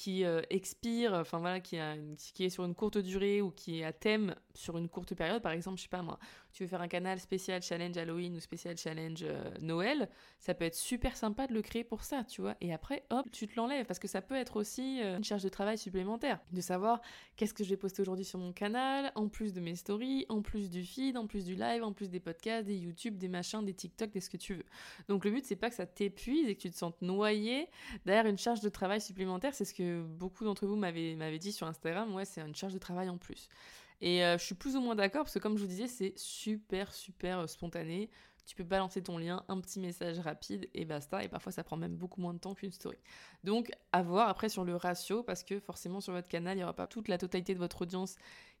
qui 0.00 0.24
euh, 0.24 0.40
expire, 0.48 1.12
enfin 1.12 1.40
voilà, 1.40 1.60
qui, 1.60 1.76
est 1.76 2.48
sur 2.48 2.64
une 2.64 2.74
courte 2.74 2.96
durée 2.96 3.42
ou 3.42 3.50
qui 3.50 3.80
est 3.80 3.84
à 3.84 3.92
thème 3.92 4.34
sur 4.54 4.78
une 4.78 4.88
courte 4.88 5.14
période. 5.14 5.42
Par 5.42 5.52
exemple, 5.52 5.76
je 5.76 5.82
sais 5.82 5.90
pas 5.90 6.00
moi, 6.00 6.18
tu 6.54 6.62
veux 6.62 6.68
faire 6.70 6.80
un 6.80 6.88
canal 6.88 7.20
spécial 7.20 7.60
challenge 7.60 7.98
Halloween 7.98 8.34
ou 8.34 8.40
spécial 8.40 8.78
challenge 8.78 9.18
euh, 9.24 9.50
Noël, 9.60 10.08
ça 10.38 10.54
peut 10.54 10.64
être 10.64 10.74
super 10.74 11.18
sympa 11.18 11.46
de 11.46 11.52
le 11.52 11.60
créer 11.60 11.84
pour 11.84 12.02
ça, 12.02 12.24
tu 12.24 12.40
vois. 12.40 12.56
Et 12.62 12.72
après, 12.72 13.04
hop, 13.10 13.26
tu 13.30 13.46
te 13.46 13.54
l'enlèves 13.56 13.84
parce 13.84 13.98
que 13.98 14.08
ça 14.08 14.22
peut 14.22 14.36
être 14.36 14.56
aussi 14.56 15.00
une 15.02 15.22
charge 15.22 15.42
de 15.42 15.50
travail 15.50 15.76
supplémentaire, 15.76 16.40
de 16.50 16.62
savoir 16.62 17.02
qu'est-ce 17.36 17.52
que 17.52 17.62
j'ai 17.62 17.76
posté 17.76 18.00
aujourd'hui 18.00 18.24
sur 18.24 18.38
mon 18.38 18.54
canal, 18.54 19.12
en 19.16 19.28
plus 19.28 19.52
de 19.52 19.60
mes 19.60 19.76
stories, 19.76 20.24
en 20.30 20.40
plus 20.40 20.70
du 20.70 20.82
feed, 20.82 21.18
en 21.18 21.26
plus 21.26 21.44
du 21.44 21.56
live, 21.56 21.84
en 21.84 21.92
plus 21.92 22.08
des 22.08 22.20
podcasts, 22.20 22.66
des 22.66 22.78
YouTube, 22.78 23.18
des 23.18 23.28
machins, 23.28 23.62
des 23.62 23.74
TikTok, 23.74 24.10
des 24.12 24.20
ce 24.20 24.30
que 24.30 24.38
tu 24.38 24.54
veux. 24.54 24.64
Donc 25.08 25.26
le 25.26 25.30
but, 25.30 25.44
c'est 25.44 25.56
pas 25.56 25.68
que 25.68 25.76
ça 25.76 25.84
t'épuise 25.84 26.48
et 26.48 26.56
que 26.56 26.62
tu 26.62 26.70
te 26.70 26.76
sentes 26.76 27.02
noyé 27.02 27.68
derrière 28.06 28.24
une 28.24 28.38
charge 28.38 28.60
de 28.60 28.70
travail 28.70 29.02
supplémentaire. 29.02 29.54
C'est 29.54 29.66
ce 29.66 29.74
que 29.74 29.89
beaucoup 29.98 30.44
d'entre 30.44 30.66
vous 30.66 30.76
m'avaient 30.76 31.38
dit 31.38 31.52
sur 31.52 31.66
Instagram. 31.66 32.14
Ouais, 32.14 32.24
c'est 32.24 32.40
une 32.40 32.54
charge 32.54 32.74
de 32.74 32.78
travail 32.78 33.08
en 33.08 33.18
plus. 33.18 33.48
Et 34.00 34.24
euh, 34.24 34.38
je 34.38 34.44
suis 34.44 34.54
plus 34.54 34.76
ou 34.76 34.80
moins 34.80 34.94
d'accord 34.94 35.24
parce 35.24 35.34
que 35.34 35.38
comme 35.38 35.56
je 35.56 35.62
vous 35.62 35.68
disais, 35.68 35.86
c'est 35.86 36.14
super, 36.16 36.92
super 36.92 37.40
euh, 37.40 37.46
spontané 37.46 38.08
tu 38.50 38.56
peux 38.56 38.64
balancer 38.64 39.00
ton 39.00 39.16
lien, 39.16 39.44
un 39.46 39.60
petit 39.60 39.78
message 39.78 40.18
rapide 40.18 40.68
et 40.74 40.84
basta. 40.84 41.22
Et 41.22 41.28
parfois, 41.28 41.52
ça 41.52 41.62
prend 41.62 41.76
même 41.76 41.94
beaucoup 41.94 42.20
moins 42.20 42.34
de 42.34 42.38
temps 42.40 42.54
qu'une 42.54 42.72
story. 42.72 42.96
Donc, 43.44 43.70
à 43.92 44.02
voir 44.02 44.28
après 44.28 44.48
sur 44.48 44.64
le 44.64 44.74
ratio, 44.74 45.22
parce 45.22 45.44
que 45.44 45.60
forcément, 45.60 46.00
sur 46.00 46.12
votre 46.12 46.26
canal, 46.26 46.56
il 46.56 46.58
n'y 46.58 46.64
aura 46.64 46.74
pas 46.74 46.88
toute 46.88 47.06
la 47.06 47.16
totalité 47.16 47.54
de 47.54 47.60
votre 47.60 47.82
audience 47.82 48.16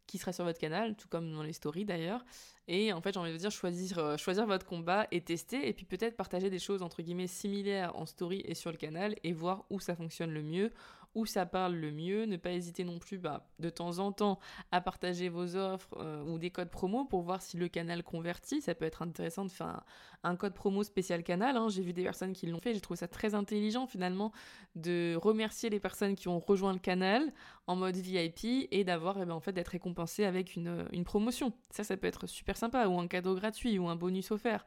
qui 0.06 0.18
sera 0.18 0.32
sur 0.32 0.44
votre 0.44 0.60
canal, 0.60 0.96
tout 0.96 1.08
comme 1.08 1.32
dans 1.32 1.42
les 1.42 1.52
stories 1.52 1.84
d'ailleurs. 1.84 2.24
Et 2.68 2.92
en 2.92 3.00
fait, 3.00 3.14
j'ai 3.14 3.20
envie 3.20 3.32
de 3.32 3.36
dire 3.36 3.50
choisir, 3.50 3.98
euh, 3.98 4.16
choisir 4.16 4.46
votre 4.46 4.64
combat 4.64 5.08
et 5.10 5.22
tester, 5.22 5.68
et 5.68 5.72
puis 5.72 5.86
peut-être 5.86 6.16
partager 6.16 6.50
des 6.50 6.60
choses 6.60 6.82
entre 6.82 7.02
guillemets 7.02 7.26
similaires 7.26 7.94
en 7.96 8.06
story 8.06 8.42
et 8.44 8.54
sur 8.54 8.70
le 8.70 8.76
canal 8.76 9.16
et 9.24 9.32
voir 9.32 9.64
où 9.70 9.80
ça 9.80 9.96
fonctionne 9.96 10.30
le 10.30 10.42
mieux, 10.42 10.72
où 11.14 11.26
ça 11.26 11.46
parle 11.46 11.74
le 11.74 11.90
mieux. 11.90 12.24
Ne 12.24 12.36
pas 12.36 12.52
hésiter 12.52 12.84
non 12.84 12.98
plus 12.98 13.18
bah, 13.18 13.48
de 13.58 13.70
temps 13.70 13.98
en 13.98 14.12
temps 14.12 14.38
à 14.70 14.80
partager 14.80 15.28
vos 15.28 15.56
offres 15.56 15.94
euh, 15.98 16.22
ou 16.24 16.38
des 16.38 16.50
codes 16.50 16.70
promo 16.70 17.04
pour 17.04 17.22
voir 17.22 17.42
si 17.42 17.56
le 17.56 17.68
canal 17.68 18.02
convertit. 18.02 18.60
Ça 18.60 18.74
peut 18.74 18.84
être 18.84 19.02
intéressant 19.02 19.44
de 19.44 19.50
faire 19.50 19.82
un, 20.22 20.36
code 20.36 20.54
promo 20.54 20.82
spécial 20.82 21.22
canal. 21.22 21.56
Hein. 21.56 21.68
J'ai 21.68 21.82
vu 21.82 21.92
des 21.92 22.04
personnes 22.04 22.32
qui 22.32 22.46
l'ont 22.46 22.60
fait. 22.60 22.74
J'ai 22.74 22.80
trouvé 22.80 22.98
ça 22.98 23.08
très 23.08 23.34
intelligent 23.34 23.86
finalement 23.86 24.32
de 24.76 25.16
remercier 25.16 25.70
les 25.70 25.80
personnes 25.80 26.14
qui 26.14 26.28
ont 26.28 26.38
rejoint 26.38 26.72
le 26.72 26.78
canal 26.78 27.32
en 27.66 27.76
mode 27.76 27.96
VIP 27.96 28.68
et 28.70 28.84
d'avoir 28.84 29.20
eh 29.20 29.24
ben, 29.24 29.34
en 29.34 29.40
fait 29.40 29.52
d'être 29.52 29.68
récompensé 29.68 30.24
avec 30.24 30.56
une, 30.56 30.86
une 30.92 31.04
promotion. 31.04 31.52
Ça, 31.70 31.84
ça 31.84 31.96
peut 31.96 32.06
être 32.06 32.26
super 32.26 32.56
sympa 32.56 32.86
ou 32.86 32.98
un 32.98 33.08
cadeau 33.08 33.34
gratuit 33.34 33.78
ou 33.78 33.88
un 33.88 33.96
bonus 33.96 34.30
offert. 34.30 34.66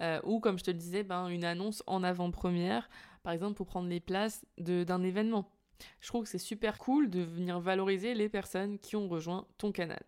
Euh, 0.00 0.20
ou 0.24 0.40
comme 0.40 0.58
je 0.58 0.64
te 0.64 0.70
le 0.70 0.76
disais, 0.78 1.02
ben, 1.04 1.28
une 1.28 1.44
annonce 1.44 1.82
en 1.86 2.02
avant-première, 2.02 2.88
par 3.22 3.32
exemple 3.32 3.54
pour 3.54 3.66
prendre 3.66 3.88
les 3.88 4.00
places 4.00 4.44
d'un 4.58 5.02
événement. 5.02 5.50
Je 6.00 6.08
trouve 6.08 6.24
que 6.24 6.28
c'est 6.28 6.38
super 6.38 6.78
cool 6.78 7.10
de 7.10 7.20
venir 7.20 7.60
valoriser 7.60 8.14
les 8.14 8.28
personnes 8.28 8.78
qui 8.78 8.96
ont 8.96 9.08
rejoint 9.08 9.46
ton 9.58 9.72
canal. 9.72 10.02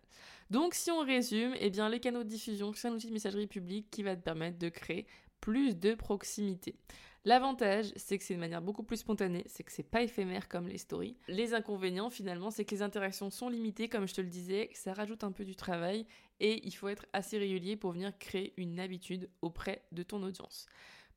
Donc 0.49 0.73
si 0.73 0.91
on 0.91 0.99
résume, 0.99 1.55
eh 1.59 1.69
bien 1.69 1.89
les 1.89 1.99
canaux 1.99 2.23
de 2.23 2.29
diffusion, 2.29 2.71
c'est 2.73 2.87
un 2.87 2.93
outil 2.93 3.07
de 3.07 3.13
messagerie 3.13 3.47
publique 3.47 3.89
qui 3.89 4.03
va 4.03 4.15
te 4.15 4.21
permettre 4.21 4.59
de 4.59 4.69
créer 4.69 5.07
plus 5.41 5.75
de 5.77 5.93
proximité. 5.93 6.75
L'avantage, 7.25 7.91
c'est 7.95 8.19
que 8.19 8.23
c'est 8.23 8.35
de 8.35 8.39
manière 8.39 8.61
beaucoup 8.61 8.83
plus 8.83 8.97
spontanée, 8.97 9.43
c'est 9.47 9.63
que 9.63 9.71
c'est 9.71 9.81
pas 9.81 10.03
éphémère 10.03 10.47
comme 10.47 10.67
les 10.67 10.77
stories. 10.77 11.17
Les 11.27 11.55
inconvénients, 11.55 12.11
finalement, 12.11 12.51
c'est 12.51 12.65
que 12.65 12.75
les 12.75 12.83
interactions 12.83 13.31
sont 13.31 13.49
limitées, 13.49 13.89
comme 13.89 14.07
je 14.07 14.13
te 14.13 14.21
le 14.21 14.27
disais, 14.27 14.69
ça 14.73 14.93
rajoute 14.93 15.23
un 15.23 15.31
peu 15.31 15.43
du 15.43 15.55
travail 15.55 16.05
et 16.39 16.63
il 16.67 16.71
faut 16.71 16.87
être 16.87 17.07
assez 17.13 17.39
régulier 17.39 17.77
pour 17.77 17.93
venir 17.93 18.15
créer 18.19 18.53
une 18.57 18.79
habitude 18.79 19.27
auprès 19.41 19.83
de 19.91 20.03
ton 20.03 20.21
audience. 20.21 20.67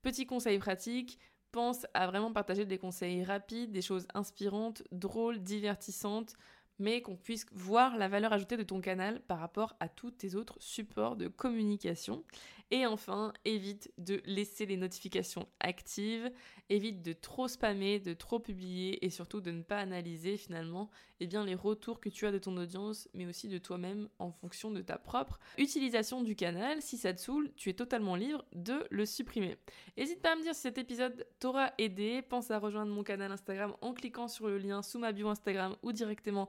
Petit 0.01 0.25
conseil 0.25 0.59
pratique, 0.59 1.19
pense 1.53 1.87
à 1.95 2.07
vraiment 2.07 2.33
partager 2.33 2.65
des 2.65 2.79
conseils 2.79 3.25
rapides, 3.25 3.73
des 3.73 3.83
choses 3.83 4.07
inspirantes, 4.15 4.83
drôles, 4.93 5.43
divertissantes, 5.43 6.35
mais 6.79 7.03
qu'on 7.03 7.17
puisse 7.17 7.47
voir 7.53 7.97
la 7.97 8.09
valeur 8.09 8.33
ajoutée 8.33 8.57
de 8.57 8.63
ton 8.63 8.81
canal 8.81 9.21
par 9.23 9.39
rapport 9.41 9.75
à 9.81 9.89
tous 9.89 10.13
tes 10.13 10.35
autres 10.35 10.57
supports 10.61 11.17
de 11.17 11.29
communication. 11.29 12.25
Et 12.71 12.85
enfin, 12.85 13.33
évite 13.47 13.91
de 13.97 14.21
laisser 14.27 14.67
les 14.67 14.77
notifications 14.77 15.49
actives, 15.59 16.31
évite 16.69 17.03
de 17.03 17.15
trop 17.15 17.49
spammer, 17.49 17.99
de 17.99 18.13
trop 18.13 18.41
publier 18.41 19.05
et 19.05 19.11
surtout 19.11 19.41
de 19.41 19.51
ne 19.51 19.63
pas 19.63 19.79
analyser 19.79 20.37
finalement 20.37 20.91
eh 21.21 21.27
bien, 21.27 21.45
les 21.45 21.55
retours 21.55 21.99
que 21.99 22.09
tu 22.09 22.27
as 22.27 22.33
de 22.33 22.39
ton 22.39 22.57
audience, 22.57 23.09
mais 23.15 23.27
aussi 23.27 23.49
de 23.49 23.59
toi-même 23.59 24.09
en 24.19 24.31
fonction 24.31 24.71
de 24.71 24.83
ta 24.83 24.99
propre 24.99 25.41
utilisation 25.57 26.23
du 26.23 26.37
canal. 26.37 26.83
Si 26.83 26.97
ça 26.97 27.13
te 27.13 27.21
saoule, 27.21 27.51
tu 27.57 27.71
es 27.71 27.75
totalement 27.75 28.17
libre 28.17 28.45
de 28.53 28.87
le 28.91 29.07
supprimer. 29.07 29.57
N'hésite 29.97 30.21
pas 30.21 30.33
à 30.33 30.37
me 30.37 30.43
dire 30.43 30.55
si 30.55 30.61
cet 30.63 30.79
épisode 30.79 31.27
t'aura 31.41 31.73
aidé. 31.79 32.23
Pense 32.23 32.51
à 32.51 32.59
rejoindre 32.59 32.93
mon 32.93 33.03
canal 33.03 33.33
Instagram 33.33 33.75
en 33.81 33.95
cliquant 33.95 34.29
sur 34.29 34.49
le 34.49 34.59
lien 34.59 34.83
sous 34.83 34.99
ma 34.99 35.13
bio 35.13 35.29
Instagram 35.29 35.75
ou 35.83 35.93
directement 35.93 36.49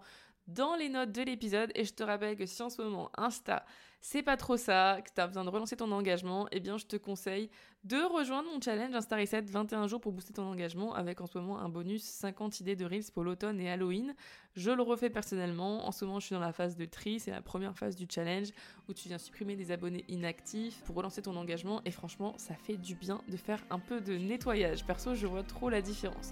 dans 0.54 0.76
les 0.76 0.90
notes 0.90 1.12
de 1.12 1.22
l'épisode. 1.22 1.72
Et 1.76 1.86
je 1.86 1.94
te 1.94 2.04
rappelle 2.04 2.36
que 2.36 2.46
si 2.46 2.62
en 2.62 2.70
ce 2.70 2.82
moment 2.82 3.12
Insta, 3.18 3.66
c'est 4.02 4.24
pas 4.24 4.38
trop 4.38 4.56
ça, 4.56 5.00
que 5.04 5.10
tu 5.14 5.20
as 5.20 5.28
besoin 5.28 5.44
de 5.44 5.50
relancer 5.50 5.76
ton 5.76 5.92
engagement, 5.92 6.48
eh 6.52 6.60
bien 6.60 6.78
je 6.78 6.86
te 6.86 6.96
conseille 6.96 7.50
de 7.84 7.98
rejoindre 7.98 8.50
mon 8.52 8.60
challenge 8.62 8.94
Insta 8.94 9.18
Reset 9.18 9.42
21 9.42 9.88
jours 9.88 10.00
pour 10.00 10.12
booster 10.12 10.34
ton 10.34 10.44
engagement 10.44 10.94
avec 10.94 11.22
en 11.22 11.28
ce 11.28 11.38
moment 11.38 11.60
un 11.60 11.70
bonus 11.70 12.04
50 12.04 12.60
idées 12.62 12.76
de 12.76 12.86
Reels 12.86 13.12
pour 13.14 13.24
l'automne 13.24 13.60
et 13.60 13.70
Halloween. 13.70 14.16
Je 14.56 14.72
le 14.72 14.82
refais 14.82 15.10
personnellement. 15.10 15.86
En 15.86 15.92
ce 15.92 16.06
moment, 16.06 16.20
je 16.20 16.28
suis 16.28 16.36
dans 16.36 16.42
la 16.42 16.54
phase 16.54 16.76
de 16.76 16.86
tri. 16.86 17.20
C'est 17.20 17.32
la 17.32 17.42
première 17.42 17.78
phase 17.78 17.96
du 17.96 18.06
challenge 18.10 18.50
où 18.88 18.94
tu 18.94 19.08
viens 19.08 19.18
supprimer 19.18 19.56
des 19.56 19.72
abonnés 19.72 20.06
inactifs 20.08 20.82
pour 20.84 20.96
relancer 20.96 21.22
ton 21.22 21.36
engagement. 21.36 21.82
Et 21.86 21.92
franchement, 21.92 22.34
ça 22.38 22.56
fait 22.56 22.78
du 22.78 22.96
bien 22.96 23.22
de 23.28 23.38
faire 23.38 23.64
un 23.70 23.80
peu 23.80 24.02
de 24.02 24.18
nettoyage. 24.18 24.86
Perso, 24.86 25.16
je 25.16 25.28
vois 25.28 25.44
trop 25.44 25.70
la 25.70 25.82
différence. 25.82 26.32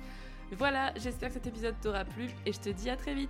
Voilà, 0.51 0.93
j'espère 0.95 1.29
que 1.29 1.35
cet 1.35 1.47
épisode 1.47 1.75
t'aura 1.81 2.05
plu 2.05 2.29
et 2.45 2.53
je 2.53 2.59
te 2.59 2.69
dis 2.69 2.89
à 2.89 2.95
très 2.95 3.13
vite. 3.13 3.29